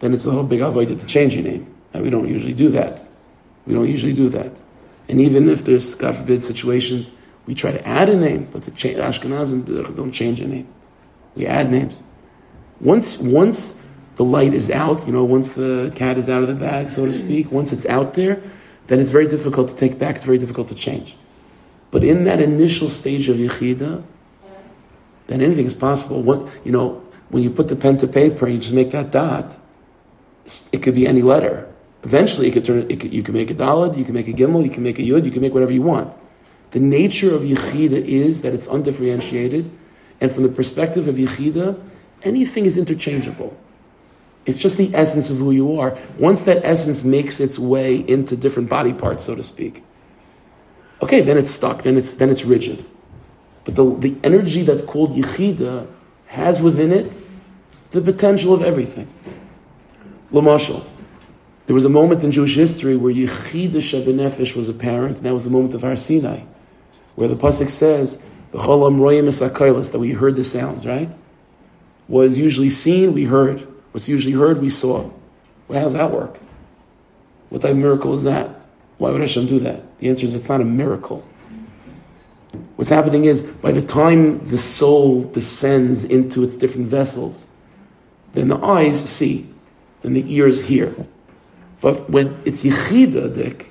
then 0.00 0.12
it's 0.12 0.26
a 0.26 0.30
whole 0.30 0.42
big 0.42 0.60
avoid 0.60 0.88
to 0.88 1.06
change 1.06 1.34
your 1.34 1.44
name. 1.44 1.71
And 1.92 2.02
we 2.02 2.10
don't 2.10 2.28
usually 2.28 2.54
do 2.54 2.70
that. 2.70 3.00
We 3.66 3.74
don't 3.74 3.88
usually 3.88 4.14
do 4.14 4.28
that. 4.30 4.52
And 5.08 5.20
even 5.20 5.48
if 5.48 5.64
there's, 5.64 5.94
God 5.94 6.16
forbid, 6.16 6.44
situations, 6.44 7.12
we 7.46 7.54
try 7.54 7.72
to 7.72 7.86
add 7.86 8.08
a 8.08 8.16
name, 8.16 8.48
but 8.52 8.64
the 8.64 8.70
Ashkenazim 8.70 9.96
don't 9.96 10.12
change 10.12 10.40
a 10.40 10.46
name. 10.46 10.68
We 11.34 11.46
add 11.46 11.70
names. 11.70 12.02
Once, 12.80 13.18
once 13.18 13.84
the 14.16 14.24
light 14.24 14.54
is 14.54 14.70
out, 14.70 15.06
you 15.06 15.12
know, 15.12 15.24
once 15.24 15.52
the 15.52 15.92
cat 15.94 16.18
is 16.18 16.28
out 16.28 16.42
of 16.42 16.48
the 16.48 16.54
bag, 16.54 16.90
so 16.90 17.06
to 17.06 17.12
speak, 17.12 17.50
once 17.50 17.72
it's 17.72 17.86
out 17.86 18.14
there, 18.14 18.40
then 18.86 19.00
it's 19.00 19.10
very 19.10 19.26
difficult 19.26 19.68
to 19.68 19.76
take 19.76 19.98
back, 19.98 20.16
it's 20.16 20.24
very 20.24 20.38
difficult 20.38 20.68
to 20.68 20.74
change. 20.74 21.16
But 21.90 22.04
in 22.04 22.24
that 22.24 22.40
initial 22.40 22.90
stage 22.90 23.28
of 23.28 23.36
Yechida, 23.36 24.02
then 25.26 25.40
anything 25.40 25.66
is 25.66 25.74
possible. 25.74 26.22
What, 26.22 26.48
you 26.64 26.72
know, 26.72 27.02
when 27.28 27.42
you 27.42 27.50
put 27.50 27.68
the 27.68 27.76
pen 27.76 27.96
to 27.98 28.06
paper 28.06 28.46
and 28.46 28.54
you 28.54 28.60
just 28.60 28.74
make 28.74 28.90
that 28.92 29.10
dot, 29.10 29.56
it 30.72 30.82
could 30.82 30.94
be 30.94 31.06
any 31.06 31.22
letter. 31.22 31.71
Eventually, 32.02 32.48
it 32.48 32.52
could 32.52 32.64
turn. 32.64 32.90
It 32.90 33.00
could, 33.00 33.12
you 33.12 33.22
can 33.22 33.34
make 33.34 33.50
a 33.50 33.54
daled, 33.54 33.96
you 33.96 34.04
can 34.04 34.14
make 34.14 34.28
a 34.28 34.32
gimel, 34.32 34.64
you 34.64 34.70
can 34.70 34.82
make 34.82 34.98
a 34.98 35.02
yud, 35.02 35.24
you 35.24 35.30
can 35.30 35.40
make 35.40 35.54
whatever 35.54 35.72
you 35.72 35.82
want. 35.82 36.16
The 36.72 36.80
nature 36.80 37.34
of 37.34 37.42
yechida 37.42 38.04
is 38.04 38.42
that 38.42 38.54
it's 38.54 38.66
undifferentiated, 38.66 39.70
and 40.20 40.32
from 40.32 40.42
the 40.42 40.48
perspective 40.48 41.06
of 41.06 41.16
yechida, 41.16 41.78
anything 42.22 42.66
is 42.66 42.78
interchangeable. 42.78 43.56
It's 44.46 44.58
just 44.58 44.76
the 44.76 44.92
essence 44.94 45.30
of 45.30 45.36
who 45.36 45.52
you 45.52 45.78
are. 45.78 45.96
Once 46.18 46.44
that 46.44 46.64
essence 46.64 47.04
makes 47.04 47.38
its 47.38 47.58
way 47.58 47.96
into 47.96 48.36
different 48.36 48.68
body 48.68 48.92
parts, 48.92 49.24
so 49.24 49.34
to 49.34 49.44
speak, 49.44 49.84
okay, 51.00 51.20
then 51.20 51.38
it's 51.38 51.50
stuck, 51.50 51.82
then 51.82 51.96
it's, 51.96 52.14
then 52.14 52.30
it's 52.30 52.44
rigid. 52.44 52.84
But 53.64 53.76
the, 53.76 53.94
the 53.94 54.16
energy 54.24 54.62
that's 54.62 54.82
called 54.82 55.14
yichida 55.14 55.86
has 56.26 56.60
within 56.60 56.90
it 56.90 57.12
the 57.90 58.00
potential 58.00 58.54
of 58.54 58.62
everything. 58.62 59.12
Lamashal, 60.32 60.84
there 61.66 61.74
was 61.74 61.84
a 61.84 61.88
moment 61.90 62.24
in 62.24 62.32
Jewish 62.32 62.54
history 62.54 62.96
where 62.96 63.12
yichida 63.12 63.76
shebenefesh 63.76 64.56
was 64.56 64.68
apparent, 64.68 65.18
and 65.18 65.26
that 65.26 65.32
was 65.32 65.44
the 65.44 65.50
moment 65.50 65.74
of 65.74 65.82
Har 65.82 65.96
Sinai, 65.96 66.40
where 67.14 67.28
the 67.28 67.36
pasuk 67.36 67.70
says, 67.70 68.26
"B'cholam 68.52 68.98
royim 68.98 69.92
that 69.92 69.98
we 69.98 70.10
heard 70.10 70.36
the 70.36 70.44
sounds, 70.44 70.86
right? 70.86 71.10
What 72.08 72.26
is 72.26 72.38
usually 72.38 72.70
seen, 72.70 73.14
we 73.14 73.24
heard. 73.24 73.66
What's 73.92 74.08
usually 74.08 74.34
heard, 74.34 74.60
we 74.60 74.70
saw. 74.70 75.10
Well, 75.68 75.78
how 75.78 75.84
does 75.84 75.92
that 75.92 76.10
work? 76.10 76.38
What 77.50 77.62
type 77.62 77.72
of 77.72 77.76
miracle 77.76 78.14
is 78.14 78.24
that? 78.24 78.48
Why 78.98 79.10
would 79.10 79.20
Hashem 79.20 79.46
do 79.46 79.60
that? 79.60 79.98
The 79.98 80.08
answer 80.08 80.26
is 80.26 80.34
it's 80.34 80.48
not 80.48 80.60
a 80.60 80.64
miracle. 80.64 81.24
What's 82.76 82.90
happening 82.90 83.24
is 83.24 83.42
by 83.42 83.72
the 83.72 83.82
time 83.82 84.44
the 84.46 84.58
soul 84.58 85.24
descends 85.24 86.04
into 86.04 86.42
its 86.42 86.56
different 86.56 86.88
vessels, 86.88 87.46
then 88.34 88.48
the 88.48 88.56
eyes 88.56 89.02
see, 89.02 89.46
and 90.02 90.16
the 90.16 90.34
ears 90.34 90.64
hear. 90.64 90.94
But 91.82 92.08
when 92.08 92.40
it's 92.46 92.62
yichida, 92.62 93.34
Dick, 93.34 93.70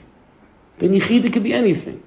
then 0.78 0.91
yichida 0.91 1.34
could 1.34 1.43
be 1.43 1.53
anything. 1.53 2.03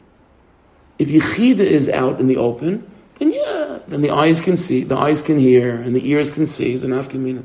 If 1.01 1.09
yichida 1.09 1.59
is 1.59 1.89
out 1.89 2.21
in 2.21 2.29
the 2.29 2.37
open, 2.37 2.89
then 3.19 3.33
yeah, 3.33 3.81
then 3.89 4.03
the 4.03 4.11
eyes 4.11 4.41
can 4.41 4.57
see, 4.57 4.85
the 4.85 4.97
eyes 4.97 5.23
can 5.23 5.39
hear, 5.39 5.75
and 5.75 5.97
the 5.97 6.09
ears 6.09 6.31
can 6.31 6.47
see. 6.47 6.75
It's 6.75 6.85
an 6.85 6.93
afkamina 6.93 7.45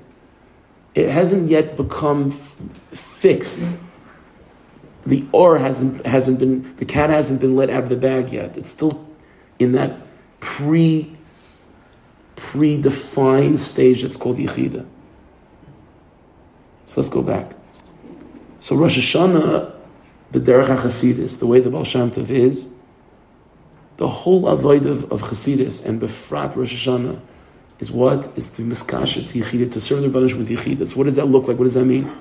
it 0.95 1.09
hasn't 1.09 1.49
yet 1.49 1.77
become 1.77 2.31
f- 2.31 2.57
fixed. 2.97 3.63
The 5.05 5.25
or 5.31 5.57
hasn't 5.57 6.05
hasn't 6.05 6.39
been 6.39 6.75
the 6.77 6.85
cat 6.85 7.09
hasn't 7.09 7.39
been 7.39 7.55
let 7.55 7.69
out 7.69 7.83
of 7.83 7.89
the 7.89 7.95
bag 7.95 8.33
yet. 8.33 8.57
It's 8.57 8.69
still 8.69 9.07
in 9.57 9.71
that 9.73 9.97
pre 10.39 11.15
predefined 12.35 13.59
stage 13.59 14.01
that's 14.01 14.17
called 14.17 14.37
Yechida. 14.37 14.85
So 16.87 17.01
let's 17.01 17.09
go 17.09 17.21
back. 17.21 17.53
So 18.59 18.75
Rosh 18.75 18.97
Hashanah, 18.97 19.73
the 20.31 20.39
Derech 20.39 20.67
HaChasidis, 20.67 21.39
the 21.39 21.47
way 21.47 21.59
the 21.59 21.69
Baal 21.69 21.83
Shem 21.83 22.11
Tov 22.11 22.29
is, 22.29 22.73
the 23.97 24.07
whole 24.07 24.47
avoid 24.47 24.85
of, 24.85 25.11
of 25.11 25.21
Chasidis 25.21 25.85
and 25.85 26.01
Befrat 26.01 26.55
Rosh 26.55 26.87
Hashanah 26.87 27.19
is 27.79 27.91
what? 27.91 28.31
Is 28.37 28.49
to 28.51 28.61
miskasha 28.61 29.27
to 29.27 29.69
to 29.69 29.81
serve 29.81 30.01
the 30.01 30.07
Rebbeinu 30.09 30.37
with 30.37 30.49
Yechidas. 30.49 30.95
What 30.95 31.05
does 31.05 31.15
that 31.15 31.25
look 31.25 31.47
like? 31.47 31.57
What 31.57 31.65
does 31.65 31.73
that 31.75 31.85
mean? 31.85 32.11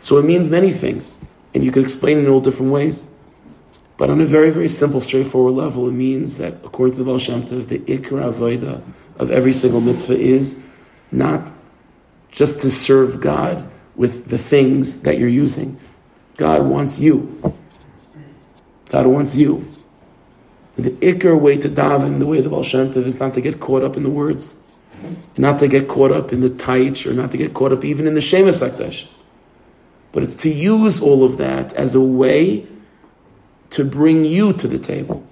So 0.00 0.18
it 0.18 0.24
means 0.24 0.48
many 0.48 0.72
things, 0.72 1.14
and 1.54 1.64
you 1.64 1.72
can 1.72 1.82
explain 1.82 2.18
it 2.18 2.24
in 2.24 2.28
all 2.28 2.40
different 2.40 2.72
ways. 2.72 3.06
But 3.96 4.10
on 4.10 4.20
a 4.20 4.26
very, 4.26 4.50
very 4.50 4.68
simple, 4.68 5.00
straightforward 5.00 5.54
level, 5.54 5.88
it 5.88 5.92
means 5.92 6.36
that 6.36 6.54
according 6.64 6.96
to 6.96 6.98
the 6.98 7.04
Baal 7.04 7.18
Shem 7.18 7.44
Tov, 7.46 7.68
the 7.68 7.78
Ikra 7.80 8.32
Avodah 8.32 8.82
of 9.18 9.30
every 9.30 9.54
single 9.54 9.80
mitzvah 9.80 10.18
is 10.18 10.66
not 11.10 11.50
just 12.30 12.60
to 12.60 12.70
serve 12.70 13.22
God 13.22 13.70
with 13.96 14.28
the 14.28 14.38
things 14.38 15.02
that 15.02 15.18
you're 15.18 15.28
using. 15.28 15.78
God 16.36 16.62
wants 16.62 16.98
you. 16.98 17.54
God 18.90 19.06
wants 19.06 19.34
you. 19.34 19.68
The 20.76 20.90
ikr 20.90 21.40
way 21.40 21.56
to 21.56 21.68
daven, 21.68 22.18
the 22.18 22.26
way 22.26 22.38
of 22.38 22.44
the 22.44 22.50
Baal 22.50 22.62
Shem 22.62 22.92
Tov, 22.92 23.06
is 23.06 23.18
not 23.18 23.34
to 23.34 23.40
get 23.40 23.60
caught 23.60 23.82
up 23.82 23.96
in 23.96 24.02
the 24.02 24.10
words, 24.10 24.54
not 25.38 25.58
to 25.60 25.68
get 25.68 25.88
caught 25.88 26.12
up 26.12 26.32
in 26.32 26.40
the 26.40 26.50
taich, 26.50 27.10
or 27.10 27.14
not 27.14 27.30
to 27.30 27.38
get 27.38 27.54
caught 27.54 27.72
up 27.72 27.84
even 27.84 28.06
in 28.06 28.14
the 28.14 28.20
Shemus 28.20 28.60
Akdash. 28.60 29.06
But 30.12 30.22
it's 30.22 30.36
to 30.36 30.50
use 30.50 31.00
all 31.00 31.24
of 31.24 31.38
that 31.38 31.72
as 31.72 31.94
a 31.94 32.00
way 32.00 32.66
to 33.70 33.84
bring 33.84 34.24
you 34.24 34.52
to 34.52 34.68
the 34.68 34.78
table. 34.78 35.26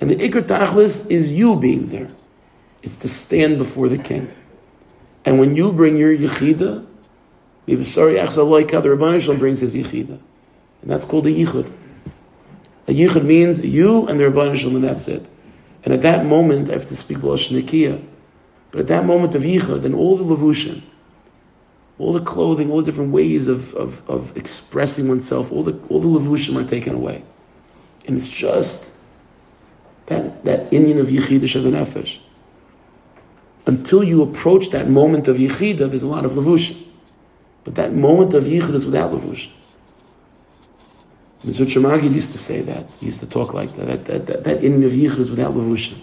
And 0.00 0.10
the 0.10 0.16
ikr 0.16 0.42
tachlis 0.42 1.10
is 1.10 1.32
you 1.32 1.56
being 1.56 1.88
there. 1.88 2.10
It's 2.82 2.98
to 2.98 3.08
stand 3.08 3.58
before 3.58 3.88
the 3.88 3.98
king. 3.98 4.32
And 5.24 5.38
when 5.38 5.56
you 5.56 5.72
bring 5.72 5.96
your 5.96 6.16
yechida, 6.16 6.86
the 7.76 8.88
Rabbanah 8.88 9.38
brings 9.38 9.60
his 9.60 9.74
yechida. 9.74 10.18
And 10.82 10.90
that's 10.90 11.04
called 11.04 11.26
a 11.26 11.30
yichud. 11.30 11.70
A 12.86 12.92
yichud 12.92 13.24
means 13.24 13.64
you 13.64 14.06
and 14.06 14.18
the 14.18 14.24
Rabbanah 14.24 14.74
and 14.74 14.84
that's 14.84 15.08
it. 15.08 15.26
And 15.84 15.94
at 15.94 16.02
that 16.02 16.24
moment, 16.24 16.70
I 16.70 16.72
have 16.72 16.88
to 16.88 16.96
speak 16.96 17.18
B'Lashon 17.18 17.62
Nekiah. 17.62 18.04
But 18.70 18.80
at 18.80 18.86
that 18.88 19.04
moment 19.06 19.34
of 19.34 19.42
yichud, 19.42 19.82
then 19.82 19.94
all 19.94 20.16
the 20.16 20.24
levushim, 20.24 20.82
all 21.98 22.12
the 22.12 22.20
clothing, 22.20 22.70
all 22.70 22.78
the 22.78 22.84
different 22.84 23.12
ways 23.12 23.48
of, 23.48 23.74
of, 23.74 24.08
of 24.08 24.36
expressing 24.36 25.08
oneself, 25.08 25.52
all 25.52 25.62
the, 25.62 25.78
all 25.88 26.00
the 26.00 26.08
levushim 26.08 26.62
are 26.62 26.68
taken 26.68 26.94
away. 26.94 27.22
And 28.06 28.16
it's 28.16 28.28
just 28.28 28.96
that, 30.06 30.44
that 30.44 30.70
inyan 30.70 30.98
of 30.98 31.08
Yechidah 31.08 31.42
Shabbat 31.42 32.18
Until 33.66 34.02
you 34.02 34.22
approach 34.22 34.70
that 34.70 34.88
moment 34.88 35.28
of 35.28 35.36
Yechidah, 35.36 35.90
there's 35.90 36.02
a 36.02 36.06
lot 36.06 36.24
of 36.24 36.32
levushim. 36.32 36.87
But 37.68 37.74
that 37.74 37.92
moment 37.94 38.32
of 38.32 38.44
Yichud 38.44 38.72
is 38.72 38.86
without 38.86 39.12
levushim. 39.12 39.50
Mr. 41.44 41.66
Chamagid 41.66 42.14
used 42.14 42.32
to 42.32 42.38
say 42.38 42.62
that. 42.62 42.86
He 42.98 43.04
used 43.04 43.20
to 43.20 43.28
talk 43.28 43.52
like 43.52 43.76
that. 43.76 43.86
That, 43.86 44.04
that, 44.06 44.26
that, 44.26 44.44
that 44.44 44.60
inyan 44.62 44.86
of 44.86 44.92
Yichud 44.92 45.18
is 45.18 45.28
without 45.28 45.52
levushim. 45.52 45.98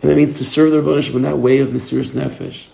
And 0.00 0.10
that 0.10 0.16
means 0.16 0.38
to 0.38 0.44
serve 0.46 0.70
the 0.70 0.80
Rebbeinu 0.80 1.16
in 1.16 1.22
that 1.22 1.36
way 1.36 1.58
of 1.58 1.68
Mesiris 1.68 2.14
Nefesh 2.14 2.68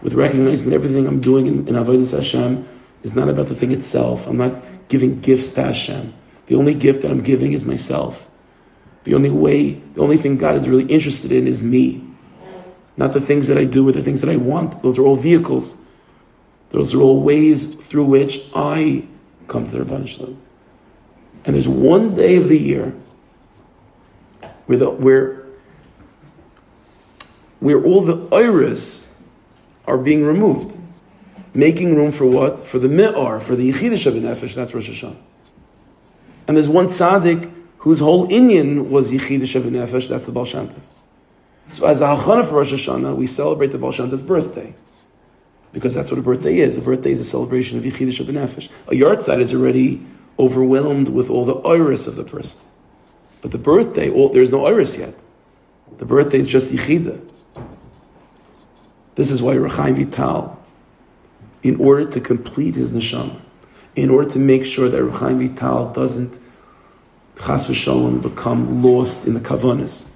with 0.00 0.14
recognizing 0.14 0.70
that 0.70 0.74
everything 0.74 1.06
I'm 1.06 1.20
doing 1.20 1.48
in, 1.48 1.68
in 1.68 1.74
Avodah 1.74 2.10
Hashem 2.10 2.66
is 3.02 3.14
not 3.14 3.28
about 3.28 3.48
the 3.48 3.54
thing 3.54 3.72
itself. 3.72 4.26
I'm 4.26 4.38
not 4.38 4.62
giving 4.88 5.20
gifts 5.20 5.52
to 5.52 5.64
Hashem. 5.64 6.14
The 6.46 6.54
only 6.54 6.72
gift 6.72 7.02
that 7.02 7.10
I'm 7.10 7.22
giving 7.22 7.52
is 7.52 7.66
myself. 7.66 8.26
The 9.04 9.14
only 9.14 9.28
way, 9.28 9.72
the 9.72 10.00
only 10.00 10.16
thing 10.16 10.38
God 10.38 10.56
is 10.56 10.66
really 10.66 10.86
interested 10.86 11.30
in 11.30 11.46
is 11.46 11.62
me. 11.62 12.02
Not 12.96 13.12
the 13.12 13.20
things 13.20 13.48
that 13.48 13.58
I 13.58 13.66
do 13.66 13.86
or 13.86 13.92
the 13.92 14.02
things 14.02 14.22
that 14.22 14.30
I 14.30 14.36
want. 14.36 14.82
Those 14.82 14.96
are 14.96 15.02
all 15.02 15.16
vehicles. 15.16 15.76
Those 16.72 16.94
are 16.94 17.00
all 17.00 17.20
ways 17.20 17.74
through 17.74 18.04
which 18.04 18.42
I 18.54 19.04
come 19.46 19.70
to 19.70 19.78
the 19.78 19.84
Rabban. 19.84 20.36
And 21.44 21.54
there's 21.54 21.68
one 21.68 22.14
day 22.14 22.36
of 22.36 22.48
the 22.48 22.58
year 22.58 22.94
where, 24.66 24.78
the, 24.78 24.90
where, 24.90 25.44
where 27.60 27.84
all 27.84 28.00
the 28.00 28.26
iris 28.34 29.14
are 29.86 29.98
being 29.98 30.24
removed. 30.24 30.78
Making 31.54 31.94
room 31.94 32.10
for 32.10 32.24
what? 32.24 32.66
For 32.66 32.78
the 32.78 32.88
mi'ar, 32.88 33.38
for 33.38 33.54
the 33.54 33.70
yichidish 33.70 34.06
of 34.06 34.14
nefesh, 34.14 34.54
that's 34.54 34.72
Rosh 34.72 34.88
Hashanah. 34.88 35.16
And 36.48 36.56
there's 36.56 36.68
one 36.68 36.86
tzaddik 36.86 37.52
whose 37.78 37.98
whole 37.98 38.26
inyan 38.28 38.88
was 38.88 39.10
yichidish 39.10 39.54
of 39.56 39.64
nefesh, 39.64 40.08
that's 40.08 40.24
the 40.24 40.32
Baal 40.32 40.46
Tov. 40.46 40.74
So 41.70 41.84
as 41.84 42.00
a 42.00 42.04
hachana 42.04 42.46
for 42.46 42.54
Rosh 42.54 42.72
Hashanah, 42.72 43.14
we 43.14 43.26
celebrate 43.26 43.68
the 43.68 43.78
Tov's 43.78 44.22
birthday. 44.22 44.74
Because 45.72 45.94
that's 45.94 46.10
what 46.10 46.18
a 46.18 46.22
birthday 46.22 46.58
is. 46.58 46.76
A 46.76 46.82
birthday 46.82 47.12
is 47.12 47.20
a 47.20 47.24
celebration 47.24 47.78
of 47.78 47.84
yichidish 47.84 48.20
of 48.20 48.26
nefesh. 48.26 48.68
A 48.88 48.90
yahrzeit 48.90 49.40
is 49.40 49.54
already 49.54 50.04
overwhelmed 50.38 51.08
with 51.08 51.30
all 51.30 51.44
the 51.44 51.56
iris 51.56 52.06
of 52.06 52.16
the 52.16 52.24
person. 52.24 52.60
But 53.40 53.50
the 53.50 53.58
birthday, 53.58 54.10
all, 54.10 54.28
there's 54.28 54.50
no 54.50 54.66
iris 54.66 54.96
yet. 54.96 55.14
The 55.98 56.04
birthday 56.04 56.38
is 56.38 56.48
just 56.48 56.72
yichidah. 56.72 57.20
This 59.14 59.30
is 59.30 59.42
why 59.42 59.56
Reb 59.56 59.72
Chaim 59.72 59.94
Vital, 59.94 60.58
in 61.62 61.76
order 61.76 62.06
to 62.10 62.20
complete 62.20 62.74
his 62.74 62.90
neshama, 62.90 63.40
in 63.94 64.10
order 64.10 64.30
to 64.30 64.38
make 64.38 64.64
sure 64.64 64.88
that 64.88 65.02
Reb 65.02 65.14
Chaim 65.14 65.48
Vital 65.48 65.92
doesn't 65.92 66.38
chas 67.38 67.66
v'shalom 67.66 68.22
become 68.22 68.82
lost 68.82 69.26
in 69.26 69.34
the 69.34 69.40
kavanas, 69.40 70.08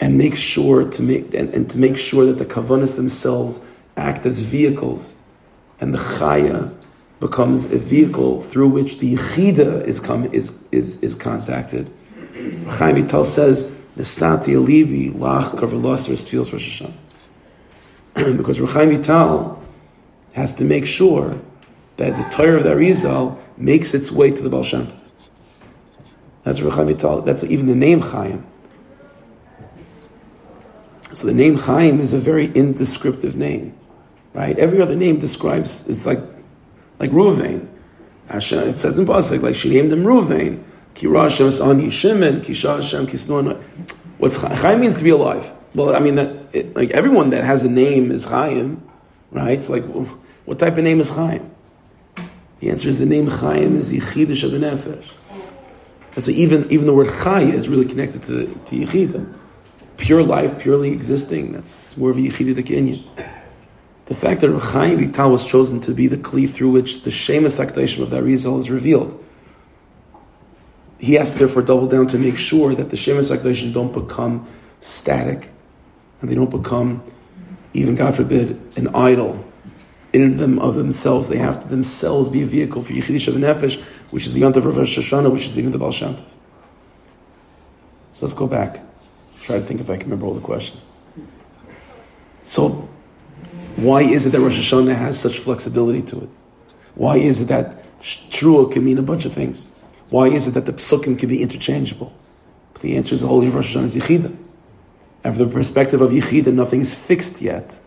and 0.00 0.18
make 0.18 0.34
sure 0.34 0.90
to 0.90 1.02
make 1.02 1.34
and, 1.34 1.52
and 1.54 1.70
to 1.70 1.78
make 1.78 1.96
sure 1.96 2.26
that 2.26 2.38
the 2.38 2.46
kavanas 2.46 2.96
themselves 2.96 3.64
act 3.96 4.26
as 4.26 4.40
vehicles, 4.40 5.14
and 5.80 5.94
the 5.94 5.98
chaya 5.98 6.74
becomes 7.20 7.70
a 7.72 7.78
vehicle 7.78 8.42
through 8.42 8.68
which 8.68 8.98
the 8.98 9.16
yechida 9.16 9.84
is 9.84 10.00
come 10.00 10.24
is 10.32 10.64
is 10.72 11.02
is 11.02 11.14
contacted. 11.14 11.90
Chaim 12.68 12.96
Vital 12.96 13.24
says, 13.24 13.80
"Nesati 13.96 14.54
alibi 14.54 15.16
lach 15.16 15.54
kaver 15.58 16.28
feels 16.28 16.52
Rosh 16.52 16.82
Hashanah." 16.82 16.94
because 18.36 18.60
Reb 18.60 18.70
Chaim 18.70 18.90
Vital 18.90 19.62
has 20.32 20.54
to 20.56 20.64
make 20.64 20.86
sure 20.86 21.38
that 21.96 22.16
the 22.16 22.36
Torah 22.36 22.58
of 22.58 22.64
the 22.64 22.70
Arizal 22.70 23.38
makes 23.56 23.94
its 23.94 24.10
way 24.10 24.30
to 24.30 24.42
the 24.42 24.50
Baal 24.50 24.62
Shem. 24.62 24.88
That's 26.42 26.60
Reb 26.60 26.72
Chaim 26.74 26.86
Vital. 26.88 27.22
That's 27.22 27.44
even 27.44 27.66
the 27.66 27.74
name 27.74 28.00
Chaim. 28.00 28.46
So 31.12 31.26
the 31.26 31.34
name 31.34 31.56
Chaim 31.56 32.00
is 32.00 32.12
a 32.12 32.18
very 32.18 32.46
indescriptive 32.52 33.36
name, 33.36 33.78
right? 34.34 34.58
Every 34.58 34.80
other 34.80 34.96
name 34.96 35.18
describes 35.18 35.88
it's 35.88 36.06
like 36.06 36.20
like 36.98 37.10
Ruvain. 37.10 37.68
It 38.30 38.78
says 38.78 38.98
in 38.98 39.06
Pasuk 39.06 39.42
like 39.42 39.54
she 39.54 39.70
named 39.70 39.92
him 39.92 40.04
Ruvain. 40.04 40.62
Ki 40.94 41.08
Hashem 41.08 41.50
Ani 41.62 41.90
Shimon, 41.90 42.42
Ki 42.42 42.54
Hashem 42.54 43.06
Kisnon. 43.06 43.60
What's 44.18 44.36
Chaim 44.36 44.80
means 44.80 44.96
to 44.98 45.04
be 45.04 45.10
alive. 45.10 45.50
Well, 45.74 45.96
I 45.96 46.00
mean, 46.00 46.16
that, 46.16 46.36
it, 46.52 46.76
like 46.76 46.90
everyone 46.90 47.30
that 47.30 47.44
has 47.44 47.64
a 47.64 47.68
name 47.68 48.10
is 48.10 48.24
Chaim, 48.24 48.86
right? 49.30 49.66
Like, 49.68 49.84
what 50.44 50.58
type 50.58 50.76
of 50.76 50.84
name 50.84 51.00
is 51.00 51.10
Chaim? 51.10 51.50
The 52.60 52.70
answer 52.70 52.88
is 52.88 52.98
the 52.98 53.06
name 53.06 53.26
Chaim 53.26 53.76
is 53.76 53.90
Yechidah 53.90 54.36
Shabbat 54.36 55.12
And 56.14 56.24
so 56.24 56.30
even, 56.30 56.70
even 56.70 56.86
the 56.86 56.94
word 56.94 57.10
Chai 57.10 57.42
is 57.42 57.68
really 57.68 57.86
connected 57.86 58.22
to, 58.26 58.46
to 58.46 58.76
Yechidah. 58.76 59.38
Pure 59.96 60.24
life, 60.24 60.60
purely 60.60 60.92
existing, 60.92 61.52
that's 61.52 61.96
more 61.96 62.10
of 62.10 62.18
a 62.18 62.20
Yechidah. 62.20 63.41
The 64.06 64.14
fact 64.14 64.40
that 64.40 64.58
Chaim 64.58 64.98
Vital 64.98 65.30
was 65.30 65.46
chosen 65.46 65.80
to 65.82 65.92
be 65.92 66.06
the 66.06 66.16
kli 66.16 66.48
through 66.48 66.70
which 66.70 67.02
the 67.02 67.10
Shemus 67.10 67.58
Akdashim 67.64 68.02
of 68.02 68.10
the 68.10 68.20
Arizal 68.20 68.58
is 68.58 68.68
revealed, 68.70 69.22
he 70.98 71.14
has 71.14 71.30
to 71.30 71.38
therefore 71.38 71.62
double 71.62 71.86
down 71.86 72.06
to 72.08 72.18
make 72.18 72.36
sure 72.36 72.74
that 72.74 72.90
the 72.90 72.96
Shemus 72.96 73.30
Akdashim 73.30 73.72
don't 73.72 73.92
become 73.92 74.46
static, 74.80 75.50
and 76.20 76.30
they 76.30 76.34
don't 76.34 76.50
become, 76.50 77.02
even 77.74 77.94
God 77.94 78.16
forbid, 78.16 78.60
an 78.76 78.94
idol 78.94 79.44
in 80.12 80.36
them 80.36 80.58
of 80.58 80.74
themselves. 80.74 81.28
They 81.28 81.38
have 81.38 81.62
to 81.62 81.68
themselves 81.68 82.28
be 82.28 82.42
a 82.42 82.46
vehicle 82.46 82.82
for 82.82 82.92
Yechidish 82.92 83.28
of 83.28 83.34
Nefesh, 83.34 83.80
which 84.10 84.26
is 84.26 84.34
the 84.34 84.42
Yontav 84.42 84.64
of 84.64 84.74
Hashanah, 84.74 85.32
which 85.32 85.46
is 85.46 85.58
even 85.58 85.72
the 85.72 85.90
Shem 85.90 86.16
Tov. 86.16 86.24
So 88.12 88.26
let's 88.26 88.34
go 88.34 88.46
back. 88.46 88.80
Try 89.42 89.58
to 89.58 89.64
think 89.64 89.80
if 89.80 89.88
I 89.90 89.96
can 89.96 90.04
remember 90.04 90.26
all 90.26 90.34
the 90.34 90.40
questions. 90.40 90.90
So, 92.42 92.88
why 93.84 94.02
is 94.02 94.26
it 94.26 94.30
that 94.30 94.40
Rosh 94.40 94.58
Hashanah 94.58 94.94
has 94.94 95.18
such 95.18 95.38
flexibility 95.38 96.02
to 96.02 96.22
it? 96.22 96.28
Why 96.94 97.16
is 97.16 97.40
it 97.40 97.46
that 97.46 97.84
Trua 98.00 98.70
can 98.70 98.84
mean 98.84 98.98
a 98.98 99.02
bunch 99.02 99.24
of 99.24 99.32
things? 99.32 99.68
Why 100.10 100.28
is 100.28 100.48
it 100.48 100.52
that 100.52 100.66
the 100.66 100.72
psukim 100.72 101.18
can 101.18 101.28
be 101.28 101.42
interchangeable? 101.42 102.12
But 102.72 102.82
the 102.82 102.96
answer 102.96 103.14
is 103.14 103.22
the 103.22 103.28
Holy 103.28 103.48
Rosh 103.48 103.76
Hashanah 103.76 103.84
is 103.84 103.94
Yechidah. 103.96 104.36
And 105.24 105.36
from 105.36 105.48
the 105.48 105.52
perspective 105.52 106.00
of 106.00 106.10
Yechida, 106.10 106.52
nothing 106.52 106.80
is 106.80 106.94
fixed 106.94 107.40
yet. 107.40 107.78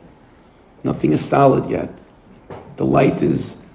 Nothing 0.84 1.12
is 1.12 1.24
solid 1.24 1.70
yet. 1.70 1.92
The 2.78 2.86
light 2.86 3.22
is, 3.22 3.70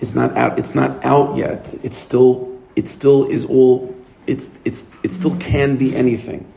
is 0.00 0.14
not 0.14 0.36
out, 0.36 0.58
it's 0.58 0.74
not 0.74 1.04
out 1.04 1.36
yet. 1.36 1.72
It's 1.82 1.98
still, 1.98 2.60
it 2.74 2.88
still 2.88 3.26
is 3.26 3.44
all 3.44 3.94
it's, 4.26 4.56
it's, 4.64 4.90
it 5.02 5.12
still 5.12 5.36
can 5.36 5.76
be 5.76 5.96
anything. 5.96 6.51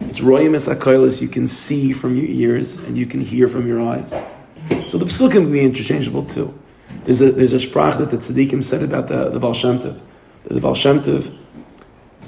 It's 0.00 0.20
royim 0.20 0.54
es 0.54 1.22
you 1.22 1.28
can 1.28 1.48
see 1.48 1.92
from 1.92 2.16
your 2.16 2.26
ears 2.26 2.78
and 2.78 2.96
you 2.96 3.06
can 3.06 3.20
hear 3.20 3.48
from 3.48 3.66
your 3.66 3.80
eyes. 3.80 4.10
So 4.88 4.98
the 4.98 5.06
psukim 5.06 5.30
can 5.30 5.52
be 5.52 5.64
interchangeable 5.64 6.24
too. 6.24 6.56
There's 7.04 7.20
a, 7.20 7.32
there's 7.32 7.52
a 7.52 7.58
sprach 7.58 7.98
that 7.98 8.10
the 8.10 8.16
tzaddikim 8.16 8.64
said 8.64 8.82
about 8.82 9.08
the, 9.08 9.28
the 9.30 9.40
Baal 9.40 9.54
Shem 9.54 9.78
Tov. 9.78 10.00
The 10.44 10.60
Baal 10.60 10.74
Shem 10.74 11.00
Tov, 11.00 11.36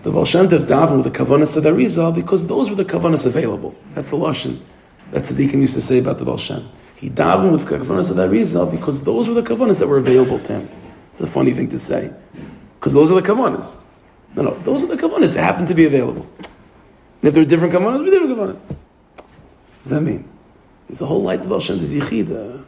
the 0.03 0.11
Baal 0.11 0.25
Shem 0.25 0.49
Tov 0.49 0.67
davened 0.67 1.03
with 1.03 1.13
the 1.13 1.19
kavanas 1.19 1.57
of 1.57 1.63
the 1.63 1.71
Arizal 1.71 2.15
because 2.15 2.47
those 2.47 2.69
were 2.69 2.77
the 2.77 2.85
kavanas 2.85 3.27
available. 3.27 3.75
That's 3.95 4.11
the 4.11 4.17
lashon 4.17 4.61
that 5.13 5.23
tzaddikim 5.23 5.55
used 5.55 5.75
to 5.75 5.81
say 5.81 5.99
about 5.99 6.19
the 6.19 6.25
Baal 6.25 6.37
Shem. 6.37 6.69
He 6.97 7.09
davened 7.09 7.53
with 7.53 7.67
the 7.67 7.79
kavanas 7.79 8.11
of 8.11 8.17
the 8.17 8.29
Arizal 8.29 8.71
because 8.71 9.05
those 9.05 9.29
were 9.29 9.35
the 9.35 9.43
kavanas 9.43 9.79
that 9.79 9.89
were 9.89 9.99
available 9.99 10.39
to 10.41 10.61
him. 10.61 10.69
It's 11.13 11.21
a 11.21 11.27
funny 11.27 11.53
thing 11.53 11.71
to 11.71 11.79
say 11.79 12.13
because 12.79 12.93
those 12.93 13.11
are 13.11 13.21
the 13.21 13.27
kavanas. 13.27 13.75
No, 14.35 14.43
no, 14.43 14.55
those 14.61 14.83
are 14.83 14.89
the 14.89 14.97
kavanas 14.97 15.35
that 15.35 15.43
happen 15.43 15.67
to 15.67 15.75
be 15.75 15.87
available. 15.87 16.27
And 17.21 17.29
if 17.29 17.35
there 17.35 17.43
are 17.43 17.47
different 17.47 17.75
kavanas, 17.75 18.03
we 18.03 18.11
different 18.11 18.37
kavanas. 18.37 18.61
What 18.61 19.83
does 19.83 19.91
that 19.91 20.01
mean? 20.03 20.29
It's 20.89 20.99
the 20.99 21.07
whole 21.07 21.23
light 21.23 21.41
of 21.41 21.49
Baal 21.49 21.61
Shem 21.61 21.79
is 21.79 21.95
yichida. 21.95 22.65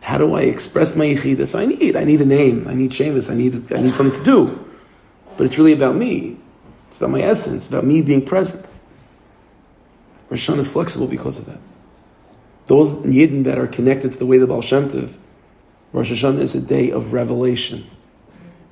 How 0.00 0.18
do 0.18 0.34
I 0.34 0.42
express 0.42 0.94
my 0.96 1.06
yichida? 1.06 1.46
So 1.46 1.58
I 1.58 1.66
need, 1.66 1.96
I 1.96 2.04
need 2.04 2.20
a 2.20 2.24
name, 2.24 2.66
I 2.68 2.74
need 2.74 2.92
Sheamus, 2.92 3.30
I 3.30 3.34
need, 3.34 3.72
I 3.72 3.80
need 3.80 3.94
something 3.94 4.18
to 4.18 4.24
do. 4.24 4.64
But 5.36 5.44
it's 5.44 5.58
really 5.58 5.72
about 5.72 5.96
me. 5.96 6.36
It's 6.88 6.96
about 6.96 7.10
my 7.10 7.20
essence, 7.20 7.64
it's 7.64 7.68
about 7.68 7.84
me 7.84 8.02
being 8.02 8.24
present. 8.24 8.68
Rosh 10.30 10.48
Hashanah 10.48 10.58
is 10.58 10.72
flexible 10.72 11.06
because 11.06 11.38
of 11.38 11.46
that. 11.46 11.58
Those 12.66 12.94
Yidden 12.96 13.44
that 13.44 13.58
are 13.58 13.66
connected 13.66 14.12
to 14.12 14.18
the 14.18 14.26
way 14.26 14.38
the 14.38 14.46
Baal 14.46 14.62
Shem 14.62 14.88
Tov, 14.90 15.16
Rosh 15.92 16.12
Hashanah 16.12 16.40
is 16.40 16.54
a 16.54 16.60
day 16.60 16.90
of 16.90 17.12
revelation. 17.12 17.88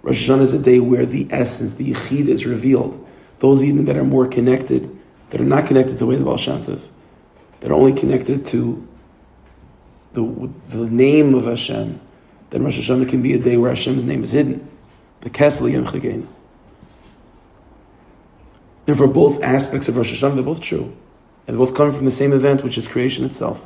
Rosh 0.02 0.28
Hashanah 0.28 0.42
is 0.42 0.54
a 0.54 0.62
day 0.62 0.80
where 0.80 1.06
the 1.06 1.26
essence, 1.30 1.74
the 1.74 1.92
yichid 1.92 2.28
is 2.28 2.46
revealed. 2.46 3.04
Those 3.38 3.62
Yidden 3.62 3.86
that 3.86 3.96
are 3.96 4.04
more 4.04 4.26
connected, 4.26 4.95
that 5.30 5.40
are 5.40 5.44
not 5.44 5.66
connected 5.66 5.92
to 5.92 5.98
the 5.98 6.06
way 6.06 6.14
of 6.14 6.20
the 6.20 6.26
Baal 6.26 6.36
Shem 6.36 6.64
Tov, 6.64 6.82
that 7.60 7.70
are 7.70 7.74
only 7.74 7.92
connected 7.92 8.46
to 8.46 8.86
the, 10.12 10.50
the 10.68 10.88
name 10.90 11.34
of 11.34 11.44
Hashem, 11.44 12.00
then 12.50 12.64
Rosh 12.64 12.78
Hashanah 12.78 13.08
can 13.08 13.22
be 13.22 13.34
a 13.34 13.38
day 13.38 13.56
where 13.56 13.70
Hashem's 13.70 14.04
name 14.04 14.24
is 14.24 14.30
hidden. 14.30 14.68
The 15.20 15.30
Kesli 15.30 15.72
Yom 15.72 15.84
Chagain. 15.84 16.26
Therefore, 18.86 19.08
both 19.08 19.42
aspects 19.42 19.88
of 19.88 19.96
Rosh 19.96 20.12
Hashanah, 20.12 20.34
they're 20.34 20.44
both 20.44 20.60
true. 20.60 20.96
And 21.46 21.56
they 21.56 21.58
both 21.58 21.74
come 21.74 21.92
from 21.92 22.04
the 22.04 22.10
same 22.10 22.32
event, 22.32 22.62
which 22.64 22.78
is 22.78 22.86
creation 22.86 23.24
itself. 23.24 23.64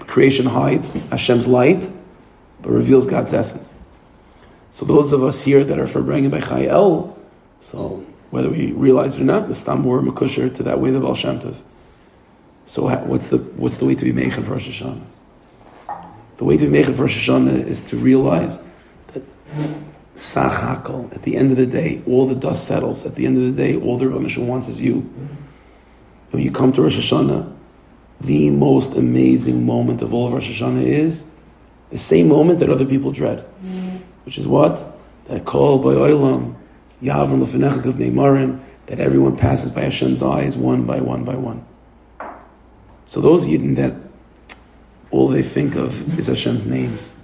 Creation 0.00 0.46
hides 0.46 0.92
Hashem's 0.92 1.46
light, 1.46 1.90
but 2.62 2.70
reveals 2.70 3.06
God's 3.06 3.32
essence. 3.32 3.74
So 4.70 4.84
those 4.84 5.12
of 5.12 5.24
us 5.24 5.42
here 5.42 5.64
that 5.64 5.78
are 5.78 5.86
for 5.86 6.02
bringing 6.02 6.30
by 6.30 6.40
Chai 6.40 6.66
Elul, 6.66 7.16
so 7.60 8.04
whether 8.30 8.50
we 8.50 8.72
realize 8.72 9.16
it 9.16 9.22
or 9.22 9.24
not, 9.24 9.48
the 9.48 9.54
stam 9.54 9.84
we're 9.84 10.00
makusher 10.00 10.54
to 10.54 10.62
that 10.64 10.80
way 10.80 10.90
the 10.90 11.00
Baal 11.00 11.14
Shem 11.14 11.40
Tov. 11.40 11.56
So 12.66 12.82
what's 12.82 13.28
the 13.28 13.38
what's 13.38 13.76
the 13.76 13.84
way 13.84 13.94
to 13.94 14.04
be 14.04 14.12
meichen 14.12 14.44
for 14.44 14.52
Rosh 14.52 14.82
Hashanah? 14.82 15.04
The 16.36 16.44
way 16.44 16.56
to 16.56 16.66
be 16.66 16.78
meichen 16.78 16.94
for 16.94 17.02
Rosh 17.02 17.28
Hashanah 17.28 17.66
is 17.66 17.84
to 17.90 17.96
realize 17.96 18.66
that 19.12 19.22
sachakol, 20.16 21.14
at 21.14 21.22
the 21.22 21.36
end 21.36 21.52
of 21.52 21.56
the 21.56 21.66
day, 21.66 22.02
all 22.06 22.26
the 22.26 22.34
dust 22.34 22.66
settles. 22.66 23.06
At 23.06 23.14
the 23.14 23.26
end 23.26 23.38
of 23.38 23.44
the 23.44 23.62
day, 23.62 23.76
all 23.80 23.98
the 23.98 24.08
Rebbe 24.08 24.40
wants 24.40 24.68
is 24.68 24.80
you. 24.80 25.08
When 26.30 26.42
you 26.42 26.50
come 26.50 26.72
to 26.72 26.82
Rosh 26.82 26.98
Hashanah, 26.98 27.54
the 28.20 28.50
most 28.50 28.96
amazing 28.96 29.64
moment 29.64 30.02
of 30.02 30.12
all 30.12 30.26
of 30.26 30.32
Rosh 30.32 30.50
Hashanah 30.50 30.84
is 30.84 31.24
the 31.90 31.98
same 31.98 32.28
moment 32.28 32.58
that 32.58 32.70
other 32.70 32.84
people 32.84 33.12
dread, 33.12 33.44
which 34.24 34.38
is 34.38 34.46
what? 34.46 34.98
That 35.26 35.44
call 35.44 35.78
by 35.78 35.94
Olam, 35.94 36.56
Yavram 37.02 37.44
Lefenechak 37.44 37.84
of 37.84 37.98
that 38.86 39.00
everyone 39.00 39.36
passes 39.36 39.72
by 39.72 39.82
Hashem's 39.82 40.22
eyes 40.22 40.56
one 40.56 40.84
by 40.84 41.00
one 41.00 41.24
by 41.24 41.34
one. 41.34 41.64
So 43.06 43.20
those 43.20 43.46
Yidden 43.46 43.76
that 43.76 43.94
all 45.10 45.28
they 45.28 45.42
think 45.42 45.74
of 45.74 46.18
is 46.18 46.26
Hashem's 46.26 46.66
names. 46.66 47.14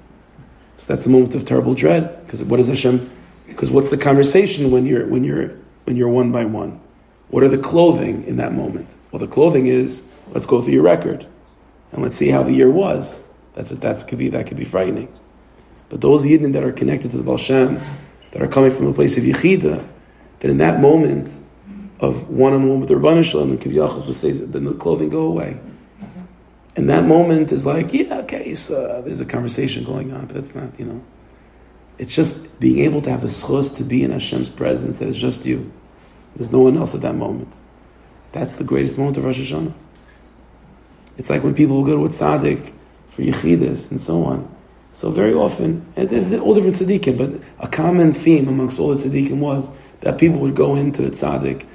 So 0.79 0.93
that's 0.93 1.05
the 1.05 1.11
moment 1.11 1.35
of 1.35 1.45
terrible 1.45 1.75
dread. 1.75 2.25
Because 2.25 2.43
what 2.43 2.59
is 2.61 2.68
Hashem? 2.68 3.11
Because 3.47 3.70
what's 3.70 3.91
the 3.91 3.97
conversation 3.97 4.70
when 4.70 4.87
you're 4.87 5.07
when 5.07 5.25
you're 5.25 5.49
when 5.85 5.97
you're 5.97 6.09
one 6.09 6.33
by 6.33 6.45
one? 6.45 6.81
What 7.29 7.43
are 7.43 7.49
the 7.49 7.59
clothing 7.59 8.25
in 8.25 8.37
that 8.37 8.53
moment? 8.53 8.89
Well, 9.11 9.20
the 9.20 9.29
clothing 9.29 9.66
is 9.66 10.09
let's 10.33 10.47
go 10.47 10.61
through 10.61 10.75
your 10.75 10.83
record 10.83 11.27
and 11.93 12.03
let's 12.03 12.16
see 12.16 12.29
how 12.29 12.43
the 12.43 12.53
year 12.53 12.70
was. 12.70 13.23
That's 13.55 13.70
that 13.70 14.09
could 14.09 14.18
be 14.18 14.29
that 14.31 14.47
could 14.47 14.57
be 14.57 14.64
frightening. 14.64 15.12
But 15.89 16.01
those 16.01 16.25
Yidden 16.25 16.53
that 16.55 16.64
are 16.64 16.73
connected 16.73 17.11
to 17.11 17.16
the 17.16 17.23
Baal 17.23 17.37
Shem, 17.37 17.81
that 18.33 18.43
are 18.43 18.49
coming 18.49 18.72
from 18.72 18.87
a 18.87 18.93
place 18.93 19.16
of 19.16 19.24
Yechida, 19.24 19.87
that 20.41 20.51
in 20.51 20.59
that 20.59 20.80
moment 20.80 21.28
of 22.01 22.28
one 22.28 22.53
on 22.53 22.68
one 22.68 22.80
with 22.80 22.89
the 22.89 22.97
Ribbono 22.97 23.24
Shel 23.24 23.43
Olam 23.43 23.51
and 23.51 23.61
Kivyachal 23.61 24.12
says, 24.12 24.51
then 24.51 24.64
the 24.64 24.74
clothing 24.74 25.09
go 25.09 25.22
away. 25.22 25.57
Mm-hmm. 26.01 26.20
And 26.76 26.91
that 26.91 27.05
moment 27.05 27.53
is 27.53 27.64
like, 27.64 27.93
yeah, 27.95 28.18
okay, 28.20 28.55
so 28.57 29.03
there's 29.03 29.20
a 29.20 29.24
conversation 29.24 29.85
going 29.85 30.12
on, 30.12 30.26
but 30.26 30.37
it's 30.37 30.55
not, 30.55 30.78
you 30.78 30.87
know. 30.87 31.03
It's 31.99 32.12
just 32.12 32.59
being 32.59 32.80
able 32.80 33.03
to 33.03 33.11
have 33.11 33.20
the 33.20 33.28
schos 33.28 33.76
to 33.76 33.85
be 33.85 34.03
in 34.03 34.11
Hashem's 34.11 34.49
presence 34.49 34.99
that 34.99 35.07
is 35.07 35.16
just 35.16 35.47
you. 35.47 35.70
There's 36.35 36.51
no 36.51 36.61
one 36.61 36.76
else 36.76 36.95
at 36.95 37.03
that 37.03 37.14
moment. 37.14 37.53
That's 38.33 38.57
the 38.57 38.64
greatest 38.64 38.99
moment 38.99 39.18
of 39.18 39.24
Rosh 39.24 39.39
Hashanah. 39.39 39.74
It's 41.18 41.28
like 41.30 41.45
when 41.45 41.55
people 41.55 41.76
will 41.76 41.85
go 41.85 41.99
to 41.99 42.05
a 42.07 42.09
tzaddik 42.09 42.72
for 43.11 43.22
yechidus 43.22 43.91
and 43.91 44.01
so 44.01 44.24
on. 44.24 44.57
So 44.93 45.11
very 45.11 45.34
often, 45.34 45.86
it's 45.97 46.34
all 46.34 46.55
different 46.55 46.76
tzaddikim, 46.76 47.16
but 47.16 47.40
a 47.64 47.68
common 47.68 48.12
theme 48.12 48.49
amongst 48.49 48.78
all 48.78 48.95
the 48.95 49.03
tzaddikim 49.03 49.38
was 49.38 49.70
that 50.01 50.18
people 50.18 50.38
would 50.40 50.55
go 50.55 50.74
into 50.74 51.03
the 51.03 51.11
tzaddik 51.11 51.66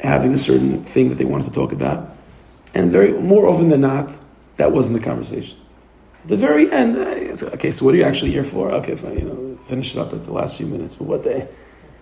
having 0.00 0.34
a 0.34 0.38
certain 0.38 0.84
thing 0.84 1.08
that 1.08 1.16
they 1.16 1.24
wanted 1.24 1.44
to 1.44 1.52
talk 1.52 1.72
about. 1.72 2.14
And 2.74 2.90
very 2.90 3.12
more 3.12 3.46
often 3.46 3.68
than 3.68 3.82
not, 3.82 4.12
that 4.56 4.72
wasn't 4.72 4.98
the 4.98 5.04
conversation. 5.04 5.58
At 6.24 6.28
the 6.28 6.36
very 6.36 6.70
end, 6.72 6.96
uh, 6.96 7.46
okay, 7.54 7.70
so 7.70 7.84
what 7.84 7.94
are 7.94 7.98
you 7.98 8.04
actually 8.04 8.32
here 8.32 8.44
for? 8.44 8.72
Okay, 8.72 8.96
fine, 8.96 9.18
you 9.18 9.24
know, 9.24 9.58
finish 9.68 9.94
it 9.94 9.98
up 9.98 10.12
at 10.12 10.24
the 10.24 10.32
last 10.32 10.56
few 10.56 10.66
minutes. 10.66 10.94
But 10.96 11.06
what 11.06 11.22
they, 11.22 11.48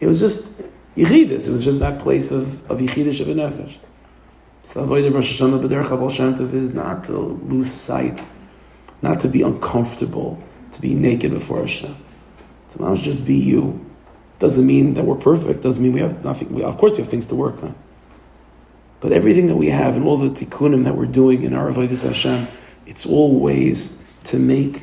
it 0.00 0.06
was 0.06 0.18
just 0.18 0.50
yichidus. 0.96 1.48
It 1.48 1.52
was 1.52 1.64
just 1.64 1.80
that 1.80 2.00
place 2.00 2.30
of 2.30 2.68
of 2.70 2.78
yichidus 2.78 3.20
of 3.20 3.28
nefesh. 3.28 3.76
So 4.62 4.80
the 4.80 4.86
avoid 4.86 5.04
of 5.04 5.14
Rosh 5.14 5.40
Hashanah 5.40 6.54
is 6.54 6.72
not 6.72 7.04
to 7.04 7.18
lose 7.18 7.70
sight, 7.70 8.18
not 9.02 9.20
to 9.20 9.28
be 9.28 9.42
uncomfortable, 9.42 10.42
to 10.74 10.80
be 10.80 10.94
naked 10.94 11.32
before 11.32 11.60
Hashem. 11.60 11.96
To 12.72 12.96
just 12.96 13.24
be 13.24 13.36
you. 13.36 13.84
Doesn't 14.40 14.66
mean 14.66 14.94
that 14.94 15.04
we're 15.04 15.14
perfect. 15.14 15.62
Doesn't 15.62 15.82
mean 15.82 15.92
we 15.92 16.00
have 16.00 16.24
nothing. 16.24 16.52
We, 16.52 16.64
of 16.64 16.76
course, 16.76 16.94
we 16.94 16.98
have 16.98 17.08
things 17.08 17.26
to 17.26 17.34
work 17.36 17.62
on. 17.62 17.74
But 19.00 19.12
everything 19.12 19.46
that 19.46 19.56
we 19.56 19.68
have 19.68 19.96
and 19.96 20.04
all 20.04 20.16
the 20.16 20.30
tikkunim 20.30 20.84
that 20.84 20.96
we're 20.96 21.06
doing 21.06 21.42
in 21.42 21.54
our 21.54 21.70
Avodah 21.70 22.02
Hashem, 22.02 22.48
it's 22.86 23.06
all 23.06 23.38
ways 23.38 24.02
to 24.24 24.38
make 24.38 24.82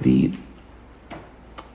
the 0.00 0.32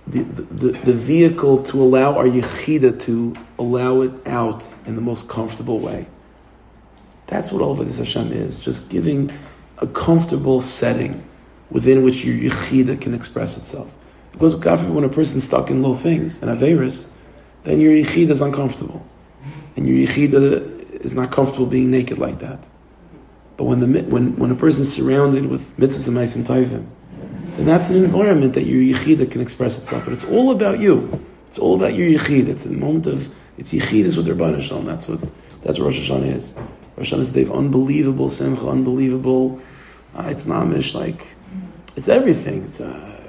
the, 0.08 0.24
the, 0.24 0.72
the 0.72 0.94
vehicle 0.94 1.64
to 1.64 1.82
allow 1.82 2.18
our 2.18 2.26
yechida 2.26 3.00
to 3.04 3.36
allow 3.58 4.02
it 4.02 4.12
out 4.28 4.66
in 4.86 4.96
the 4.96 5.02
most 5.02 5.30
comfortable 5.30 5.80
way. 5.80 6.08
That's 7.28 7.52
what 7.52 7.62
Avodah 7.62 7.98
Hashem 7.98 8.34
is, 8.34 8.60
just 8.60 8.90
giving 8.90 9.32
a 9.78 9.88
comfortable 9.88 10.60
setting 10.60 11.24
within 11.72 12.04
which 12.04 12.24
your 12.24 12.52
yechida 12.52 13.00
can 13.00 13.14
express 13.14 13.58
itself. 13.58 13.96
Because 14.34 14.56
God 14.56 14.80
forbid, 14.80 14.94
when 14.94 15.04
a 15.04 15.10
person's 15.10 15.46
stuck 15.46 15.70
in 15.70 15.82
low 15.82 15.96
things, 15.96 16.42
and 16.42 16.52
Averis, 16.52 17.08
then 17.64 17.80
your 17.80 17.94
yechida 17.94 18.30
is 18.30 18.42
uncomfortable. 18.42 19.06
And 19.76 19.88
your 19.88 20.08
yechida 20.08 21.02
is 21.04 21.16
not 21.16 21.32
comfortable 21.32 21.66
being 21.66 21.90
naked 21.90 22.20
like 22.20 22.40
that. 22.40 22.60
But 23.58 23.66
when, 23.66 23.80
the, 23.80 24.04
when, 24.04 24.36
when 24.38 24.52
a 24.52 24.56
person 24.56 24.82
is 24.82 24.94
surrounded 24.94 25.46
with 25.48 25.76
mitzvahs 25.78 26.08
and 26.08 26.18
maisim 26.18 26.44
taivim, 26.44 26.88
then 27.56 27.66
that's 27.66 27.90
an 27.90 28.04
environment 28.04 28.54
that 28.54 28.64
your 28.64 28.82
yichida 28.82 29.30
can 29.30 29.42
express 29.42 29.78
itself. 29.78 30.06
But 30.06 30.14
it's 30.14 30.26
all 30.26 30.52
about 30.52 30.80
you. 30.80 31.26
It's 31.48 31.60
all 31.60 31.76
about 31.76 31.94
your 31.94 32.08
yichid. 32.08 32.48
It's 32.48 32.66
a 32.66 32.72
moment 32.72 33.08
of, 33.08 33.34
it's 33.58 33.74
yichidus 33.74 34.18
with 34.18 34.28
Rabban 34.28 34.62
Shalom. 34.62 34.86
That's 34.86 35.08
what, 35.08 35.22
that's 35.62 35.78
what 35.78 35.86
Rosh 35.86 36.10
Hashanah 36.10 36.36
is. 36.36 36.54
Rosh 36.96 37.14
Hashanah 37.14 37.20
is 37.20 37.34
they 37.34 37.44
have 37.44 37.52
unbelievable 37.52 38.30
simcha, 38.30 38.68
unbelievable, 38.68 39.62
uh, 40.16 40.28
it's 40.30 40.46
mamish, 40.46 40.94
like, 40.94 41.28
it's 41.96 42.08
everything. 42.08 42.64
It's, 42.64 42.80
uh, 42.80 43.20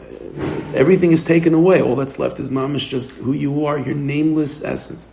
it's, 0.59 0.75
everything 0.75 1.13
is 1.13 1.25
taken 1.25 1.55
away. 1.55 1.83
All 1.83 1.97
that's 1.97 2.19
left 2.19 2.41
is 2.41 2.49
mamish, 2.49 2.89
just 2.89 3.11
who 3.13 3.33
you 3.33 3.67
are, 3.67 3.79
your 3.79 3.95
nameless 3.95 4.65
essence 4.65 5.13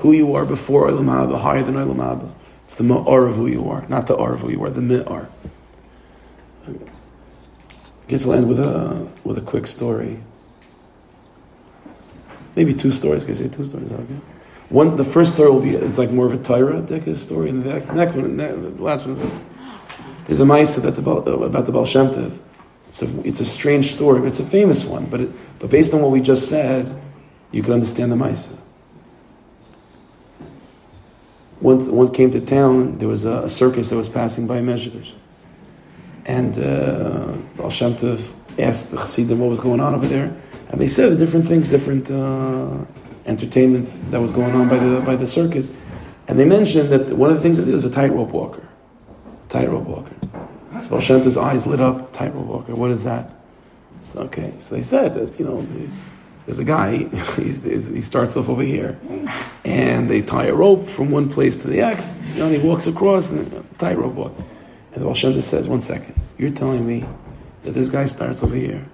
who 0.00 0.12
you 0.12 0.34
are 0.34 0.44
before 0.44 0.88
Olam 0.88 1.06
Haba, 1.06 1.40
higher 1.40 1.62
than 1.62 1.74
Olam 1.74 1.96
Haba. 1.96 2.32
It's 2.64 2.74
the 2.74 2.84
ma'ar 2.84 3.28
of 3.28 3.36
who 3.36 3.46
you 3.46 3.68
are, 3.70 3.86
not 3.88 4.06
the 4.06 4.16
ar 4.16 4.34
of 4.34 4.40
who 4.40 4.50
you 4.50 4.64
are, 4.64 4.70
the 4.70 4.80
mi'ar. 4.80 5.28
I 6.66 6.72
guess 8.08 8.26
I'll 8.26 8.34
end 8.34 8.48
with 8.48 8.60
a, 8.60 9.08
with 9.24 9.38
a 9.38 9.42
quick 9.42 9.66
story. 9.66 10.20
Maybe 12.56 12.74
two 12.74 12.92
stories. 12.92 13.24
Can 13.24 13.34
I 13.34 13.36
say 13.36 13.48
two 13.48 13.66
stories? 13.66 13.92
Okay. 13.92 14.16
One, 14.70 14.96
the 14.96 15.04
first 15.04 15.34
story 15.34 15.50
will 15.50 15.60
be 15.60 15.74
is 15.74 15.98
like 15.98 16.10
more 16.10 16.26
of 16.26 16.32
a 16.32 16.38
Torah 16.38 16.80
Deka 16.80 17.18
story, 17.18 17.50
and 17.50 17.62
the 17.62 17.80
next 17.92 18.14
one, 18.14 18.36
the 18.36 18.82
last 18.82 19.04
one 19.04 19.14
is 19.14 19.20
just, 19.20 19.34
there's 20.26 20.40
a 20.40 20.44
ma'isa 20.44 20.82
that 20.82 20.92
the, 20.92 21.02
about 21.02 21.66
the 21.66 21.72
Baal 21.72 21.84
Shem 21.84 22.08
Tov. 22.08 22.38
It's 22.90 23.02
a, 23.02 23.20
it's 23.26 23.40
a 23.40 23.46
strange 23.46 23.94
story, 23.94 24.26
it's 24.28 24.40
a 24.40 24.44
famous 24.44 24.84
one. 24.84 25.06
But 25.06 25.20
it, 25.22 25.58
but 25.58 25.70
based 25.70 25.94
on 25.94 26.02
what 26.02 26.10
we 26.10 26.20
just 26.20 26.48
said, 26.48 26.94
you 27.50 27.62
can 27.62 27.72
understand 27.72 28.12
the 28.12 28.16
ma'isa. 28.16 28.60
once 31.60 31.88
one 31.88 32.12
came 32.12 32.30
to 32.30 32.40
town, 32.40 32.98
there 32.98 33.08
was 33.08 33.24
a, 33.24 33.42
a 33.44 33.50
circus 33.50 33.90
that 33.90 33.96
was 33.96 34.08
passing 34.08 34.46
by 34.46 34.60
Mezhibuzh. 34.60 35.12
And 36.24 36.58
uh, 36.58 37.32
Baal 37.56 37.70
Shem 37.70 37.94
Tov 37.94 38.32
asked 38.58 38.90
the 38.90 38.96
Chassidim 38.96 39.38
what 39.38 39.50
was 39.50 39.60
going 39.60 39.80
on 39.80 39.94
over 39.94 40.06
there. 40.06 40.34
And 40.70 40.80
they 40.80 40.88
said 40.88 41.18
different 41.18 41.46
things, 41.46 41.68
different 41.68 42.10
uh, 42.10 42.84
entertainment 43.26 43.88
that 44.10 44.20
was 44.20 44.32
going 44.32 44.54
on 44.54 44.68
by 44.68 44.78
the, 44.78 45.00
by 45.00 45.16
the 45.16 45.26
circus. 45.26 45.76
And 46.28 46.38
they 46.38 46.44
mentioned 46.44 46.90
that 46.90 47.16
one 47.16 47.30
of 47.30 47.36
the 47.36 47.42
things 47.42 47.56
that 47.58 47.64
did 47.64 47.74
was 47.74 47.84
a 47.84 47.90
tightrope 47.90 48.30
walker. 48.30 48.66
Tightrope 49.48 49.84
walker. 49.84 50.14
So 50.82 50.96
eyes 51.36 51.66
lit 51.66 51.80
up, 51.80 52.12
tightrope 52.12 52.46
walker. 52.46 52.74
What 52.74 52.90
is 52.90 53.04
that? 53.04 53.30
So, 54.02 54.20
okay, 54.20 54.52
so 54.58 54.74
they 54.74 54.82
said 54.82 55.14
that, 55.14 55.38
you 55.38 55.44
know, 55.44 55.66
there's 56.46 56.58
a 56.58 56.64
guy, 56.64 56.96
he 57.36 58.02
starts 58.02 58.36
off 58.36 58.48
over 58.48 58.62
here, 58.62 58.98
and 59.64 60.08
they 60.08 60.22
tie 60.22 60.46
a 60.46 60.54
rope 60.54 60.88
from 60.88 61.10
one 61.10 61.28
place 61.28 61.60
to 61.62 61.68
the 61.68 61.76
next, 61.76 62.16
you 62.32 62.38
know, 62.38 62.46
and 62.46 62.56
he 62.56 62.66
walks 62.66 62.86
across, 62.86 63.30
and 63.30 63.78
tie 63.78 63.94
rope 63.94 64.14
walk. 64.14 64.32
And 64.92 65.04
the 65.04 65.42
says, 65.42 65.68
one 65.68 65.80
second, 65.80 66.20
you're 66.38 66.50
telling 66.50 66.86
me 66.86 67.04
that 67.62 67.72
this 67.72 67.88
guy 67.88 68.06
starts 68.06 68.42
over 68.42 68.56
here, 68.56 68.84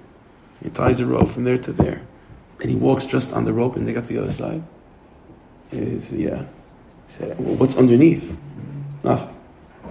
he 0.62 0.70
ties 0.70 1.00
a 1.00 1.06
rope 1.06 1.28
from 1.28 1.44
there 1.44 1.58
to 1.58 1.72
there, 1.72 2.02
and 2.60 2.70
he 2.70 2.76
walks 2.76 3.04
just 3.04 3.32
on 3.32 3.44
the 3.44 3.52
rope 3.52 3.76
and 3.76 3.86
they 3.86 3.92
got 3.92 4.06
to 4.06 4.12
the 4.12 4.22
other 4.22 4.32
side? 4.32 4.62
Yeah. 5.70 6.44
He 7.06 7.12
said, 7.12 7.38
well, 7.38 7.54
what's 7.56 7.76
underneath? 7.76 8.36
Nothing. 9.02 9.34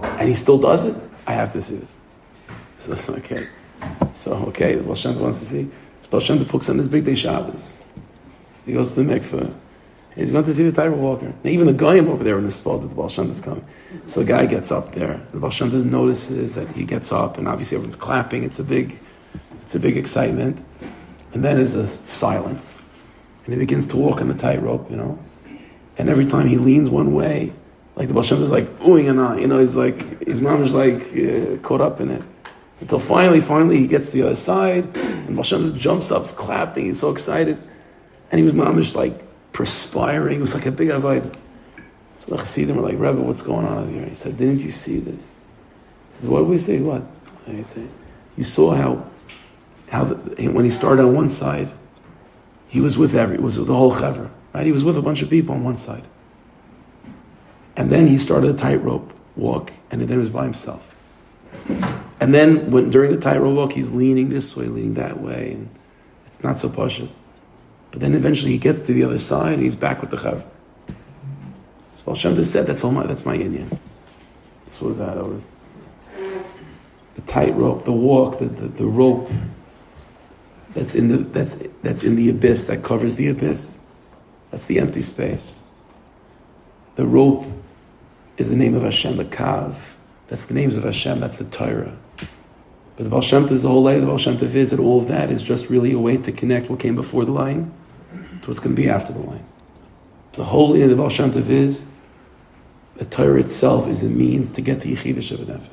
And 0.02 0.28
he 0.28 0.34
still 0.34 0.58
does 0.58 0.84
it? 0.84 0.96
I 1.26 1.32
have 1.32 1.52
to 1.52 1.62
see 1.62 1.76
this. 1.76 1.96
So, 2.78 2.92
it's 2.92 3.08
okay. 3.20 3.48
So, 4.12 4.32
okay, 4.48 4.76
Baal 4.76 4.94
Shem 4.94 5.18
wants 5.18 5.40
to 5.40 5.44
see. 5.44 5.70
So 6.02 6.10
Baal 6.10 6.20
Shem 6.20 6.44
puts 6.44 6.68
on 6.70 6.78
his 6.78 6.88
big 6.88 7.04
day 7.04 7.14
Shabbos. 7.14 7.82
He 8.64 8.72
goes 8.72 8.92
to 8.92 9.02
the 9.02 9.12
mikveh. 9.12 9.54
He's 10.16 10.30
going 10.30 10.44
to 10.44 10.54
see 10.54 10.62
the 10.62 10.72
tightrope 10.72 10.98
walker. 10.98 11.32
Now, 11.44 11.50
even 11.50 11.66
the 11.66 11.74
Goyim 11.74 12.08
over 12.08 12.24
there 12.24 12.38
in 12.38 12.44
the 12.44 12.50
spot 12.50 12.80
that 12.80 12.88
the 12.88 12.94
Baal 12.94 13.10
Shem 13.10 13.30
is 13.30 13.38
coming. 13.38 13.64
So 14.06 14.20
the 14.20 14.26
guy 14.26 14.46
gets 14.46 14.72
up 14.72 14.92
there. 14.92 15.20
The 15.32 15.38
Baal 15.38 15.50
Shem 15.50 15.90
notices 15.90 16.54
that 16.54 16.68
he 16.68 16.84
gets 16.84 17.12
up, 17.12 17.36
and 17.36 17.46
obviously 17.46 17.76
everyone's 17.76 17.96
clapping. 17.96 18.42
It's 18.42 18.58
a 18.58 18.64
big, 18.64 18.98
it's 19.62 19.74
a 19.74 19.80
big 19.80 19.98
excitement. 19.98 20.64
And 21.34 21.44
then 21.44 21.56
there's 21.56 21.74
a 21.74 21.86
silence. 21.86 22.80
And 23.44 23.52
he 23.52 23.58
begins 23.58 23.86
to 23.88 23.98
walk 23.98 24.22
on 24.22 24.28
the 24.28 24.34
tightrope, 24.34 24.90
you 24.90 24.96
know. 24.96 25.18
And 25.98 26.08
every 26.08 26.24
time 26.24 26.48
he 26.48 26.56
leans 26.56 26.88
one 26.88 27.12
way, 27.12 27.52
like 27.96 28.08
the 28.08 28.14
Baal 28.14 28.22
Shem 28.22 28.42
is 28.42 28.50
like 28.50 28.66
oohing 28.80 29.10
and 29.10 29.18
on, 29.18 29.38
you 29.38 29.48
know, 29.48 29.58
he's 29.58 29.74
like, 29.74 30.20
his 30.26 30.40
mom 30.40 30.62
is 30.62 30.74
like 30.74 31.02
uh, 31.16 31.56
caught 31.62 31.80
up 31.80 32.00
in 32.00 32.10
it. 32.10 32.22
Until 32.80 32.98
finally, 32.98 33.40
finally 33.40 33.78
he 33.78 33.86
gets 33.86 34.10
to 34.10 34.18
the 34.18 34.22
other 34.26 34.36
side, 34.36 34.94
and 34.96 35.34
Baal 35.34 35.44
Shem 35.44 35.74
jumps 35.76 36.12
up, 36.12 36.26
clapping, 36.26 36.84
he's 36.84 37.00
so 37.00 37.10
excited. 37.10 37.56
And 38.30 38.38
he 38.38 38.44
was 38.44 38.54
mom 38.54 38.78
is 38.78 38.94
like 38.94 39.24
perspiring. 39.52 40.38
It 40.38 40.42
was 40.42 40.54
like 40.54 40.66
a 40.66 40.70
big 40.70 40.90
avoid. 40.90 41.36
So 42.16 42.30
the 42.30 42.36
Chassidim 42.36 42.76
were 42.76 42.82
like, 42.82 42.98
Rebbe, 42.98 43.20
what's 43.20 43.42
going 43.42 43.66
on 43.66 43.92
here? 43.92 44.04
He 44.04 44.14
said, 44.14 44.36
didn't 44.36 44.60
you 44.60 44.70
see 44.70 44.98
this? 44.98 45.32
He 46.08 46.16
says, 46.16 46.28
what 46.28 46.40
did 46.40 46.48
we 46.48 46.58
see? 46.58 46.78
What? 46.80 47.02
And 47.46 47.58
he 47.58 47.64
said, 47.64 47.88
you 48.36 48.44
saw 48.44 48.74
how, 48.74 49.06
how 49.88 50.04
the, 50.04 50.48
when 50.48 50.64
he 50.64 50.70
started 50.70 51.02
on 51.02 51.14
one 51.14 51.30
side, 51.30 51.70
he 52.68 52.80
was 52.80 52.98
with 52.98 53.14
every, 53.14 53.38
was 53.38 53.58
with 53.58 53.68
the 53.68 53.74
whole 53.74 53.92
chaver, 53.92 54.30
right? 54.52 54.66
He 54.66 54.72
was 54.72 54.84
with 54.84 54.98
a 54.98 55.02
bunch 55.02 55.22
of 55.22 55.30
people 55.30 55.54
on 55.54 55.64
one 55.64 55.76
side. 55.76 56.04
And 57.76 57.90
then 57.90 58.06
he 58.06 58.18
started 58.18 58.50
a 58.50 58.54
tightrope 58.54 59.12
walk, 59.36 59.72
and 59.90 60.00
then 60.00 60.08
he 60.08 60.16
was 60.16 60.30
by 60.30 60.44
himself. 60.44 60.94
And 62.20 62.34
then 62.34 62.70
when, 62.70 62.90
during 62.90 63.12
the 63.12 63.20
tightrope 63.20 63.54
walk, 63.54 63.72
he's 63.72 63.90
leaning 63.90 64.30
this 64.30 64.56
way, 64.56 64.66
leaning 64.66 64.94
that 64.94 65.20
way, 65.20 65.52
and 65.52 65.68
it's 66.26 66.42
not 66.42 66.58
so 66.58 66.68
pushing. 66.68 67.12
But 67.90 68.00
then 68.00 68.14
eventually 68.14 68.52
he 68.52 68.58
gets 68.58 68.82
to 68.82 68.92
the 68.92 69.04
other 69.04 69.18
side 69.18 69.54
and 69.54 69.62
he's 69.62 69.76
back 69.76 70.00
with 70.00 70.10
the 70.10 70.16
chav. 70.16 70.42
So 71.94 72.04
Baal 72.04 72.14
Shem 72.14 72.42
said, 72.42 72.66
that's 72.66 72.84
all 72.84 72.92
my, 72.92 73.06
that's 73.06 73.24
my 73.24 73.36
inyan. 73.36 73.78
This 74.68 74.80
was 74.80 74.98
that. 74.98 75.14
That 75.14 75.24
was 75.24 75.50
the 77.14 77.22
tightrope, 77.22 77.84
the 77.84 77.92
walk, 77.92 78.38
the, 78.38 78.46
the, 78.46 78.68
the 78.68 78.86
rope 78.86 79.30
that's 80.70 80.94
in 80.94 81.08
the 81.08 81.16
that's 81.16 81.64
that's 81.82 82.04
in 82.04 82.16
the 82.16 82.28
abyss 82.28 82.64
that 82.64 82.84
covers 82.84 83.14
the 83.14 83.28
abyss. 83.28 83.80
That's 84.50 84.66
the 84.66 84.78
empty 84.78 85.00
space. 85.00 85.58
The 86.96 87.06
rope 87.06 87.46
is 88.36 88.48
the 88.48 88.56
name 88.56 88.74
of 88.74 88.82
Hashem, 88.82 89.16
the 89.16 89.24
Kav. 89.24 89.78
That's 90.28 90.46
the 90.46 90.54
names 90.54 90.76
of 90.76 90.84
Hashem. 90.84 91.20
That's 91.20 91.38
the 91.38 91.44
Torah. 91.44 91.96
But 92.96 93.04
the 93.04 93.10
Baal 93.10 93.20
Shem 93.20 93.46
Tov 93.46 93.52
is 93.52 93.62
the 93.62 93.68
whole 93.68 93.82
light 93.82 93.96
of 93.96 94.00
the 94.00 94.06
Baal 94.06 94.18
Shem 94.18 94.36
Tov 94.36 94.54
is 94.54 94.70
that 94.70 94.80
all 94.80 95.00
of 95.00 95.08
that 95.08 95.30
is 95.30 95.42
just 95.42 95.68
really 95.68 95.92
a 95.92 95.98
way 95.98 96.16
to 96.16 96.32
connect 96.32 96.70
what 96.70 96.80
came 96.80 96.94
before 96.94 97.24
the 97.24 97.32
line 97.32 97.72
to 98.42 98.48
what's 98.48 98.58
going 98.58 98.74
to 98.74 98.82
be 98.82 98.88
after 98.88 99.12
the 99.12 99.20
line. 99.20 99.44
The 100.32 100.44
whole 100.44 100.72
idea 100.72 100.84
of 100.84 100.90
the 100.90 100.96
Baal 100.96 101.10
Shem 101.10 101.30
Tov 101.30 101.48
is 101.48 101.88
the 102.96 103.04
Torah 103.04 103.38
itself 103.38 103.86
is 103.86 104.02
a 104.02 104.08
means 104.08 104.52
to 104.52 104.62
get 104.62 104.80
to 104.80 104.88
Yechidah 104.88 105.32
of 105.32 105.46
Nefesh. 105.46 105.68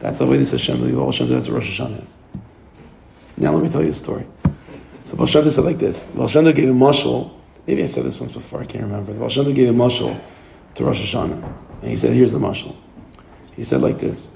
That's 0.00 0.18
the 0.18 0.26
way 0.26 0.36
this 0.36 0.50
Hashem, 0.50 0.80
the 0.84 0.92
Baal 0.92 1.12
Shem 1.12 1.28
Tov, 1.28 1.30
that's 1.30 1.48
what 1.48 1.54
Rosh 1.54 1.80
Hashanah 1.80 2.04
is. 2.04 2.14
Now 3.36 3.52
let 3.52 3.62
me 3.62 3.68
tell 3.68 3.82
you 3.82 3.90
a 3.90 3.94
story. 3.94 4.26
So 5.04 5.16
Baal 5.16 5.26
Shem 5.26 5.44
Tov 5.44 5.52
said 5.52 5.64
like 5.64 5.78
this. 5.78 6.04
Baal 6.06 6.26
Shem 6.26 6.44
Tov 6.44 6.56
gave 6.56 6.68
a 6.68 6.72
mushal. 6.72 7.32
Maybe 7.68 7.84
I 7.84 7.86
said 7.86 8.04
this 8.04 8.18
once 8.18 8.32
before, 8.32 8.60
I 8.60 8.64
can't 8.64 8.82
remember. 8.82 9.12
Baal 9.12 9.28
Shem 9.28 9.44
Tov 9.44 9.54
gave 9.54 9.68
a 9.68 9.72
mushal 9.72 10.20
to 10.74 10.84
Rosh 10.84 11.02
Hashanah. 11.02 11.42
And 11.82 11.90
he 11.90 11.96
said, 11.96 12.12
here's 12.14 12.32
the 12.32 12.38
mushal. 12.38 12.76
He 13.56 13.64
said 13.64 13.80
like 13.80 14.00
this. 14.00 14.32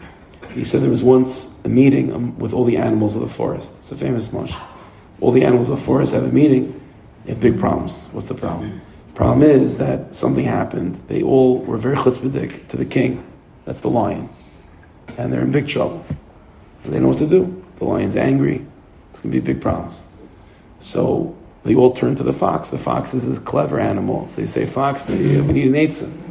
He 0.55 0.65
said 0.65 0.83
there 0.83 0.91
was 0.91 1.03
once 1.03 1.55
a 1.65 1.69
meeting 1.69 2.13
um, 2.13 2.39
with 2.39 2.53
all 2.53 2.65
the 2.65 2.77
animals 2.77 3.15
of 3.15 3.23
the 3.23 3.29
forest. 3.29 3.73
It's 3.79 3.93
a 3.93 3.97
famous 3.97 4.29
mushal. 4.29 4.61
All 5.21 5.33
the 5.33 5.45
animals 5.45 5.69
of 5.69 5.79
the 5.79 5.85
forest 5.85 6.15
have 6.15 6.25
a 6.25 6.33
meeting 6.33 6.81
They 7.25 7.33
have 7.33 7.41
big 7.41 7.59
problems. 7.59 8.09
What's 8.13 8.29
the 8.29 8.35
problem? 8.35 8.81
Problem 9.15 9.43
is 9.43 9.79
that 9.79 10.15
something 10.15 10.45
happened. 10.45 10.97
They 11.09 11.23
all 11.23 11.59
were 11.59 11.77
very 11.77 11.97
chutzpahdik 11.97 12.69
to 12.69 12.77
the 12.77 12.85
king. 12.85 13.25
That's 13.65 13.81
the 13.81 13.91
lion. 13.91 14.29
And 15.17 15.33
they're 15.33 15.43
in 15.43 15.51
big 15.51 15.69
trouble. 15.69 16.05
They 16.85 17.01
know 17.01 17.09
what 17.09 17.19
to 17.19 17.27
do. 17.27 17.65
The 17.79 17.85
lion's 17.85 18.17
angry. 18.17 18.65
It's 19.11 19.21
going 19.21 19.33
to 19.33 19.41
be 19.41 19.45
big 19.45 19.61
problems. 19.61 20.01
So 20.79 21.37
they 21.65 21.75
all 21.75 21.93
turn 21.93 22.15
to 22.17 22.23
the 22.23 22.33
fox. 22.33 22.71
The 22.71 22.79
fox 22.79 23.13
is 23.13 23.39
a 23.39 23.41
clever 23.41 23.81
animal. 23.81 24.29
So 24.29 24.41
they 24.41 24.47
say, 24.47 24.65
Fox, 24.65 25.09
we 25.09 25.17
need 25.17 25.67
an 25.67 25.73
eitzah. 25.73 26.28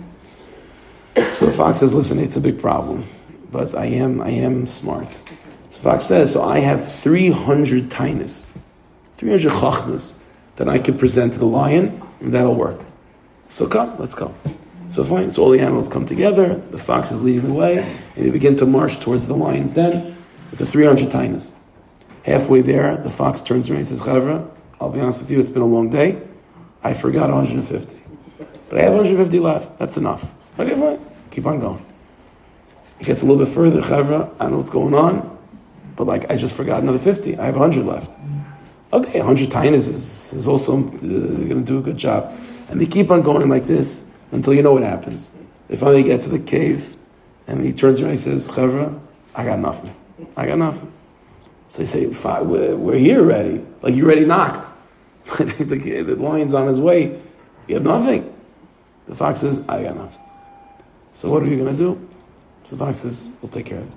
So 1.33 1.47
the 1.47 1.51
fox 1.51 1.79
says, 1.79 1.93
listen, 1.93 2.19
it's 2.19 2.37
a 2.37 2.41
big 2.41 2.59
problem, 2.59 3.03
but 3.51 3.75
I 3.75 3.85
am, 3.85 4.21
I 4.21 4.29
am 4.29 4.67
smart. 4.67 5.11
So 5.11 5.77
the 5.77 5.79
fox 5.79 6.05
says, 6.05 6.33
so 6.33 6.43
I 6.43 6.59
have 6.59 6.91
300 6.91 7.89
tainas, 7.89 8.45
300 9.17 9.51
chachmas 9.51 10.21
that 10.57 10.69
I 10.69 10.77
can 10.77 10.97
present 10.97 11.33
to 11.33 11.39
the 11.39 11.45
lion, 11.45 12.01
and 12.19 12.33
that'll 12.33 12.55
work. 12.55 12.81
So 13.49 13.67
come, 13.67 13.97
let's 13.97 14.13
go. 14.13 14.33
So 14.89 15.03
fine, 15.03 15.33
so 15.33 15.43
all 15.43 15.49
the 15.49 15.59
animals 15.59 15.87
come 15.87 16.05
together, 16.05 16.55
the 16.71 16.77
fox 16.77 17.11
is 17.11 17.23
leading 17.23 17.43
the 17.43 17.53
way, 17.53 17.79
and 18.15 18.25
they 18.25 18.29
begin 18.29 18.55
to 18.57 18.65
march 18.65 18.99
towards 18.99 19.27
the 19.27 19.35
lion's 19.35 19.73
den 19.73 20.15
with 20.51 20.59
the 20.59 20.65
300 20.65 21.09
tainas. 21.09 21.51
Halfway 22.23 22.61
there, 22.61 22.95
the 22.97 23.09
fox 23.09 23.41
turns 23.41 23.69
around 23.69 23.79
and 23.79 23.87
says, 23.87 24.01
Chavra, 24.01 24.49
I'll 24.79 24.91
be 24.91 24.99
honest 24.99 25.21
with 25.21 25.31
you, 25.31 25.39
it's 25.39 25.49
been 25.49 25.61
a 25.61 25.67
long 25.67 25.89
day. 25.89 26.21
I 26.83 26.93
forgot 26.93 27.31
150. 27.31 27.95
But 28.69 28.79
I 28.79 28.83
have 28.83 28.93
150 28.93 29.39
left. 29.39 29.79
That's 29.79 29.97
enough. 29.97 30.29
Okay, 30.59 30.75
fine. 30.75 30.99
Keep 31.31 31.45
on 31.45 31.59
going. 31.59 31.85
It 32.99 33.05
gets 33.05 33.21
a 33.21 33.25
little 33.25 33.43
bit 33.43 33.53
further, 33.53 33.81
Chavra, 33.81 34.33
I 34.39 34.47
know 34.49 34.57
what's 34.57 34.71
going 34.71 34.95
on, 34.95 35.37
but 35.95 36.07
like, 36.07 36.29
I 36.31 36.35
just 36.35 36.55
forgot 36.55 36.81
another 36.81 36.97
50. 36.97 37.37
I 37.37 37.45
have 37.45 37.55
100 37.55 37.85
left. 37.85 38.11
Okay, 38.91 39.19
100 39.19 39.49
tainas 39.49 39.87
is, 39.89 40.33
is 40.33 40.47
also 40.47 40.77
uh, 40.77 40.89
going 40.89 41.49
to 41.49 41.61
do 41.61 41.77
a 41.77 41.81
good 41.81 41.97
job. 41.97 42.33
And 42.69 42.81
they 42.81 42.85
keep 42.85 43.11
on 43.11 43.21
going 43.21 43.49
like 43.49 43.67
this 43.67 44.03
until 44.31 44.53
you 44.53 44.63
know 44.63 44.73
what 44.73 44.83
happens. 44.83 45.29
They 45.67 45.75
finally 45.75 46.03
get 46.03 46.21
to 46.21 46.29
the 46.29 46.39
cave, 46.39 46.95
and 47.45 47.63
he 47.63 47.73
turns 47.73 47.99
around 47.99 48.11
and 48.11 48.19
says, 48.19 48.47
Chevra, 48.47 48.99
I 49.35 49.45
got 49.45 49.59
nothing. 49.59 49.93
I 50.35 50.47
got 50.47 50.57
nothing. 50.57 50.91
So 51.67 51.79
they 51.79 51.85
say, 51.85 52.07
we're, 52.07 52.97
here 52.97 53.19
already. 53.19 53.63
Like 53.81 53.93
you 53.93 54.05
already 54.05 54.25
knocked. 54.25 54.73
the 55.37 56.15
lion's 56.17 56.53
on 56.53 56.67
his 56.67 56.79
way. 56.79 57.21
You 57.67 57.75
have 57.75 57.83
nothing. 57.83 58.33
The 59.07 59.15
fox 59.15 59.39
says, 59.39 59.59
I 59.67 59.83
got 59.83 59.97
nothing. 59.97 60.21
So 61.17 61.31
what 61.31 61.41
are 61.41 61.47
you 61.47 61.57
going 61.57 61.75
to 61.75 61.77
do? 61.77 62.09
So 62.65 62.75
the 62.75 62.85
fox 62.85 62.99
says, 62.99 63.27
we'll 63.41 63.49
take 63.49 63.65
care 63.65 63.79
of 63.79 63.87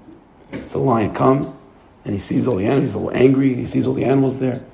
it. 0.52 0.70
So 0.70 0.78
the 0.78 0.86
lion 0.86 1.12
comes, 1.12 1.58
and 2.06 2.14
he 2.14 2.18
sees 2.18 2.48
all 2.48 2.56
the 2.56 2.64
animals. 2.64 2.88
He's 2.88 2.94
a 2.94 2.98
little 2.98 3.22
angry. 3.22 3.54
He 3.56 3.66
sees 3.66 3.86
all 3.86 3.92
the 3.92 4.06
animals 4.06 4.38
there. 4.38 4.64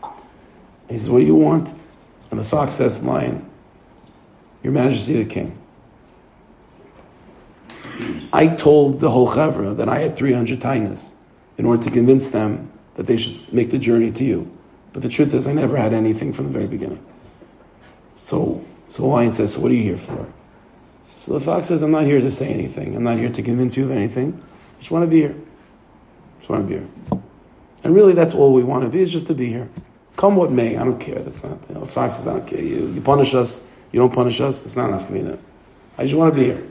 He 0.89 0.97
says, 0.97 1.11
What 1.11 1.19
do 1.19 1.25
you 1.25 1.35
want? 1.35 1.75
And 2.31 2.39
the 2.39 2.45
fox 2.45 2.75
says, 2.75 3.05
Lion, 3.05 3.51
Your 4.63 4.73
Majesty 4.73 5.21
the 5.21 5.29
King. 5.29 5.59
I 8.33 8.47
told 8.47 9.01
the 9.01 9.11
whole 9.11 9.29
Chavra 9.29 9.77
that 9.79 9.89
I 9.89 9.99
had 9.99 10.17
300 10.17 10.61
tainas 10.61 11.05
in 11.59 11.65
order 11.65 11.83
to 11.83 11.91
convince 11.91 12.31
them 12.31 12.71
that 12.95 13.09
they 13.09 13.17
should 13.17 13.53
make 13.53 13.73
the 13.73 13.79
journey 13.79 14.13
to 14.13 14.25
you. 14.25 14.57
But 14.93 15.03
the 15.03 15.09
truth 15.09 15.35
is, 15.35 15.49
I 15.49 15.53
never 15.53 15.77
had 15.77 15.93
anything 15.93 16.33
from 16.33 16.45
the 16.45 16.53
very 16.53 16.69
beginning. 16.69 17.05
So, 18.15 18.65
so 18.89 19.03
the 19.03 19.09
lion 19.09 19.33
says, 19.33 19.55
So 19.55 19.61
what 19.61 19.73
are 19.73 19.75
you 19.75 19.83
here 19.83 19.97
for? 19.97 20.29
So 21.27 21.33
the 21.33 21.41
fox 21.41 21.67
says, 21.67 21.83
I'm 21.83 21.91
not 21.91 22.05
here 22.05 22.21
to 22.21 22.31
say 22.31 22.55
anything. 22.55 22.95
I'm 22.95 23.03
not 23.03 23.19
here 23.19 23.29
to 23.29 23.43
convince 23.43 23.77
you 23.77 23.83
of 23.83 23.91
anything. 23.91 24.41
I 24.77 24.79
just 24.79 24.93
want 24.93 25.03
to 25.03 25.09
be 25.09 25.23
here. 25.23 25.35
I 25.35 26.39
just 26.39 26.49
want 26.49 26.63
to 26.63 26.69
be 26.69 26.75
here. 26.79 27.21
And 27.83 27.97
really, 27.97 28.13
that's 28.13 28.33
all 28.33 28.53
we 28.53 28.63
want 28.63 28.85
to 28.85 28.89
be, 28.89 29.01
is 29.01 29.11
just 29.11 29.27
to 29.27 29.35
be 29.35 29.47
here. 29.47 29.69
Come 30.17 30.37
what 30.37 30.53
may, 30.53 30.77
I 30.77 30.85
don't 30.85 31.01
care. 31.01 31.19
That's 31.19 31.43
not, 31.43 31.59
you 31.69 31.75
know, 31.75 31.81
the 31.81 31.87
fox 31.89 32.15
says, 32.15 32.29
I 32.29 32.35
don't 32.35 32.47
care. 32.47 32.63
You, 32.63 32.87
you 32.93 33.01
punish 33.01 33.35
us, 33.35 33.61
you 33.91 33.99
don't 33.99 34.13
punish 34.15 34.41
us, 34.41 34.65
it's 34.65 34.77
not 34.77 34.89
enough 34.91 35.09
for 35.09 35.15
me. 35.15 35.23
To, 35.23 35.37
I 35.99 36.05
just 36.05 36.15
want 36.15 36.33
to 36.33 36.41
be 36.41 36.47
here. 36.47 36.65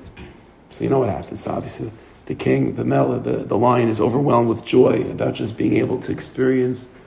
So 0.71 0.85
you 0.85 0.89
know 0.89 0.99
what 0.99 1.09
happens. 1.09 1.45
Obviously, 1.47 1.91
the 2.27 2.35
king, 2.35 2.77
the 2.77 2.85
mela, 2.85 3.19
the, 3.19 3.39
the 3.39 3.57
lion 3.57 3.89
is 3.89 3.99
overwhelmed 3.99 4.47
with 4.47 4.63
joy 4.63 5.01
about 5.11 5.33
just 5.33 5.57
being 5.57 5.73
able 5.73 5.99
to 5.99 6.13
experience 6.13 6.97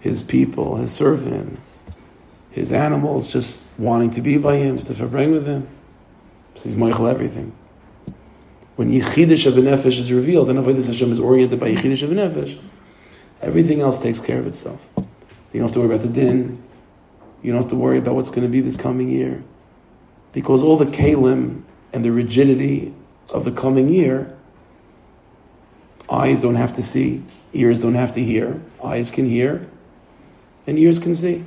his 0.00 0.24
people, 0.24 0.74
his 0.74 0.90
servants, 0.90 1.84
his 2.50 2.72
animals, 2.72 3.28
just 3.28 3.68
wanting 3.78 4.10
to 4.10 4.20
be 4.20 4.38
by 4.38 4.56
him, 4.56 4.76
to 4.76 5.06
bring 5.06 5.30
with 5.30 5.46
him. 5.46 5.68
So 6.54 6.68
he's 6.68 6.76
mochel 6.76 7.10
everything. 7.10 7.54
When 8.76 8.92
Yechidish 8.92 9.50
Nefesh 9.50 9.98
is 9.98 10.10
revealed, 10.10 10.48
and 10.48 10.58
Avodah 10.58 10.84
Hashem 10.84 11.12
is 11.12 11.20
oriented 11.20 11.60
by 11.60 11.74
Yechidish 11.74 12.06
Nefesh, 12.08 12.58
everything 13.42 13.80
else 13.80 14.00
takes 14.00 14.20
care 14.20 14.38
of 14.38 14.46
itself. 14.46 14.88
You 14.96 15.60
don't 15.60 15.62
have 15.62 15.72
to 15.72 15.80
worry 15.80 15.94
about 15.94 16.06
the 16.06 16.12
din. 16.12 16.62
You 17.42 17.52
don't 17.52 17.62
have 17.62 17.70
to 17.70 17.76
worry 17.76 17.98
about 17.98 18.14
what's 18.14 18.30
going 18.30 18.42
to 18.42 18.48
be 18.48 18.60
this 18.60 18.76
coming 18.76 19.10
year. 19.10 19.42
Because 20.32 20.62
all 20.62 20.76
the 20.76 20.86
kalim 20.86 21.62
and 21.92 22.04
the 22.04 22.12
rigidity 22.12 22.94
of 23.28 23.44
the 23.44 23.52
coming 23.52 23.88
year, 23.88 24.36
eyes 26.08 26.40
don't 26.40 26.54
have 26.54 26.74
to 26.74 26.82
see, 26.82 27.22
ears 27.52 27.82
don't 27.82 27.94
have 27.94 28.14
to 28.14 28.24
hear, 28.24 28.60
eyes 28.82 29.10
can 29.10 29.26
hear, 29.26 29.68
and 30.66 30.78
ears 30.78 30.98
can 30.98 31.14
see. 31.14 31.44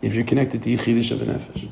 If 0.00 0.14
you're 0.14 0.24
connected 0.24 0.62
to 0.62 0.76
Yechidish 0.76 1.10
of 1.10 1.18
Nefesh. 1.18 1.70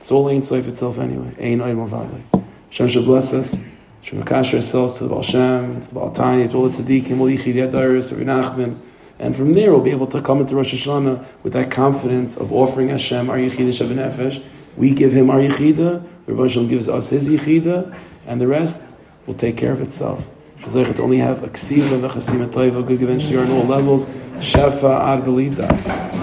It's 0.00 0.10
all 0.10 0.28
Ein 0.28 0.42
Sof 0.42 0.66
itself 0.66 0.98
anyway. 0.98 1.34
Ein 1.38 1.60
Oil 1.60 1.74
Mavadli. 1.74 2.22
Hashem 2.70 2.88
should 2.88 3.04
bless 3.04 3.34
us. 3.34 3.54
Should 4.00 4.18
makash 4.18 4.54
ourselves 4.54 4.94
to 4.94 5.04
the 5.04 5.10
Baal 5.10 5.22
Shem, 5.22 5.82
to 5.82 5.88
the 5.88 5.94
Baal 5.94 6.10
Tanya, 6.10 6.48
to 6.48 6.56
all 6.56 6.68
the 6.70 6.82
tzaddikim, 6.82 7.20
all 7.20 7.26
Yichid 7.26 7.54
Yadaris, 7.54 8.10
Rabbi 8.10 8.24
Nachman. 8.24 8.80
And 9.18 9.36
from 9.36 9.52
there, 9.52 9.70
we'll 9.70 9.82
be 9.82 9.90
able 9.90 10.06
to 10.06 10.22
come 10.22 10.40
into 10.40 10.56
Rosh 10.56 10.72
Hashanah 10.72 11.22
with 11.42 11.52
that 11.52 11.70
confidence 11.70 12.38
of 12.38 12.50
offering 12.50 12.88
Hashem 12.88 13.28
our 13.28 13.36
Yechidah 13.36 13.68
Shabbat 13.68 14.42
We 14.78 14.94
give 14.94 15.12
him 15.12 15.28
our 15.28 15.38
Yechida, 15.38 16.02
Rabbi 16.26 16.48
Shalom 16.48 16.68
gives 16.68 16.88
us 16.88 17.10
his 17.10 17.28
Yechida, 17.28 17.94
and 18.26 18.40
the 18.40 18.46
rest 18.46 18.82
will 19.26 19.34
take 19.34 19.58
care 19.58 19.72
of 19.72 19.82
itself. 19.82 20.26
Shazaycha 20.60 20.98
only 21.00 21.18
have 21.18 21.42
a 21.42 21.48
ksiva, 21.48 22.00
v'chasim, 22.00 22.40
a 22.42 22.82
good 22.82 22.98
convention 22.98 23.36
on 23.36 23.50
all 23.50 23.64
levels. 23.64 24.06
Shefa, 24.38 24.98
ad. 24.98 25.28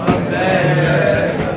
Amen. 0.00 1.47